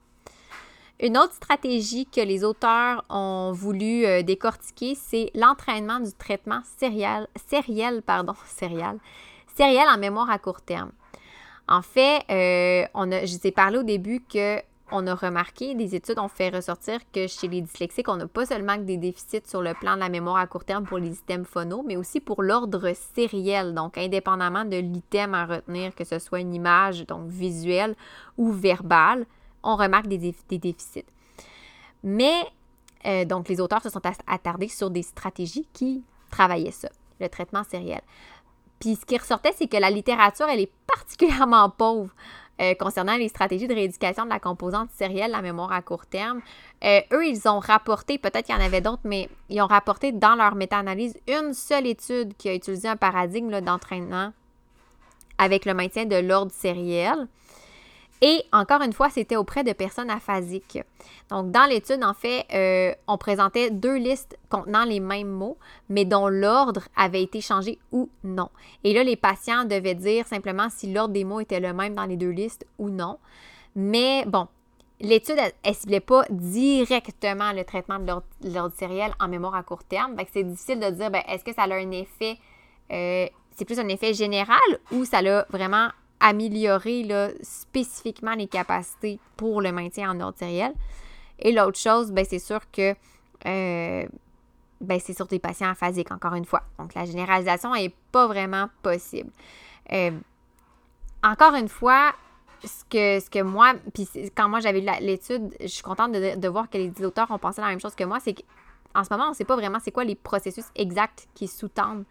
Une 0.99 1.17
autre 1.17 1.33
stratégie 1.33 2.05
que 2.05 2.19
les 2.19 2.43
auteurs 2.43 3.05
ont 3.09 3.53
voulu 3.53 4.05
euh, 4.05 4.21
décortiquer, 4.21 4.95
c'est 4.95 5.31
l'entraînement 5.33 6.01
du 6.01 6.11
traitement 6.11 6.59
sériel, 6.77 7.27
sériel, 7.47 8.01
pardon, 8.01 8.33
sériel, 8.45 8.97
sériel 9.55 9.87
en 9.87 9.97
mémoire 9.97 10.29
à 10.29 10.39
court 10.39 10.61
terme. 10.61 10.91
En 11.69 11.83
fait, 11.83 12.25
euh, 12.29 12.85
on 12.93 13.09
a, 13.13 13.25
je 13.25 13.37
vous 13.37 13.47
ai 13.47 13.51
parlé 13.51 13.77
au 13.77 13.83
début 13.83 14.19
que 14.19 14.59
on 14.91 15.07
a 15.07 15.15
remarqué, 15.15 15.73
des 15.73 15.95
études 15.95 16.19
ont 16.19 16.27
fait 16.27 16.49
ressortir 16.49 16.99
que 17.11 17.27
chez 17.27 17.47
les 17.47 17.61
dyslexiques, 17.61 18.07
on 18.07 18.17
n'a 18.17 18.27
pas 18.27 18.45
seulement 18.45 18.77
des 18.77 18.97
déficits 18.97 19.47
sur 19.47 19.61
le 19.61 19.73
plan 19.73 19.95
de 19.95 19.99
la 19.99 20.09
mémoire 20.09 20.37
à 20.37 20.47
court 20.47 20.63
terme 20.63 20.85
pour 20.85 20.99
les 20.99 21.13
items 21.13 21.47
phono, 21.47 21.83
mais 21.85 21.97
aussi 21.97 22.19
pour 22.19 22.43
l'ordre 22.43 22.93
sériel, 23.15 23.73
donc 23.73 23.97
indépendamment 23.97 24.65
de 24.65 24.77
l'item 24.77 25.33
à 25.33 25.45
retenir, 25.45 25.95
que 25.95 26.03
ce 26.03 26.19
soit 26.19 26.39
une 26.39 26.53
image, 26.53 27.05
donc 27.07 27.27
visuelle 27.27 27.95
ou 28.37 28.51
verbale 28.51 29.25
on 29.67 29.75
remarque 29.75 30.07
des, 30.07 30.17
déficits. 30.59 31.05
Mais 32.03 32.45
Euh, 33.05 33.23
donc, 33.23 33.47
les 33.49 33.61
auteurs 33.61 33.83
se 33.83 33.89
sont 33.89 34.01
attardés 34.27 34.67
sur 34.67 34.89
des 34.89 35.03
stratégies 35.03 35.67
qui 35.73 36.03
travaillaient 36.31 36.71
ça, 36.71 36.89
le 37.19 37.29
traitement 37.29 37.63
sériel. 37.63 38.01
Puis, 38.79 38.95
ce 38.95 39.05
qui 39.05 39.17
ressortait, 39.17 39.53
c'est 39.55 39.67
que 39.67 39.77
la 39.77 39.89
littérature, 39.89 40.47
elle 40.49 40.61
est 40.61 40.71
particulièrement 40.87 41.69
pauvre 41.69 42.11
euh, 42.61 42.73
concernant 42.75 43.17
les 43.17 43.27
stratégies 43.27 43.67
de 43.67 43.73
rééducation 43.73 44.23
de 44.25 44.29
la 44.29 44.39
composante 44.39 44.89
sérielle, 44.91 45.31
la 45.31 45.41
mémoire 45.41 45.71
à 45.73 45.81
court 45.81 46.05
terme. 46.05 46.41
Euh, 46.83 47.01
eux, 47.11 47.25
ils 47.27 47.47
ont 47.49 47.59
rapporté, 47.59 48.17
peut-être 48.17 48.45
qu'il 48.45 48.55
y 48.55 48.57
en 48.57 48.61
avait 48.61 48.81
d'autres, 48.81 49.01
mais 49.03 49.29
ils 49.49 49.61
ont 49.61 49.67
rapporté 49.67 50.11
dans 50.11 50.35
leur 50.35 50.55
méta-analyse 50.55 51.17
une 51.27 51.53
seule 51.53 51.87
étude 51.87 52.33
qui 52.37 52.47
a 52.47 52.53
utilisé 52.53 52.87
un 52.87 52.95
paradigme 52.95 53.59
d'entraînement 53.59 54.31
avec 55.37 55.65
le 55.65 55.73
maintien 55.73 56.05
de 56.05 56.15
l'ordre 56.15 56.51
sériel. 56.53 57.27
Et 58.21 58.43
encore 58.53 58.81
une 58.81 58.93
fois, 58.93 59.09
c'était 59.09 59.35
auprès 59.35 59.63
de 59.63 59.73
personnes 59.73 60.09
aphasiques. 60.09 60.79
Donc, 61.29 61.51
dans 61.51 61.65
l'étude, 61.65 62.03
en 62.03 62.13
fait, 62.13 62.45
euh, 62.53 62.93
on 63.07 63.17
présentait 63.17 63.69
deux 63.71 63.97
listes 63.97 64.37
contenant 64.49 64.85
les 64.85 64.99
mêmes 64.99 65.29
mots, 65.29 65.57
mais 65.89 66.05
dont 66.05 66.27
l'ordre 66.27 66.83
avait 66.95 67.21
été 67.21 67.41
changé 67.41 67.77
ou 67.91 68.09
non. 68.23 68.49
Et 68.83 68.93
là, 68.93 69.03
les 69.03 69.15
patients 69.15 69.65
devaient 69.65 69.95
dire 69.95 70.27
simplement 70.27 70.69
si 70.69 70.91
l'ordre 70.91 71.13
des 71.13 71.23
mots 71.23 71.41
était 71.41 71.59
le 71.59 71.73
même 71.73 71.93
dans 71.95 72.05
les 72.05 72.17
deux 72.17 72.29
listes 72.29 72.65
ou 72.79 72.89
non. 72.89 73.17
Mais 73.75 74.23
bon, 74.25 74.47
l'étude, 75.01 75.37
elle 75.37 75.71
ne 75.71 75.75
ciblait 75.75 75.99
pas 75.99 76.23
directement 76.29 77.51
le 77.51 77.63
traitement 77.65 77.99
de 77.99 78.13
l'ordre 78.53 78.75
sériel 78.75 79.13
en 79.19 79.27
mémoire 79.27 79.55
à 79.55 79.63
court 79.63 79.83
terme. 79.83 80.15
c'est 80.31 80.43
difficile 80.43 80.79
de 80.79 80.89
dire, 80.89 81.11
ben, 81.11 81.21
est-ce 81.27 81.43
que 81.43 81.53
ça 81.53 81.63
a 81.63 81.73
un 81.73 81.91
effet, 81.91 82.37
euh, 82.91 83.27
c'est 83.55 83.65
plus 83.65 83.79
un 83.79 83.87
effet 83.89 84.13
général 84.13 84.59
ou 84.91 85.03
ça 85.05 85.21
l'a 85.21 85.45
vraiment 85.49 85.89
améliorer 86.19 87.03
là, 87.03 87.29
spécifiquement 87.41 88.33
les 88.33 88.47
capacités 88.47 89.19
pour 89.37 89.61
le 89.61 89.71
maintien 89.71 90.11
en 90.11 90.19
ordre 90.19 90.37
sériel. 90.37 90.73
Et 91.39 91.51
l'autre 91.51 91.77
chose, 91.77 92.11
ben, 92.11 92.25
c'est 92.27 92.39
sûr 92.39 92.59
que 92.71 92.95
euh, 93.45 94.05
ben, 94.81 94.99
c'est 94.99 95.13
sur 95.13 95.27
des 95.27 95.39
patients 95.39 95.69
aphasiques, 95.69 96.11
encore 96.11 96.35
une 96.35 96.45
fois. 96.45 96.63
Donc, 96.79 96.93
la 96.93 97.05
généralisation 97.05 97.73
n'est 97.73 97.93
pas 98.11 98.27
vraiment 98.27 98.69
possible. 98.81 99.29
Euh, 99.91 100.11
encore 101.23 101.55
une 101.55 101.69
fois, 101.69 102.13
ce 102.63 102.83
que, 102.89 103.23
ce 103.23 103.29
que 103.29 103.41
moi, 103.41 103.73
puis 103.93 104.07
quand 104.35 104.49
moi 104.49 104.59
j'avais 104.59 104.83
l'étude, 105.01 105.55
je 105.59 105.67
suis 105.67 105.83
contente 105.83 106.11
de, 106.13 106.35
de, 106.35 106.47
voir 106.47 106.69
que 106.69 106.77
les 106.77 106.91
auteurs 107.03 107.29
ont 107.31 107.37
pensé 107.37 107.61
la 107.61 107.67
même 107.67 107.79
chose 107.79 107.95
que 107.95 108.03
moi, 108.03 108.19
c'est 108.19 108.33
qu'en 108.33 109.03
ce 109.03 109.09
moment, 109.11 109.27
on 109.27 109.29
ne 109.29 109.35
sait 109.35 109.45
pas 109.45 109.55
vraiment 109.55 109.79
c'est 109.79 109.91
quoi 109.91 110.03
les 110.03 110.15
processus 110.15 110.65
exacts 110.75 111.27
qui 111.33 111.47
sous-tendent 111.47 112.05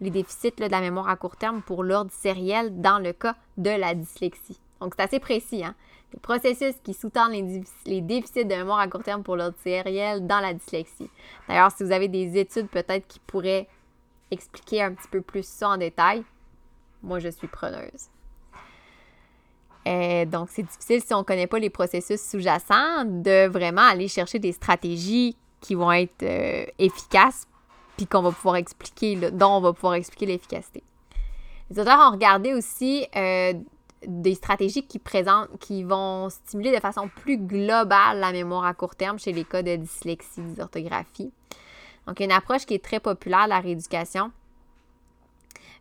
les 0.00 0.10
déficits 0.10 0.52
de 0.58 0.66
la 0.66 0.80
mémoire 0.80 1.08
à 1.08 1.16
court 1.16 1.36
terme 1.36 1.62
pour 1.62 1.82
l'ordre 1.82 2.10
sériel 2.12 2.80
dans 2.80 2.98
le 2.98 3.12
cas 3.12 3.36
de 3.56 3.70
la 3.70 3.94
dyslexie. 3.94 4.60
Donc, 4.80 4.94
c'est 4.96 5.04
assez 5.04 5.20
précis. 5.20 5.64
Hein? 5.64 5.74
Les 6.12 6.20
processus 6.20 6.74
qui 6.82 6.94
sous-tendent 6.94 7.32
les, 7.86 8.00
déficits 8.00 8.44
de 8.44 8.54
mémoire 8.54 8.78
à 8.78 8.88
court 8.88 9.02
terme 9.02 9.22
pour 9.22 9.36
l'ordre 9.36 9.56
sériel 9.62 10.26
dans 10.26 10.40
la 10.40 10.54
dyslexie. 10.54 11.10
D'ailleurs, 11.48 11.72
si 11.72 11.82
vous 11.82 11.92
avez 11.92 12.08
des 12.08 12.38
études 12.38 12.68
peut-être 12.68 13.06
qui 13.06 13.20
pourraient 13.20 13.68
expliquer 14.30 14.82
un 14.82 14.92
petit 14.92 15.08
peu 15.08 15.22
plus 15.22 15.46
ça 15.46 15.70
en 15.70 15.76
détail, 15.76 16.24
moi, 17.02 17.18
je 17.18 17.28
suis 17.28 17.48
preneuse. 17.48 18.08
Euh, 19.86 20.24
donc, 20.24 20.48
c'est 20.50 20.64
difficile 20.64 21.00
si 21.00 21.14
on 21.14 21.18
ne 21.18 21.24
connaît 21.24 21.46
pas 21.46 21.58
les 21.58 21.70
processus 21.70 22.20
sous-jacents 22.20 23.04
de 23.04 23.46
vraiment 23.46 23.82
aller 23.82 24.08
chercher 24.08 24.38
des 24.38 24.52
stratégies 24.52 25.36
qui 25.60 25.74
vont 25.74 25.92
être 25.92 26.22
euh, 26.22 26.66
efficaces 26.78 27.46
puis 27.96 28.06
qu'on 28.06 28.22
va 28.22 28.30
pouvoir 28.30 28.56
expliquer, 28.56 29.16
dont 29.30 29.56
on 29.56 29.60
va 29.60 29.72
pouvoir 29.72 29.94
expliquer 29.94 30.26
l'efficacité. 30.26 30.82
Les 31.70 31.80
auteurs 31.80 31.98
ont 31.98 32.12
regardé 32.12 32.52
aussi 32.52 33.06
euh, 33.16 33.54
des 34.06 34.34
stratégies 34.34 34.86
qui 34.86 34.98
présentent, 34.98 35.48
qui 35.58 35.82
vont 35.82 36.30
stimuler 36.30 36.74
de 36.74 36.80
façon 36.80 37.08
plus 37.08 37.38
globale 37.38 38.20
la 38.20 38.32
mémoire 38.32 38.64
à 38.64 38.74
court 38.74 38.94
terme 38.94 39.18
chez 39.18 39.32
les 39.32 39.44
cas 39.44 39.62
de 39.62 39.76
dyslexie, 39.76 40.40
dysorthographie. 40.42 41.32
Donc, 42.06 42.20
une 42.20 42.30
approche 42.30 42.66
qui 42.66 42.74
est 42.74 42.84
très 42.84 43.00
populaire, 43.00 43.48
la 43.48 43.58
rééducation, 43.58 44.30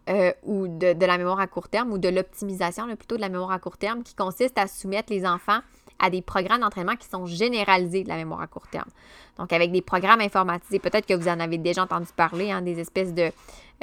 euh, 0.09 0.31
ou 0.43 0.67
de, 0.67 0.93
de, 0.93 1.05
la 1.05 1.17
mémoire 1.17 1.39
à 1.39 1.47
court 1.47 1.67
terme, 1.67 1.91
ou 1.91 1.97
de 1.99 2.09
l'optimisation, 2.09 2.87
plutôt 2.95 3.15
de 3.15 3.21
la 3.21 3.29
mémoire 3.29 3.51
à 3.51 3.59
court 3.59 3.77
terme, 3.77 4.01
qui 4.01 4.15
consiste 4.15 4.57
à 4.57 4.67
soumettre 4.67 5.11
les 5.11 5.25
enfants 5.25 5.59
à 5.99 6.09
des 6.09 6.21
programmes 6.21 6.61
d'entraînement 6.61 6.95
qui 6.95 7.07
sont 7.07 7.25
généralisés 7.25 8.03
de 8.03 8.09
la 8.09 8.15
mémoire 8.15 8.41
à 8.41 8.47
court 8.47 8.67
terme. 8.67 8.89
Donc, 9.37 9.53
avec 9.53 9.71
des 9.71 9.81
programmes 9.81 10.21
informatisés, 10.21 10.79
peut-être 10.79 11.05
que 11.05 11.13
vous 11.13 11.27
en 11.27 11.39
avez 11.39 11.57
déjà 11.57 11.83
entendu 11.83 12.07
parler, 12.15 12.51
hein, 12.51 12.61
des 12.61 12.79
espèces 12.79 13.13
de 13.13 13.31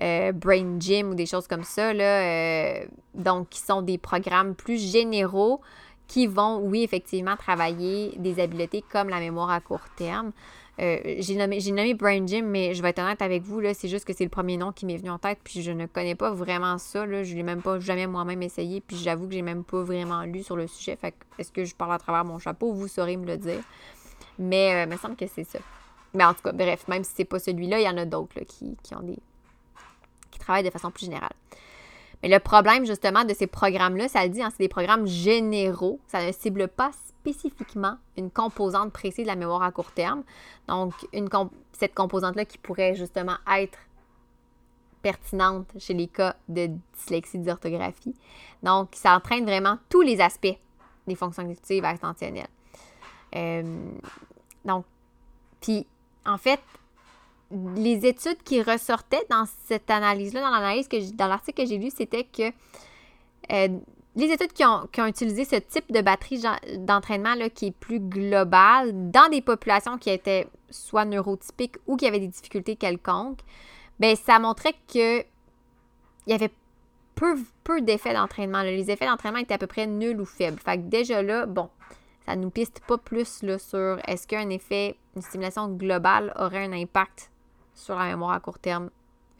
euh, 0.01 0.33
brain 0.33 0.79
gym 0.79 1.11
ou 1.11 1.15
des 1.15 1.27
choses 1.27 1.47
comme 1.47 1.65
ça, 1.65 1.93
là, 1.93 2.23
euh, 2.23 2.85
donc 3.15 3.51
qui 3.51 3.61
sont 3.61 3.83
des 3.83 3.99
programmes 3.99 4.55
plus 4.55 4.79
généraux 4.79 5.61
qui 6.09 6.27
vont, 6.27 6.59
oui, 6.59 6.83
effectivement, 6.83 7.37
travailler 7.37 8.15
des 8.19 8.41
habiletés 8.41 8.85
comme 8.91 9.09
la 9.09 9.19
mémoire 9.19 9.51
à 9.51 9.61
court 9.61 9.89
terme. 9.97 10.33
Euh, 10.81 11.17
j'ai 11.19 11.37
nommé, 11.37 11.59
nommé 11.59 11.95
Brain 11.95 12.27
Gym, 12.27 12.47
mais 12.47 12.73
je 12.75 12.83
vais 12.83 12.91
être 12.91 12.99
honnête 12.99 13.21
avec 13.21 13.43
vous, 13.43 13.61
c'est 13.75 13.89
juste 13.89 14.07
que 14.07 14.15
c'est 14.15 14.25
le 14.25 14.31
premier 14.31 14.57
nom 14.57 14.73
qui 14.73 14.87
m'est 14.87 14.97
venu 14.97 15.11
en 15.11 15.19
tête, 15.19 15.39
puis 15.45 15.63
je 15.63 15.71
ne 15.71 15.85
connais 15.85 16.15
pas 16.15 16.31
vraiment 16.31 16.79
ça, 16.79 17.05
là, 17.05 17.23
je 17.23 17.35
l'ai 17.35 17.43
même 17.43 17.61
pas 17.61 17.79
jamais 17.79 18.07
moi-même 18.07 18.43
essayé, 18.43 18.81
puis 18.81 18.97
j'avoue 18.97 19.29
que 19.29 19.35
j'ai 19.35 19.43
même 19.43 19.65
pas 19.65 19.83
vraiment 19.83 20.23
lu 20.23 20.43
sur 20.43 20.57
le 20.57 20.67
sujet, 20.67 20.97
fait 20.97 21.15
est-ce 21.39 21.53
que 21.53 21.65
je 21.65 21.75
parle 21.75 21.93
à 21.93 21.99
travers 21.99 22.25
mon 22.25 22.39
chapeau, 22.39 22.73
vous 22.73 22.89
saurez 22.89 23.19
me 23.19 23.27
le 23.27 23.37
dire. 23.37 23.61
Mais 24.39 24.75
euh, 24.75 24.85
il 24.85 24.93
me 24.93 24.97
semble 24.97 25.17
que 25.17 25.27
c'est 25.27 25.45
ça. 25.45 25.59
Mais 26.15 26.25
en 26.25 26.33
tout 26.33 26.43
cas, 26.43 26.53
bref, 26.53 26.89
même 26.89 27.05
si 27.05 27.13
c'est 27.17 27.25
pas 27.25 27.39
celui-là, 27.39 27.79
il 27.79 27.85
y 27.85 27.89
en 27.89 27.99
a 27.99 28.07
d'autres 28.07 28.41
qui, 28.41 28.77
qui 28.83 28.95
ont 28.95 29.03
des. 29.03 29.19
qui 30.31 30.39
travaillent 30.39 30.65
de 30.65 30.71
façon 30.71 30.91
plus 30.91 31.07
générale. 31.07 31.33
Mais 32.23 32.29
le 32.29 32.39
problème, 32.39 32.87
justement, 32.87 33.25
de 33.25 33.35
ces 33.35 33.47
programmes-là, 33.47 34.09
ça 34.09 34.23
le 34.25 34.31
dit, 34.31 34.43
hein, 34.43 34.51
c'est 34.51 34.63
des 34.63 34.69
programmes 34.69 35.07
généraux. 35.07 36.01
Ça 36.07 36.25
ne 36.25 36.33
cible 36.33 36.69
pas 36.69 36.93
spécifiquement 37.23 37.97
une 38.17 38.31
composante 38.31 38.93
précise 38.93 39.25
de 39.25 39.29
la 39.29 39.37
mémoire 39.37 39.63
à 39.63 39.71
court 39.71 39.93
terme. 39.93 40.25
Donc, 40.67 40.93
une 41.13 41.29
cette 41.73 41.95
composante-là 41.95 42.45
qui 42.45 42.59
pourrait 42.59 42.95
justement 42.95 43.37
être 43.57 43.79
pertinente 45.03 45.67
chez 45.79 45.95
les 45.95 46.09
cas 46.09 46.35
de 46.49 46.71
dyslexie 46.95 47.39
d'orthographie. 47.39 48.15
Donc, 48.63 48.91
ça 48.93 49.17
entraîne 49.17 49.45
vraiment 49.45 49.79
tous 49.89 50.03
les 50.03 50.21
aspects 50.21 50.57
des 51.07 51.15
fonctions 51.15 51.43
exécutives 51.43 51.85
extentionnelles. 51.85 52.49
Euh, 53.35 53.91
donc, 54.65 54.85
puis, 55.61 55.87
en 56.27 56.39
fait, 56.39 56.61
les 57.77 58.07
études 58.07 58.43
qui 58.43 58.63
ressortaient 58.63 59.27
dans 59.31 59.45
cette 59.67 59.91
analyse-là, 59.91 60.41
dans 60.41 60.51
l'analyse 60.51 60.89
que 60.89 61.13
dans 61.13 61.27
l'article 61.27 61.63
que 61.63 61.69
j'ai 61.69 61.79
lu, 61.79 61.91
c'était 61.91 62.25
que 62.25 62.53
euh, 63.53 63.79
les 64.15 64.31
études 64.31 64.53
qui 64.53 64.65
ont, 64.65 65.07
utilisé 65.07 65.45
ce 65.45 65.57
type 65.57 65.91
de 65.91 66.01
batterie 66.03 66.43
d'entraînement 66.79 67.35
qui 67.55 67.67
est 67.67 67.77
plus 67.77 68.01
global 68.01 69.11
dans 69.11 69.31
des 69.31 69.41
populations 69.41 69.97
qui 69.97 70.11
étaient 70.11 70.49
soit 70.71 71.05
neurotypiques 71.05 71.77
ou 71.87 71.97
qui 71.97 72.07
avaient 72.07 72.21
des 72.21 72.29
difficultés 72.29 72.77
quelconques, 72.77 73.41
ben 73.99 74.17
ça 74.17 74.39
montrait 74.39 74.75
que 74.93 75.21
il 75.21 76.31
y 76.31 76.33
avait 76.33 76.53
peu, 77.15 77.37
peu 77.65 77.81
d'effets 77.81 78.15
d'entraînement. 78.15 78.63
Les 78.63 78.91
effets 78.91 79.07
d'entraînement 79.07 79.39
étaient 79.39 79.55
à 79.55 79.59
peu 79.59 79.67
près 79.67 79.87
nuls 79.87 80.21
ou 80.21 80.25
faibles. 80.25 80.59
Fait 80.59 80.77
que 80.77 80.83
déjà 80.83 81.23
là, 81.23 81.47
bon, 81.47 81.69
ça 82.27 82.37
nous 82.37 82.51
piste 82.51 82.81
pas 82.87 82.99
plus 82.99 83.43
là, 83.43 83.59
sur 83.59 83.99
est-ce 84.07 84.27
qu'un 84.27 84.49
effet, 84.51 84.97
une 85.17 85.23
stimulation 85.23 85.69
globale 85.69 86.33
aurait 86.39 86.65
un 86.65 86.73
impact 86.73 87.31
sur 87.75 87.97
la 87.97 88.07
mémoire 88.07 88.33
à 88.33 88.41
court 88.41 88.59
terme 88.59 88.91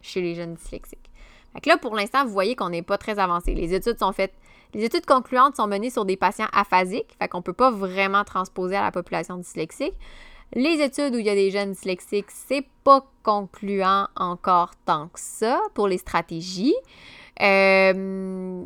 chez 0.01 0.21
les 0.21 0.35
jeunes 0.35 0.55
dyslexiques. 0.55 1.09
Fait 1.53 1.61
que 1.61 1.69
là, 1.69 1.77
pour 1.77 1.95
l'instant, 1.95 2.25
vous 2.25 2.31
voyez 2.31 2.55
qu'on 2.55 2.69
n'est 2.69 2.81
pas 2.81 2.97
très 2.97 3.19
avancé. 3.19 3.53
Les 3.53 3.73
études 3.73 3.99
sont 3.99 4.11
faites, 4.11 4.33
les 4.73 4.85
études 4.85 5.05
concluantes 5.05 5.55
sont 5.55 5.67
menées 5.67 5.89
sur 5.89 6.05
des 6.05 6.17
patients 6.17 6.47
aphasiques, 6.53 7.15
fait 7.19 7.27
qu'on 7.27 7.39
ne 7.39 7.43
peut 7.43 7.53
pas 7.53 7.71
vraiment 7.71 8.23
transposer 8.23 8.75
à 8.75 8.81
la 8.81 8.91
population 8.91 9.37
dyslexique. 9.37 9.93
Les 10.53 10.81
études 10.81 11.15
où 11.15 11.19
il 11.19 11.25
y 11.25 11.29
a 11.29 11.35
des 11.35 11.51
jeunes 11.51 11.71
dyslexiques, 11.71 12.29
c'est 12.29 12.65
pas 12.83 13.05
concluant 13.23 14.07
encore 14.15 14.71
tant 14.85 15.07
que 15.07 15.19
ça 15.19 15.59
pour 15.73 15.87
les 15.87 15.97
stratégies. 15.97 16.75
Euh, 17.41 18.63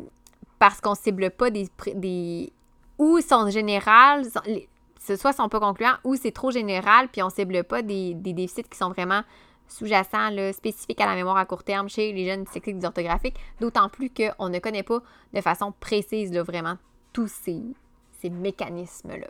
parce 0.58 0.80
qu'on 0.80 0.94
cible 0.94 1.30
pas 1.30 1.50
des, 1.50 1.68
des 1.94 2.52
ou 2.98 3.20
sont 3.20 3.48
générales, 3.48 4.26
soit 4.98 5.32
sont 5.32 5.48
pas 5.48 5.60
concluants, 5.60 5.96
ou 6.04 6.16
c'est 6.16 6.32
trop 6.32 6.50
général, 6.50 7.08
puis 7.08 7.22
on 7.22 7.30
cible 7.30 7.64
pas 7.64 7.80
des 7.80 8.14
déficits 8.14 8.64
qui 8.64 8.76
sont 8.76 8.90
vraiment 8.90 9.22
sous-jacent 9.68 10.52
spécifique 10.52 11.00
à 11.00 11.06
la 11.06 11.14
mémoire 11.14 11.36
à 11.36 11.44
court 11.44 11.62
terme 11.62 11.88
chez 11.88 12.12
les 12.12 12.26
jeunes 12.26 12.44
dyslexiques 12.44 12.82
orthographiques, 12.82 13.36
d'autant 13.60 13.88
plus 13.88 14.10
qu'on 14.10 14.48
ne 14.48 14.58
connaît 14.58 14.82
pas 14.82 15.00
de 15.32 15.40
façon 15.40 15.72
précise 15.78 16.32
vraiment 16.32 16.76
tous 17.12 17.28
ces, 17.44 18.30
mécanismes-là. 18.30 19.28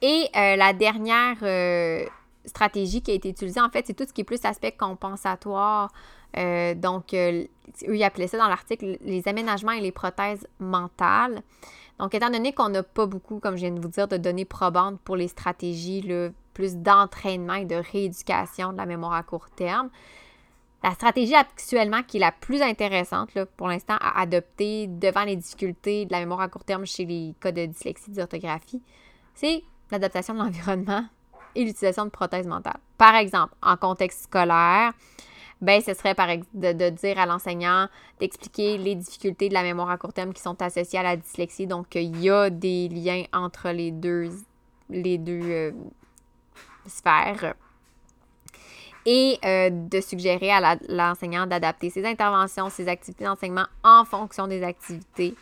Et 0.00 0.28
euh, 0.36 0.56
la 0.56 0.72
dernière 0.72 1.36
euh, 1.42 2.06
stratégie 2.44 3.02
qui 3.02 3.10
a 3.10 3.14
été 3.14 3.30
utilisée, 3.30 3.60
en 3.60 3.70
fait, 3.70 3.86
c'est 3.86 3.94
tout 3.94 4.04
ce 4.06 4.12
qui 4.12 4.20
est 4.20 4.24
plus 4.24 4.44
aspect 4.44 4.72
compensatoire. 4.72 5.92
Euh, 6.36 6.74
donc, 6.74 7.14
eux, 7.14 7.48
ils 7.88 8.04
appelaient 8.04 8.28
ça 8.28 8.38
dans 8.38 8.48
l'article 8.48 8.98
les 9.02 9.26
aménagements 9.26 9.72
et 9.72 9.80
les 9.80 9.92
prothèses 9.92 10.46
mentales. 10.60 11.42
Donc, 11.98 12.14
étant 12.14 12.30
donné 12.30 12.52
qu'on 12.52 12.68
n'a 12.68 12.82
pas 12.82 13.06
beaucoup, 13.06 13.40
comme 13.40 13.56
je 13.56 13.62
viens 13.62 13.72
de 13.72 13.80
vous 13.80 13.88
dire, 13.88 14.06
de 14.06 14.16
données 14.16 14.44
probantes 14.44 15.00
pour 15.00 15.16
les 15.16 15.28
stratégies 15.28 16.02
plus 16.58 16.76
d'entraînement 16.76 17.54
et 17.54 17.66
de 17.66 17.76
rééducation 17.76 18.72
de 18.72 18.78
la 18.78 18.84
mémoire 18.84 19.12
à 19.12 19.22
court 19.22 19.48
terme, 19.48 19.90
la 20.82 20.90
stratégie 20.90 21.36
actuellement 21.36 22.02
qui 22.02 22.16
est 22.16 22.20
la 22.20 22.32
plus 22.32 22.62
intéressante 22.62 23.30
pour 23.56 23.68
l'instant 23.68 23.96
à 24.00 24.20
adopter 24.20 24.88
devant 24.88 25.22
les 25.22 25.36
difficultés 25.36 26.04
de 26.04 26.10
la 26.10 26.18
mémoire 26.18 26.40
à 26.40 26.48
court 26.48 26.64
terme 26.64 26.84
chez 26.84 27.04
les 27.04 27.32
cas 27.40 27.52
de 27.52 27.66
dyslexie, 27.66 28.10
d'orthographie, 28.10 28.82
c'est 29.34 29.62
l'adaptation 29.92 30.34
de 30.34 30.40
l'environnement 30.40 31.04
et 31.54 31.60
l'utilisation 31.62 32.06
de 32.06 32.10
prothèses 32.10 32.48
mentales. 32.48 32.80
Par 32.96 33.14
exemple, 33.14 33.54
en 33.62 33.76
contexte 33.76 34.24
scolaire, 34.24 34.92
ben 35.60 35.80
ce 35.80 35.94
serait 35.94 36.16
par 36.16 36.26
de, 36.26 36.72
de 36.72 36.90
dire 36.90 37.20
à 37.20 37.26
l'enseignant 37.26 37.86
d'expliquer 38.18 38.78
les 38.78 38.96
difficultés 38.96 39.48
de 39.48 39.54
la 39.54 39.62
mémoire 39.62 39.90
à 39.90 39.96
court 39.96 40.12
terme 40.12 40.32
qui 40.32 40.42
sont 40.42 40.60
associées 40.60 40.98
à 40.98 41.04
la 41.04 41.16
dyslexie. 41.16 41.68
Donc, 41.68 41.94
il 41.94 42.20
y 42.20 42.28
a 42.30 42.50
des 42.50 42.88
liens 42.88 43.22
entre 43.32 43.70
les 43.70 43.92
deux, 43.92 44.30
les 44.90 45.18
deux 45.18 45.40
euh, 45.44 45.72
sphères. 46.88 47.54
Et 49.06 49.38
euh, 49.44 49.70
de 49.70 50.00
suggérer 50.00 50.50
à 50.50 50.76
l'enseignant 50.88 51.46
d'adapter 51.46 51.88
ses 51.88 52.04
interventions, 52.04 52.68
ses 52.68 52.88
activités 52.88 53.24
d'enseignement 53.24 53.66
en 53.82 54.04
fonction 54.04 54.46
des 54.46 54.62
activités 54.62 55.34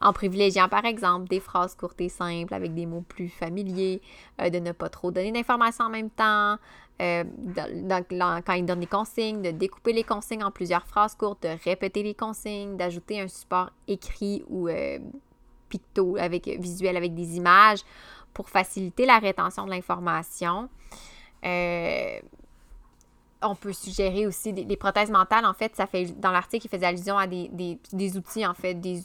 en 0.00 0.12
privilégiant 0.12 0.68
par 0.68 0.84
exemple 0.84 1.26
des 1.26 1.40
phrases 1.40 1.74
courtes 1.74 2.00
et 2.00 2.08
simples 2.08 2.54
avec 2.54 2.74
des 2.74 2.86
mots 2.86 3.04
plus 3.08 3.28
familiers, 3.28 4.00
euh, 4.40 4.50
de 4.50 4.60
ne 4.60 4.70
pas 4.70 4.88
trop 4.88 5.10
donner 5.10 5.32
d'informations 5.32 5.86
en 5.86 5.90
même 5.90 6.10
temps, 6.10 6.56
euh, 7.02 7.24
quand 8.46 8.52
il 8.52 8.64
donne 8.64 8.80
des 8.80 8.86
consignes, 8.86 9.42
de 9.42 9.50
découper 9.50 9.92
les 9.92 10.04
consignes 10.04 10.44
en 10.44 10.52
plusieurs 10.52 10.86
phrases 10.86 11.16
courtes, 11.16 11.42
de 11.42 11.56
répéter 11.64 12.04
les 12.04 12.14
consignes, 12.14 12.76
d'ajouter 12.76 13.20
un 13.20 13.26
support 13.26 13.70
écrit 13.88 14.44
ou 14.48 14.68
picto 15.68 16.16
avec 16.18 16.46
visuel 16.46 16.96
avec 16.96 17.14
des 17.14 17.36
images 17.36 17.80
pour 18.34 18.48
faciliter 18.48 19.06
la 19.06 19.18
rétention 19.18 19.64
de 19.64 19.70
l'information. 19.70 20.68
on 21.42 23.54
peut 23.54 23.72
suggérer 23.72 24.26
aussi 24.26 24.52
des, 24.52 24.76
prothèses 24.76 25.10
mentales. 25.10 25.44
En 25.44 25.54
fait, 25.54 25.76
ça 25.76 25.86
fait 25.86 26.06
dans 26.18 26.32
l'article, 26.32 26.66
il 26.66 26.70
faisait 26.70 26.86
allusion 26.86 27.18
à 27.18 27.26
des, 27.26 27.78
des 27.92 28.16
outils, 28.16 28.46
en 28.46 28.54
fait, 28.54 28.74
des, 28.74 29.02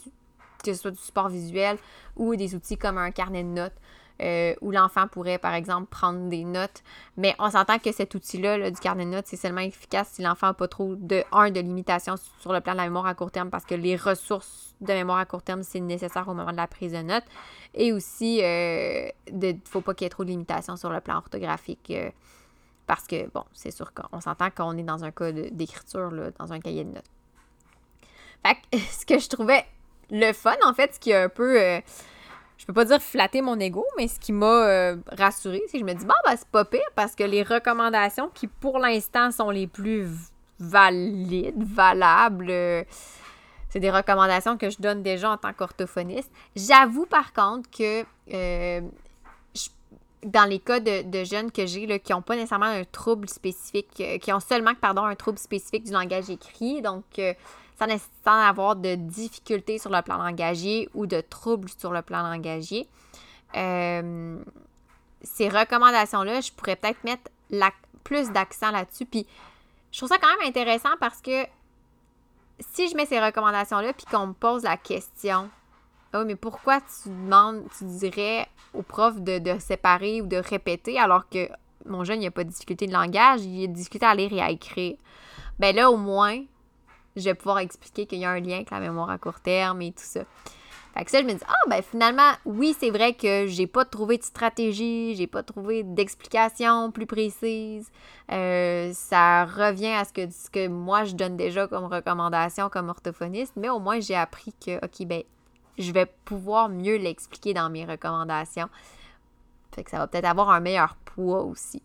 que 0.64 0.72
ce 0.72 0.80
soit 0.80 0.90
du 0.90 0.98
support 0.98 1.28
visuel 1.28 1.78
ou 2.16 2.34
des 2.34 2.54
outils 2.54 2.78
comme 2.78 2.98
un 2.98 3.10
carnet 3.10 3.42
de 3.42 3.48
notes. 3.48 3.74
Euh, 4.22 4.54
où 4.60 4.70
l'enfant 4.70 5.08
pourrait, 5.08 5.38
par 5.38 5.54
exemple, 5.54 5.86
prendre 5.86 6.28
des 6.28 6.44
notes. 6.44 6.84
Mais 7.16 7.34
on 7.40 7.50
s'entend 7.50 7.80
que 7.80 7.90
cet 7.90 8.14
outil-là, 8.14 8.70
du 8.70 8.78
carnet 8.78 9.04
de 9.06 9.10
notes, 9.10 9.26
c'est 9.26 9.36
seulement 9.36 9.60
efficace 9.60 10.10
si 10.12 10.22
l'enfant 10.22 10.46
n'a 10.48 10.54
pas 10.54 10.68
trop 10.68 10.94
de, 10.94 11.24
un, 11.32 11.50
de 11.50 11.58
limitations 11.58 12.14
sur 12.38 12.52
le 12.52 12.60
plan 12.60 12.74
de 12.74 12.78
la 12.78 12.84
mémoire 12.84 13.06
à 13.06 13.14
court 13.14 13.32
terme, 13.32 13.50
parce 13.50 13.64
que 13.64 13.74
les 13.74 13.96
ressources 13.96 14.76
de 14.80 14.92
mémoire 14.92 15.18
à 15.18 15.24
court 15.24 15.42
terme, 15.42 15.64
c'est 15.64 15.80
nécessaire 15.80 16.28
au 16.28 16.34
moment 16.34 16.52
de 16.52 16.56
la 16.56 16.68
prise 16.68 16.92
de 16.92 17.02
notes. 17.02 17.24
Et 17.74 17.92
aussi, 17.92 18.36
il 18.36 18.44
euh, 18.44 19.08
ne 19.32 19.52
faut 19.64 19.80
pas 19.80 19.94
qu'il 19.94 20.04
y 20.04 20.06
ait 20.06 20.10
trop 20.10 20.22
de 20.22 20.30
limitations 20.30 20.76
sur 20.76 20.90
le 20.90 21.00
plan 21.00 21.16
orthographique. 21.16 21.90
Euh, 21.90 22.10
parce 22.86 23.08
que, 23.08 23.28
bon, 23.30 23.42
c'est 23.52 23.72
sûr 23.72 23.92
qu'on 23.94 24.20
s'entend 24.20 24.50
qu'on 24.50 24.78
est 24.78 24.84
dans 24.84 25.02
un 25.02 25.10
cas 25.10 25.32
d'écriture, 25.32 26.12
dans 26.38 26.52
un 26.52 26.60
cahier 26.60 26.84
de 26.84 26.90
notes. 26.90 27.10
Fait 28.46 28.54
que, 28.54 28.78
ce 28.92 29.04
que 29.04 29.18
je 29.18 29.28
trouvais 29.28 29.64
le 30.12 30.32
fun, 30.32 30.54
en 30.64 30.72
fait, 30.72 30.94
ce 30.94 31.00
qui 31.00 31.12
a 31.12 31.24
un 31.24 31.28
peu. 31.28 31.80
Euh, 32.54 32.58
je 32.58 32.66
peux 32.66 32.72
pas 32.72 32.84
dire 32.84 33.02
flatter 33.02 33.42
mon 33.42 33.58
ego, 33.58 33.84
mais 33.96 34.08
ce 34.08 34.18
qui 34.18 34.32
m'a 34.32 34.66
euh, 34.66 34.96
rassurée, 35.12 35.62
c'est 35.66 35.78
que 35.78 35.78
je 35.80 35.84
me 35.84 35.94
dis, 35.94 36.04
bon, 36.04 36.14
bah, 36.24 36.34
c'est 36.36 36.48
pas 36.48 36.64
pire 36.64 36.80
parce 36.94 37.14
que 37.14 37.24
les 37.24 37.42
recommandations 37.42 38.30
qui, 38.32 38.46
pour 38.46 38.78
l'instant, 38.78 39.30
sont 39.30 39.50
les 39.50 39.66
plus 39.66 40.08
valides, 40.58 41.62
valables, 41.62 42.50
euh, 42.50 42.84
c'est 43.68 43.80
des 43.80 43.90
recommandations 43.90 44.56
que 44.56 44.70
je 44.70 44.78
donne 44.78 45.02
déjà 45.02 45.32
en 45.32 45.36
tant 45.36 45.52
qu'orthophoniste. 45.52 46.30
J'avoue, 46.54 47.06
par 47.06 47.32
contre, 47.32 47.68
que 47.70 48.04
dans 50.24 50.48
les 50.48 50.58
cas 50.58 50.80
de, 50.80 51.24
jeunes 51.24 51.50
que 51.50 51.66
j'ai 51.66 52.00
qui 52.00 52.12
n'ont 52.12 52.22
pas 52.22 52.36
nécessairement 52.36 52.66
un 52.66 52.84
trouble 52.84 53.28
spécifique, 53.28 54.02
qui 54.22 54.32
ont 54.32 54.40
seulement 54.40 54.74
pardon, 54.80 55.04
un 55.04 55.16
trouble 55.16 55.38
spécifique 55.38 55.84
du 55.84 55.92
langage 55.92 56.30
écrit, 56.30 56.80
donc 56.80 57.04
sans 57.78 58.40
avoir 58.40 58.76
de 58.76 58.94
difficultés 58.94 59.78
sur 59.78 59.90
le 59.90 60.02
plan 60.02 60.16
langagier 60.16 60.88
ou 60.94 61.06
de 61.06 61.20
troubles 61.20 61.68
sur 61.76 61.92
le 61.92 62.02
plan 62.02 62.22
langagier. 62.22 62.88
Euh, 63.56 64.38
ces 65.22 65.48
recommandations-là, 65.48 66.40
je 66.40 66.52
pourrais 66.52 66.76
peut-être 66.76 67.02
mettre 67.04 67.30
plus 68.02 68.30
d'accent 68.30 68.70
là-dessus. 68.70 69.06
Puis 69.06 69.26
je 69.90 69.98
trouve 69.98 70.08
ça 70.08 70.18
quand 70.18 70.28
même 70.38 70.48
intéressant 70.48 70.90
parce 71.00 71.20
que 71.20 71.44
si 72.60 72.88
je 72.88 72.96
mets 72.96 73.06
ces 73.06 73.20
recommandations-là 73.20 73.92
puis 73.92 74.06
qu'on 74.06 74.28
me 74.28 74.32
pose 74.32 74.62
la 74.62 74.76
question, 74.76 75.50
oh, 76.14 76.24
mais 76.26 76.36
pourquoi 76.36 76.80
tu 76.80 77.08
demandes, 77.08 77.64
tu 77.78 77.84
dirais 77.84 78.46
au 78.72 78.82
prof 78.82 79.20
de, 79.20 79.38
de 79.38 79.58
séparer 79.58 80.20
ou 80.20 80.26
de 80.26 80.36
répéter 80.36 80.98
alors 80.98 81.28
que 81.28 81.48
mon 81.86 82.04
jeune, 82.04 82.22
il 82.22 82.24
n'a 82.24 82.30
pas 82.30 82.44
de 82.44 82.50
difficulté 82.50 82.86
de 82.86 82.92
langage, 82.92 83.42
il 83.44 83.64
a 83.64 83.66
de 83.66 83.72
difficulté 83.72 84.06
à 84.06 84.14
lire 84.14 84.32
et 84.32 84.40
à 84.40 84.50
écrire. 84.50 84.96
Ben 85.58 85.74
là, 85.74 85.90
au 85.90 85.96
moins, 85.96 86.42
je 87.16 87.22
vais 87.24 87.34
pouvoir 87.34 87.58
expliquer 87.58 88.06
qu'il 88.06 88.18
y 88.18 88.24
a 88.24 88.30
un 88.30 88.40
lien 88.40 88.56
avec 88.56 88.70
la 88.70 88.80
mémoire 88.80 89.10
à 89.10 89.18
court 89.18 89.40
terme 89.40 89.82
et 89.82 89.92
tout 89.92 90.04
ça. 90.04 90.20
Fait 90.94 91.04
que 91.04 91.10
ça, 91.10 91.20
je 91.20 91.26
me 91.26 91.32
dis, 91.32 91.42
ah, 91.48 91.68
ben 91.68 91.82
finalement, 91.82 92.30
oui, 92.44 92.76
c'est 92.78 92.90
vrai 92.90 93.14
que 93.14 93.46
j'ai 93.48 93.66
pas 93.66 93.84
trouvé 93.84 94.16
de 94.16 94.22
stratégie, 94.22 95.16
j'ai 95.16 95.26
pas 95.26 95.42
trouvé 95.42 95.82
d'explication 95.82 96.92
plus 96.92 97.06
précise. 97.06 97.90
Euh, 98.30 98.92
ça 98.92 99.44
revient 99.44 99.88
à 99.88 100.04
ce 100.04 100.12
que, 100.12 100.30
ce 100.30 100.48
que 100.50 100.68
moi, 100.68 101.02
je 101.02 101.16
donne 101.16 101.36
déjà 101.36 101.66
comme 101.66 101.86
recommandation 101.86 102.68
comme 102.68 102.90
orthophoniste, 102.90 103.54
mais 103.56 103.70
au 103.70 103.80
moins, 103.80 103.98
j'ai 103.98 104.14
appris 104.14 104.52
que, 104.64 104.76
OK, 104.84 105.04
ben, 105.06 105.24
je 105.78 105.90
vais 105.90 106.06
pouvoir 106.24 106.68
mieux 106.68 106.96
l'expliquer 106.96 107.54
dans 107.54 107.70
mes 107.70 107.84
recommandations. 107.84 108.68
Fait 109.74 109.82
que 109.82 109.90
ça 109.90 109.98
va 109.98 110.06
peut-être 110.06 110.26
avoir 110.26 110.50
un 110.50 110.60
meilleur 110.60 110.94
poids 111.04 111.42
aussi. 111.42 111.82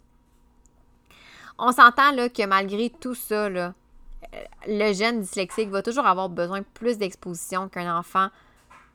On 1.57 1.71
s'entend 1.71 2.11
là 2.11 2.30
que 2.30 2.45
malgré 2.45 2.91
tout 2.91 3.15
ça, 3.15 3.49
là, 3.49 3.73
le 4.67 4.93
jeune 4.93 5.22
dyslexique 5.22 5.70
va 5.70 5.82
toujours 5.82 6.05
avoir 6.05 6.30
besoin 6.30 6.61
plus 6.74 6.97
d'exposition 6.97 7.70
qu'un 7.70 7.97
enfant 7.97 8.30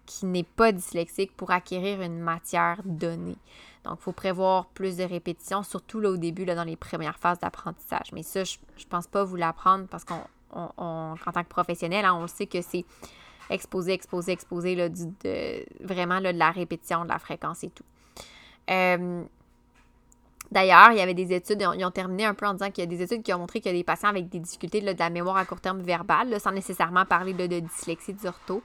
qui 0.06 0.26
n'est 0.26 0.44
pas 0.44 0.72
dyslexique 0.72 1.34
pour 1.36 1.50
acquérir 1.50 2.02
une 2.02 2.18
matière 2.18 2.80
donnée. 2.84 3.36
Donc, 3.84 3.98
il 4.00 4.02
faut 4.02 4.12
prévoir 4.12 4.66
plus 4.66 4.96
de 4.96 5.04
répétitions, 5.04 5.62
surtout 5.62 6.00
là 6.00 6.10
au 6.10 6.16
début, 6.16 6.44
là, 6.44 6.54
dans 6.54 6.64
les 6.64 6.76
premières 6.76 7.18
phases 7.18 7.38
d'apprentissage. 7.38 8.12
Mais 8.12 8.22
ça, 8.22 8.44
je 8.44 8.56
ne 8.78 8.88
pense 8.88 9.06
pas 9.06 9.24
vous 9.24 9.36
l'apprendre 9.36 9.86
parce 9.88 10.04
qu'en 10.04 10.26
tant 10.50 11.42
que 11.42 11.48
professionnel, 11.48 12.04
hein, 12.04 12.14
on 12.14 12.26
sait 12.26 12.46
que 12.46 12.62
c'est 12.62 12.84
exposer, 13.50 13.92
exposer, 13.92 14.32
exposer 14.32 14.74
là, 14.74 14.88
de, 14.88 15.84
vraiment 15.84 16.20
de 16.20 16.28
la 16.28 16.50
répétition, 16.50 17.04
de 17.04 17.10
la 17.10 17.18
fréquence 17.18 17.64
et 17.64 17.70
tout. 17.70 17.84
Euh, 18.70 19.24
D'ailleurs, 20.50 20.90
il 20.92 20.98
y 20.98 21.00
avait 21.00 21.14
des 21.14 21.32
études, 21.32 21.66
ils 21.76 21.84
ont 21.84 21.90
terminé 21.90 22.24
un 22.24 22.34
peu 22.34 22.46
en 22.46 22.52
disant 22.52 22.70
qu'il 22.70 22.84
y 22.84 22.86
a 22.86 22.90
des 22.90 23.02
études 23.02 23.22
qui 23.22 23.32
ont 23.32 23.38
montré 23.38 23.60
que 23.60 23.68
des 23.68 23.82
patients 23.82 24.10
avec 24.10 24.28
des 24.28 24.38
difficultés 24.38 24.80
de 24.80 24.98
la 24.98 25.10
mémoire 25.10 25.36
à 25.36 25.44
court 25.44 25.60
terme 25.60 25.80
verbale, 25.80 26.38
sans 26.40 26.52
nécessairement 26.52 27.04
parler 27.04 27.32
de, 27.32 27.46
de 27.46 27.60
dyslexie 27.60 28.14
d'ortho, 28.14 28.62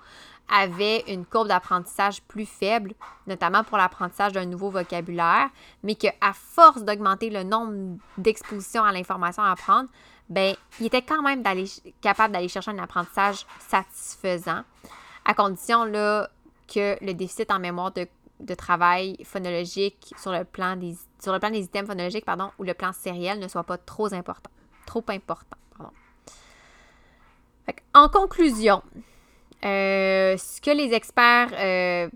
avaient 0.50 1.04
une 1.08 1.26
courbe 1.26 1.48
d'apprentissage 1.48 2.22
plus 2.24 2.46
faible, 2.46 2.94
notamment 3.28 3.64
pour 3.64 3.78
l'apprentissage 3.78 4.34
d'un 4.34 4.46
nouveau 4.46 4.70
vocabulaire, 4.70 5.50
mais 5.84 5.96
qu'à 5.96 6.14
force 6.34 6.84
d'augmenter 6.84 7.30
le 7.30 7.44
nombre 7.44 7.98
d'expositions 8.18 8.84
à 8.84 8.92
l'information 8.92 9.44
à 9.44 9.52
apprendre, 9.52 9.90
ben, 10.28 10.56
il 10.80 10.88
était 10.88 11.02
quand 11.02 11.22
même 11.22 11.44
capable 12.02 12.34
d'aller 12.34 12.50
chercher 12.50 12.72
un 12.72 12.80
apprentissage 12.80 13.46
satisfaisant, 13.60 14.62
à 15.26 15.34
condition 15.34 15.86
là, 15.86 16.30
que 16.68 17.04
le 17.04 17.14
déficit 17.14 17.52
en 17.52 17.60
mémoire 17.60 17.92
de 17.92 18.08
de 18.40 18.54
travail 18.54 19.18
phonologique 19.24 20.14
sur 20.18 20.32
le 20.32 20.44
plan 20.44 20.76
des, 20.76 20.96
sur 21.20 21.34
le 21.34 21.40
plan 21.40 21.50
des 21.50 21.62
items 21.62 21.88
phonologiques 21.88 22.26
pardon, 22.26 22.52
ou 22.60 22.64
le 22.64 22.74
plan 22.74 22.94
sériel 22.94 23.40
ne 23.40 23.48
soit 23.48 23.64
pas 23.64 23.78
trop 23.78 24.14
important. 24.14 24.52
Trop 24.86 25.04
important. 25.10 25.58
Pardon. 25.78 25.94
en 27.94 28.10
conclusion, 28.10 28.82
euh, 29.66 30.38
ce 30.38 30.62
que 30.62 30.72
les 30.72 30.94
experts, 30.94 31.50
euh, 31.54 32.10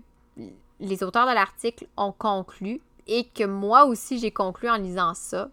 les 0.80 1.02
auteurs 1.02 1.28
de 1.28 1.34
l'article 1.34 1.86
ont 1.96 2.12
conclu 2.12 2.80
et 3.06 3.24
que 3.28 3.44
moi 3.44 3.84
aussi 3.84 4.18
j'ai 4.18 4.30
conclu 4.30 4.68
en 4.70 4.76
lisant 4.76 5.14
ça, 5.14 5.48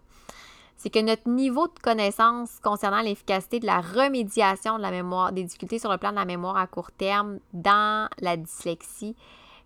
c'est 0.76 0.90
que 0.90 0.98
notre 0.98 1.28
niveau 1.28 1.68
de 1.68 1.78
connaissance 1.80 2.58
concernant 2.60 3.02
l'efficacité 3.02 3.60
de 3.60 3.66
la 3.66 3.80
remédiation 3.80 4.78
de 4.78 4.82
la 4.82 4.90
mémoire, 4.90 5.32
des 5.32 5.44
difficultés 5.44 5.78
sur 5.78 5.92
le 5.92 5.98
plan 5.98 6.10
de 6.10 6.16
la 6.16 6.24
mémoire 6.24 6.56
à 6.56 6.66
court 6.66 6.90
terme 6.90 7.38
dans 7.52 8.08
la 8.18 8.36
dyslexie 8.36 9.14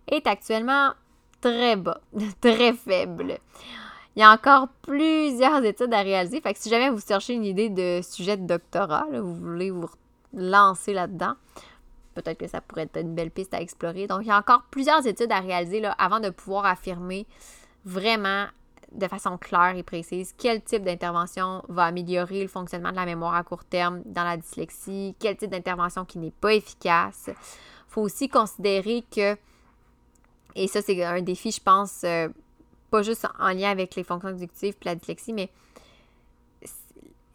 est 0.07 0.27
actuellement 0.27 0.91
très 1.41 1.75
bas, 1.75 2.01
très 2.41 2.73
faible. 2.73 3.37
Il 4.15 4.21
y 4.21 4.23
a 4.23 4.31
encore 4.31 4.67
plusieurs 4.81 5.63
études 5.63 5.93
à 5.93 6.01
réaliser. 6.01 6.41
Fait 6.41 6.53
que 6.53 6.59
si 6.59 6.69
jamais 6.69 6.89
vous 6.89 6.99
cherchez 6.99 7.33
une 7.33 7.45
idée 7.45 7.69
de 7.69 8.01
sujet 8.01 8.35
de 8.35 8.47
doctorat, 8.47 9.05
vous 9.11 9.35
voulez 9.35 9.69
vous 9.69 9.89
lancer 10.33 10.93
là-dedans, 10.93 11.33
peut-être 12.15 12.39
que 12.39 12.47
ça 12.47 12.61
pourrait 12.61 12.83
être 12.83 12.99
une 12.99 13.13
belle 13.13 13.31
piste 13.31 13.53
à 13.53 13.61
explorer. 13.61 14.07
Donc, 14.07 14.21
il 14.23 14.27
y 14.27 14.31
a 14.31 14.37
encore 14.37 14.63
plusieurs 14.71 15.05
études 15.05 15.31
à 15.31 15.39
réaliser 15.39 15.83
avant 15.97 16.19
de 16.19 16.29
pouvoir 16.29 16.65
affirmer 16.65 17.27
vraiment 17.85 18.47
de 18.91 19.07
façon 19.07 19.37
claire 19.37 19.75
et 19.75 19.83
précise 19.83 20.33
quel 20.37 20.61
type 20.61 20.83
d'intervention 20.83 21.63
va 21.67 21.85
améliorer 21.85 22.41
le 22.41 22.47
fonctionnement 22.47 22.91
de 22.91 22.95
la 22.95 23.05
mémoire 23.05 23.35
à 23.35 23.43
court 23.43 23.65
terme 23.65 24.01
dans 24.05 24.23
la 24.23 24.37
dyslexie, 24.37 25.15
quel 25.19 25.37
type 25.37 25.51
d'intervention 25.51 26.05
qui 26.05 26.19
n'est 26.19 26.31
pas 26.31 26.53
efficace. 26.53 27.25
Il 27.27 27.33
faut 27.89 28.01
aussi 28.01 28.29
considérer 28.29 29.03
que 29.15 29.37
et 30.57 30.67
ça, 30.67 30.81
c'est 30.81 31.03
un 31.03 31.21
défi, 31.21 31.51
je 31.51 31.61
pense, 31.61 32.03
euh, 32.03 32.29
pas 32.89 33.03
juste 33.03 33.27
en 33.39 33.49
lien 33.49 33.69
avec 33.69 33.95
les 33.95 34.03
fonctions 34.03 34.29
exécutives 34.29 34.73
et 34.81 34.85
la 34.85 34.95
dyslexie, 34.95 35.31
mais 35.31 35.51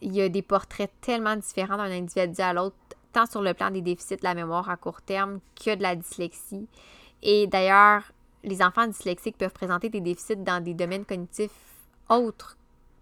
il 0.00 0.12
y 0.12 0.20
a 0.20 0.28
des 0.28 0.42
portraits 0.42 0.90
tellement 1.00 1.36
différents 1.36 1.76
d'un 1.76 1.92
individu 1.92 2.40
à 2.40 2.52
l'autre, 2.52 2.76
tant 3.12 3.26
sur 3.26 3.40
le 3.40 3.54
plan 3.54 3.70
des 3.70 3.80
déficits 3.80 4.16
de 4.16 4.24
la 4.24 4.34
mémoire 4.34 4.68
à 4.68 4.76
court 4.76 5.00
terme 5.02 5.38
que 5.54 5.76
de 5.76 5.82
la 5.82 5.94
dyslexie. 5.94 6.66
Et 7.22 7.46
d'ailleurs, 7.46 8.02
les 8.42 8.60
enfants 8.60 8.88
dyslexiques 8.88 9.38
peuvent 9.38 9.52
présenter 9.52 9.88
des 9.88 10.00
déficits 10.00 10.36
dans 10.36 10.60
des 10.60 10.74
domaines 10.74 11.04
cognitifs 11.04 11.52
autres 12.08 12.56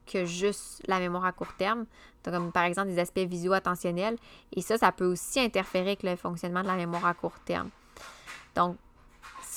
que 0.06 0.26
juste 0.26 0.82
la 0.86 0.98
mémoire 0.98 1.24
à 1.24 1.32
court 1.32 1.54
terme, 1.56 1.86
comme 2.22 2.52
par 2.52 2.64
exemple 2.64 2.88
des 2.88 2.98
aspects 2.98 3.20
visuo-attentionnels. 3.20 4.18
Et 4.52 4.60
ça, 4.60 4.76
ça 4.76 4.92
peut 4.92 5.06
aussi 5.06 5.40
interférer 5.40 5.92
avec 5.92 6.02
le 6.02 6.16
fonctionnement 6.16 6.60
de 6.60 6.66
la 6.66 6.76
mémoire 6.76 7.06
à 7.06 7.14
court 7.14 7.38
terme. 7.46 7.70
Donc, 8.54 8.76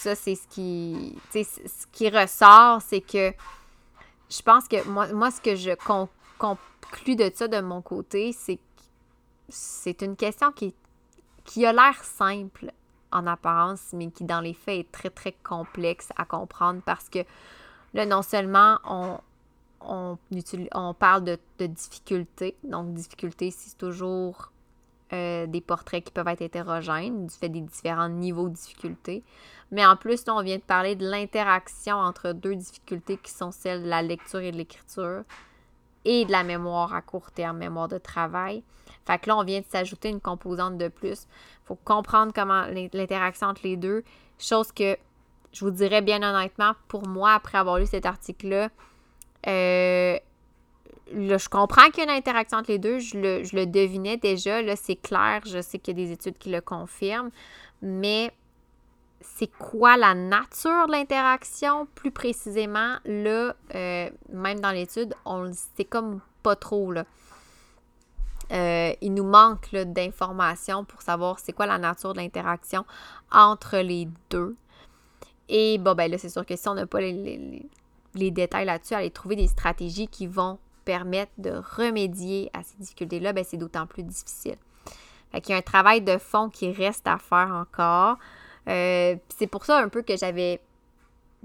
ça, 0.04 0.16
c'est 0.16 0.36
ce 0.36 0.48
qui, 0.48 1.16
ce 1.32 1.88
qui 1.94 2.10
ressort, 2.10 2.82
c'est 2.82 3.00
que 3.00 3.32
je 4.30 4.42
pense 4.42 4.68
que 4.68 4.86
moi, 4.88 5.08
moi 5.14 5.32
ce 5.32 5.40
que 5.40 5.56
je 5.56 5.72
conclus 6.38 7.16
de 7.16 7.32
ça 7.34 7.48
de 7.48 7.62
mon 7.62 7.82
côté, 7.82 8.34
c'est 8.34 8.58
que 8.58 8.62
c'est 9.48 10.02
une 10.02 10.18
question 10.18 10.52
qui, 10.52 10.74
qui 11.46 11.66
a 11.66 11.72
l'air 11.72 12.04
simple 12.04 12.72
en 13.14 13.28
apparence, 13.28 13.92
mais 13.94 14.12
qui 14.12 14.26
dans 14.26 14.42
les 14.42 14.54
faits 14.54 14.80
est 14.80 14.92
très, 14.92 15.10
très 15.10 15.32
complexe 15.32 16.10
à 16.18 16.26
comprendre 16.26 16.82
parce 16.86 17.08
que 17.08 17.20
là, 17.94 18.06
non 18.06 18.24
seulement 18.24 18.80
on, 18.86 19.20
on, 19.80 20.18
on 20.74 20.94
parle 20.94 21.24
de, 21.24 21.40
de 21.60 21.68
difficultés, 21.68 22.58
donc 22.64 22.94
difficulté, 22.94 23.52
c'est 23.52 23.78
toujours 23.78 24.52
euh, 25.12 25.46
des 25.48 25.62
portraits 25.62 26.04
qui 26.04 26.12
peuvent 26.12 26.28
être 26.28 26.42
hétérogènes 26.42 27.28
du 27.28 27.34
fait 27.36 27.50
des 27.50 27.62
différents 27.62 28.10
niveaux 28.10 28.50
de 28.50 28.54
difficulté. 28.54 29.24
Mais 29.72 29.86
en 29.86 29.96
plus, 29.96 30.26
là, 30.26 30.36
on 30.36 30.44
vient 30.44 30.58
de 30.58 30.62
parler 30.62 30.96
de 30.96 31.08
l'interaction 31.08 31.98
entre 31.98 32.32
deux 32.32 32.56
difficultés 32.56 33.18
qui 33.18 33.32
sont 33.32 33.52
celles 33.52 33.84
de 33.84 33.90
la 33.90 34.02
lecture 34.02 34.40
et 34.40 34.52
de 34.52 34.58
l'écriture 34.58 35.24
et 36.06 36.26
de 36.26 36.32
la 36.32 36.44
mémoire 36.44 36.94
à 36.94 37.02
court 37.02 37.32
terme, 37.32 37.58
mémoire 37.58 37.88
de 37.88 37.98
travail. 37.98 38.64
Fait 39.06 39.20
que 39.20 39.30
là, 39.30 39.38
on 39.38 39.44
vient 39.44 39.60
de 39.60 39.66
s'ajouter 39.66 40.10
une 40.10 40.22
composante 40.22 40.78
de 40.78 40.88
plus. 40.88 41.28
Il 41.64 41.66
faut 41.66 41.78
comprendre 41.84 42.32
comment 42.34 42.66
l'interaction 42.94 43.48
entre 43.48 43.62
les 43.64 43.78
deux. 43.78 44.04
Chose 44.38 44.72
que 44.72 44.98
je 45.52 45.66
vous 45.66 45.72
dirais 45.72 46.02
bien 46.02 46.22
honnêtement, 46.24 46.74
pour 46.88 47.08
moi, 47.08 47.34
après 47.34 47.58
avoir 47.58 47.78
lu 47.78 47.86
cet 47.86 48.06
article-là, 48.06 48.70
euh, 49.46 49.93
je 51.14 51.50
comprends 51.50 51.90
qu'il 51.90 52.04
y 52.04 52.08
a 52.08 52.12
une 52.12 52.18
interaction 52.18 52.58
entre 52.58 52.72
les 52.72 52.80
deux. 52.80 53.00
Je 53.00 53.18
le, 53.18 53.44
je 53.44 53.56
le 53.56 53.66
devinais 53.66 54.18
déjà. 54.18 54.62
Là, 54.62 54.76
c'est 54.76 54.96
clair. 54.96 55.42
Je 55.46 55.62
sais 55.62 55.80
qu'il 55.80 55.98
y 55.98 56.04
a 56.04 56.06
des 56.06 56.12
études 56.12 56.38
qui 56.38 56.50
le 56.50 56.62
confirment. 56.62 57.30
Mais 57.82 58.32
c'est 59.22 59.52
quoi 59.52 59.98
la 59.98 60.14
nature 60.14 60.88
de 60.88 60.92
l'interaction? 60.92 61.88
Plus 61.96 62.12
précisément? 62.12 62.98
Là, 63.06 63.56
euh, 63.76 64.10
même 64.30 64.60
dans 64.60 64.72
l'étude, 64.72 65.14
on 65.26 65.52
c'est 65.76 65.86
comme 65.86 66.20
pas 66.42 66.56
trop. 66.56 66.92
Là. 66.92 67.06
Euh, 68.52 68.94
il 69.02 69.14
nous 69.14 69.24
manque 69.24 69.74
d'informations 69.74 70.84
pour 70.84 71.02
savoir 71.02 71.40
c'est 71.40 71.54
quoi 71.54 71.66
la 71.66 71.78
nature 71.78 72.14
de 72.14 72.20
l'interaction 72.20 72.86
entre 73.32 73.78
les 73.78 74.08
deux. 74.30 74.56
Et 75.50 75.78
bon, 75.78 75.96
ben 75.96 76.10
là, 76.12 76.18
c'est 76.18 76.30
sûr 76.30 76.46
que 76.46 76.56
si 76.56 76.68
on 76.68 76.74
n'a 76.74 76.86
pas 76.86 77.02
les, 77.02 77.66
les 78.14 78.32
détails 78.32 78.66
là-dessus, 78.66 78.94
aller 78.94 79.12
trouver 79.12 79.36
des 79.36 79.48
stratégies 79.48 80.08
qui 80.08 80.28
vont 80.28 80.60
permettre 80.86 81.32
de 81.38 81.52
remédier 81.78 82.50
à 82.54 82.64
ces 82.64 82.78
difficultés-là, 82.78 83.34
ben 83.34 83.44
c'est 83.44 83.58
d'autant 83.58 83.88
plus 83.88 84.04
difficile. 84.04 84.58
Fait 85.32 85.42
qu'il 85.42 85.52
y 85.52 85.56
a 85.56 85.58
un 85.58 85.64
travail 85.64 86.02
de 86.02 86.18
fond 86.18 86.50
qui 86.50 86.72
reste 86.72 87.08
à 87.08 87.18
faire 87.18 87.52
encore. 87.54 88.18
Euh, 88.70 89.16
c'est 89.36 89.48
pour 89.48 89.66
ça 89.66 89.80
un 89.80 89.90
peu 89.90 90.04
que 90.04 90.16
j'avais. 90.16 90.62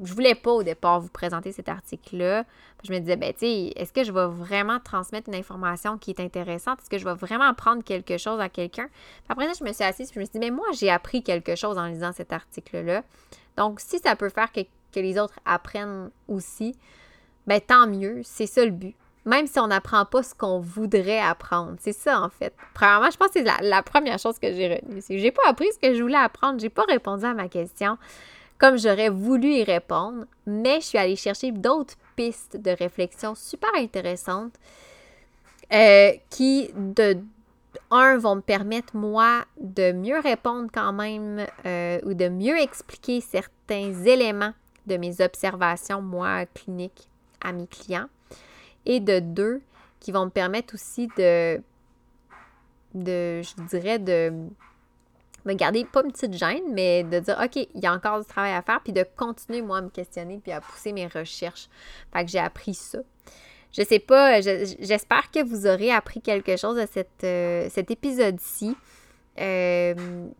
Je 0.01 0.14
voulais 0.14 0.36
pas 0.36 0.53
au 0.53 0.62
départ 0.62 1.01
vous 1.01 1.09
présenter 1.09 1.51
cet 1.51 1.68
article-là. 1.68 2.45
Je 2.84 2.93
me 2.93 3.01
disais, 3.01 3.16
ben, 3.16 3.32
tu 3.36 3.47
est-ce 3.47 3.93
que 3.93 4.05
je 4.05 4.12
vais 4.12 4.26
vraiment 4.28 4.78
transmettre 4.78 5.28
une 5.28 5.34
information 5.34 5.99
qui 5.99 6.11
est 6.11 6.20
intéressante? 6.20 6.78
Est-ce 6.80 6.91
que 6.91 6.99
je 6.99 7.05
vais 7.05 7.14
vraiment 7.14 7.49
apprendre 7.49 7.82
quelque 7.82 8.16
chose 8.16 8.39
à 8.39 8.49
quelqu'un? 8.49 8.89
Après 9.28 9.47
ça, 9.47 9.55
je 9.59 9.64
me 9.64 9.72
suis 9.72 9.82
assise 9.82 10.11
et 10.11 10.14
je 10.14 10.20
me 10.20 10.24
suis 10.24 10.32
dit, 10.32 10.39
mais 10.39 10.53
moi, 10.53 10.66
j'ai 10.72 10.91
appris 10.91 11.24
quelque 11.24 11.57
chose 11.57 11.78
en 11.78 11.86
lisant 11.86 12.12
cet 12.12 12.32
article-là. 12.32 13.03
Donc, 13.57 13.80
si 13.80 13.99
ça 13.99 14.14
peut 14.14 14.28
faire 14.28 14.53
que, 14.53 14.61
que 14.93 15.01
les 15.01 15.18
autres 15.18 15.41
apprennent 15.45 16.11
aussi, 16.28 16.76
ben, 17.49 17.61
tant 17.61 17.89
mieux. 17.89 18.20
C'est 18.22 18.47
ça 18.47 18.64
le 18.64 18.70
but 18.70 18.95
même 19.25 19.47
si 19.47 19.59
on 19.59 19.66
n'apprend 19.66 20.05
pas 20.05 20.23
ce 20.23 20.35
qu'on 20.35 20.61
voudrait 20.61 21.21
apprendre. 21.21 21.75
C'est 21.81 21.93
ça, 21.93 22.21
en 22.21 22.31
fait. 22.31 22.55
Premièrement, 22.75 23.11
je 23.11 23.16
pense 23.16 23.29
que 23.29 23.41
c'est 23.41 23.62
la, 23.62 23.83
première 23.83 24.19
chose 24.19 24.39
que 24.39 24.53
j'ai 24.53 24.77
retenue. 24.77 25.01
C'est 25.01 25.19
j'ai 25.19 25.31
pas 25.31 25.43
appris 25.47 25.66
ce 25.73 25.79
que 25.79 25.95
je 25.95 26.03
voulais 26.03 26.19
apprendre. 26.19 26.61
J'ai 26.61 26.71
pas 26.71 26.85
répondu 26.85 27.25
à 27.25 27.35
ma 27.35 27.49
question 27.49 27.99
comme 28.59 28.77
j'aurais 28.77 29.09
voulu 29.09 29.55
y 29.55 29.62
répondre, 29.62 30.25
mais 30.45 30.81
je 30.81 30.87
suis 30.87 30.99
allée 30.99 31.16
chercher 31.16 31.53
d'autres 31.53 31.95
pistes 32.16 32.57
de 32.57 32.73
réflexion 32.73 33.35
super 33.37 33.71
intéressantes 33.77 34.55
euh, 35.73 36.12
qui, 36.29 36.71
de 36.75 37.19
un, 37.91 38.19
vont 38.19 38.37
me 38.37 38.41
permettre, 38.41 38.97
moi, 38.97 39.45
de 39.61 39.93
mieux 39.93 40.19
répondre 40.19 40.69
quand 40.73 40.93
même 40.93 41.47
euh, 41.66 42.01
ou 42.05 42.14
de 42.14 42.29
mieux 42.29 42.59
expliquer 42.59 43.21
certains 43.21 43.93
éléments 44.05 44.55
de 44.87 44.97
mes 44.97 45.21
observations, 45.21 46.03
moi, 46.03 46.47
cliniques 46.47 47.09
à 47.41 47.53
mes 47.53 47.66
clients 47.66 48.09
et 48.89 48.99
de 48.99 49.20
deux 49.20 49.62
qui 50.01 50.11
vont 50.11 50.24
me 50.24 50.30
permettre 50.30 50.74
aussi 50.74 51.07
de, 51.16 51.61
de 52.95 53.43
je 53.43 53.62
dirais, 53.68 54.01
de 54.01 54.32
me 55.45 55.55
garder 55.55 55.84
pas 55.84 56.03
une 56.05 56.11
petite 56.11 56.34
gêne, 56.34 56.72
mais 56.72 57.05
de 57.05 57.20
dire, 57.20 57.39
OK, 57.43 57.57
il 57.57 57.80
y 57.80 57.86
a 57.86 57.93
encore 57.93 58.20
du 58.20 58.26
travail 58.26 58.53
à 58.53 58.62
faire, 58.62 58.80
puis 58.82 58.93
de 58.93 59.05
continuer, 59.16 59.62
moi, 59.62 59.78
à 59.78 59.82
me 59.82 59.89
questionner, 59.89 60.41
puis 60.43 60.53
à 60.53 60.61
pousser 60.61 60.93
mes 60.93 61.07
recherches. 61.07 61.68
Fait 62.12 62.24
que 62.24 62.30
j'ai 62.30 62.39
appris 62.39 62.74
ça. 62.74 62.99
Je 63.72 63.82
sais 63.82 63.99
pas, 63.99 64.41
j'espère 64.41 65.30
que 65.30 65.45
vous 65.45 65.66
aurez 65.66 65.93
appris 65.93 66.22
quelque 66.22 66.57
chose 66.57 66.76
de 66.76 66.86
cette, 66.91 67.24
euh, 67.24 67.68
cet 67.70 67.91
épisode-ci. 67.91 68.76
Euh, 69.41 69.95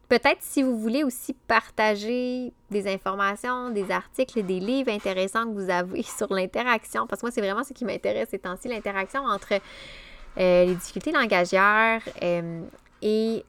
peut-être 0.09 0.41
si 0.41 0.63
vous 0.63 0.77
voulez 0.77 1.05
aussi 1.05 1.33
partager 1.33 2.53
des 2.71 2.93
informations, 2.93 3.71
des 3.71 3.91
articles, 3.91 4.43
des 4.43 4.59
livres 4.59 4.91
intéressants 4.91 5.45
que 5.45 5.53
vous 5.53 5.71
avez 5.71 6.03
sur 6.19 6.33
l'interaction, 6.33 7.07
parce 7.07 7.21
que 7.21 7.27
moi, 7.27 7.33
c'est 7.33 7.41
vraiment 7.41 7.65
ce 7.65 7.73
qui 7.73 7.85
m'intéresse 7.85 8.29
ces 8.31 8.39
temps-ci, 8.39 8.69
l'interaction 8.69 9.23
entre 9.25 9.55
euh, 9.55 10.65
les 10.65 10.75
difficultés 10.75 11.13
langagières 11.13 12.03
euh, 12.23 12.63
et 13.03 13.45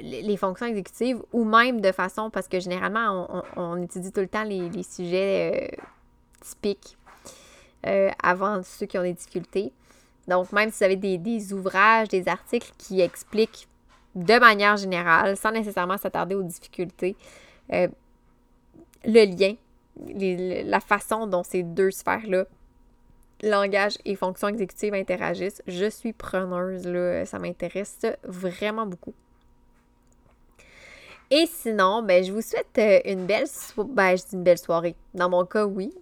les 0.00 0.36
fonctions 0.36 0.66
exécutives, 0.66 1.22
ou 1.32 1.44
même 1.44 1.80
de 1.80 1.92
façon, 1.92 2.28
parce 2.28 2.48
que 2.48 2.60
généralement, 2.60 3.44
on, 3.56 3.82
étudie 3.82 4.12
tout 4.12 4.20
le 4.20 4.28
temps 4.28 4.42
les, 4.42 4.82
sujets 4.82 5.78
typiques 6.40 6.96
avant 8.20 8.62
ceux 8.64 8.86
qui 8.86 8.98
ont 8.98 9.02
des 9.02 9.12
difficultés. 9.12 9.72
Donc, 10.26 10.50
même 10.52 10.70
si 10.70 10.78
vous 10.78 10.84
avez 10.84 10.96
des 10.96 11.52
ouvrages, 11.52 12.08
des 12.08 12.26
articles 12.26 12.72
qui 12.78 13.00
expliquent 13.00 13.68
de 14.14 14.38
manière 14.38 14.76
générale, 14.76 15.36
sans 15.36 15.52
nécessairement 15.52 15.96
s'attarder 15.96 16.34
aux 16.34 16.42
difficultés, 16.42 17.16
euh, 17.72 17.88
le 19.04 19.24
lien, 19.24 19.54
la 20.66 20.80
façon 20.80 21.26
dont 21.26 21.42
ces 21.42 21.62
deux 21.62 21.90
sphères-là, 21.90 22.44
langage 23.42 23.96
et 24.04 24.16
fonction 24.16 24.48
exécutive 24.48 24.94
interagissent, 24.94 25.62
je 25.66 25.88
suis 25.88 26.12
preneuse, 26.12 26.86
là, 26.86 27.24
ça 27.24 27.38
m'intéresse 27.38 28.00
vraiment 28.24 28.86
beaucoup. 28.86 29.14
Et 31.30 31.46
sinon, 31.46 32.02
ben, 32.02 32.24
je 32.24 32.32
vous 32.32 32.42
souhaite 32.42 32.76
euh, 32.78 33.00
une 33.04 33.24
belle, 33.24 33.46
ben, 33.76 34.16
je 34.16 34.22
dis 34.24 34.34
une 34.34 34.42
belle 34.42 34.58
soirée. 34.58 34.96
Dans 35.14 35.30
mon 35.30 35.46
cas, 35.46 35.64
oui. 35.64 35.94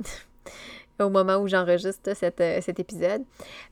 au 1.00 1.10
moment 1.10 1.36
où 1.36 1.46
j'enregistre 1.46 2.10
euh, 2.10 2.60
cet 2.60 2.80
épisode. 2.80 3.22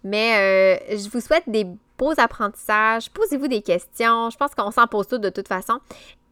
Mais 0.04 0.78
je 0.90 1.08
vous 1.08 1.20
souhaite 1.20 1.44
des 1.48 1.66
beaux 1.98 2.12
apprentissages, 2.18 3.10
posez-vous 3.10 3.48
des 3.48 3.62
questions. 3.62 4.30
Je 4.30 4.36
pense 4.36 4.54
qu'on 4.54 4.70
s'en 4.70 4.86
pose 4.86 5.06
toutes 5.06 5.22
de 5.22 5.30
toute 5.30 5.48
façon. 5.48 5.80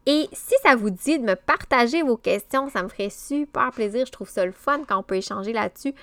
Et 0.05 0.29
si 0.33 0.53
ça 0.63 0.75
vous 0.75 0.91
dit 0.91 1.17
de 1.17 1.23
me 1.23 1.35
partager 1.35 2.03
vos 2.03 2.17
questions, 2.17 2.69
ça 2.69 2.83
me 2.83 2.87
ferait 2.87 3.09
super 3.09 3.71
plaisir. 3.71 4.05
Je 4.05 4.11
trouve 4.11 4.29
ça 4.29 4.45
le 4.45 4.51
fun 4.51 4.81
quand 4.87 4.97
on 4.97 5.03
peut 5.03 5.15
échanger 5.15 5.51
là-dessus 5.51 5.95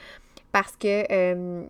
parce 0.50 0.76
que 0.76 1.04
euh, 1.12 1.64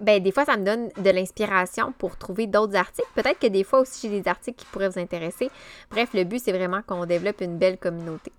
ben, 0.00 0.22
des 0.22 0.32
fois, 0.32 0.44
ça 0.44 0.56
me 0.56 0.64
donne 0.64 0.88
de 0.96 1.10
l'inspiration 1.10 1.92
pour 1.92 2.16
trouver 2.16 2.46
d'autres 2.46 2.76
articles. 2.76 3.08
Peut-être 3.14 3.38
que 3.38 3.46
des 3.46 3.64
fois 3.64 3.80
aussi, 3.80 4.08
j'ai 4.08 4.20
des 4.20 4.28
articles 4.28 4.58
qui 4.58 4.66
pourraient 4.66 4.88
vous 4.88 4.98
intéresser. 4.98 5.50
Bref, 5.90 6.10
le 6.14 6.24
but, 6.24 6.42
c'est 6.42 6.52
vraiment 6.52 6.82
qu'on 6.82 7.06
développe 7.06 7.40
une 7.40 7.58
belle 7.58 7.78
communauté. 7.78 8.32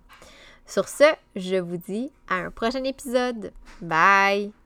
Sur 0.66 0.88
ce, 0.88 1.04
je 1.34 1.56
vous 1.56 1.76
dis 1.76 2.10
à 2.28 2.36
un 2.36 2.50
prochain 2.50 2.84
épisode. 2.84 3.52
Bye! 3.80 4.65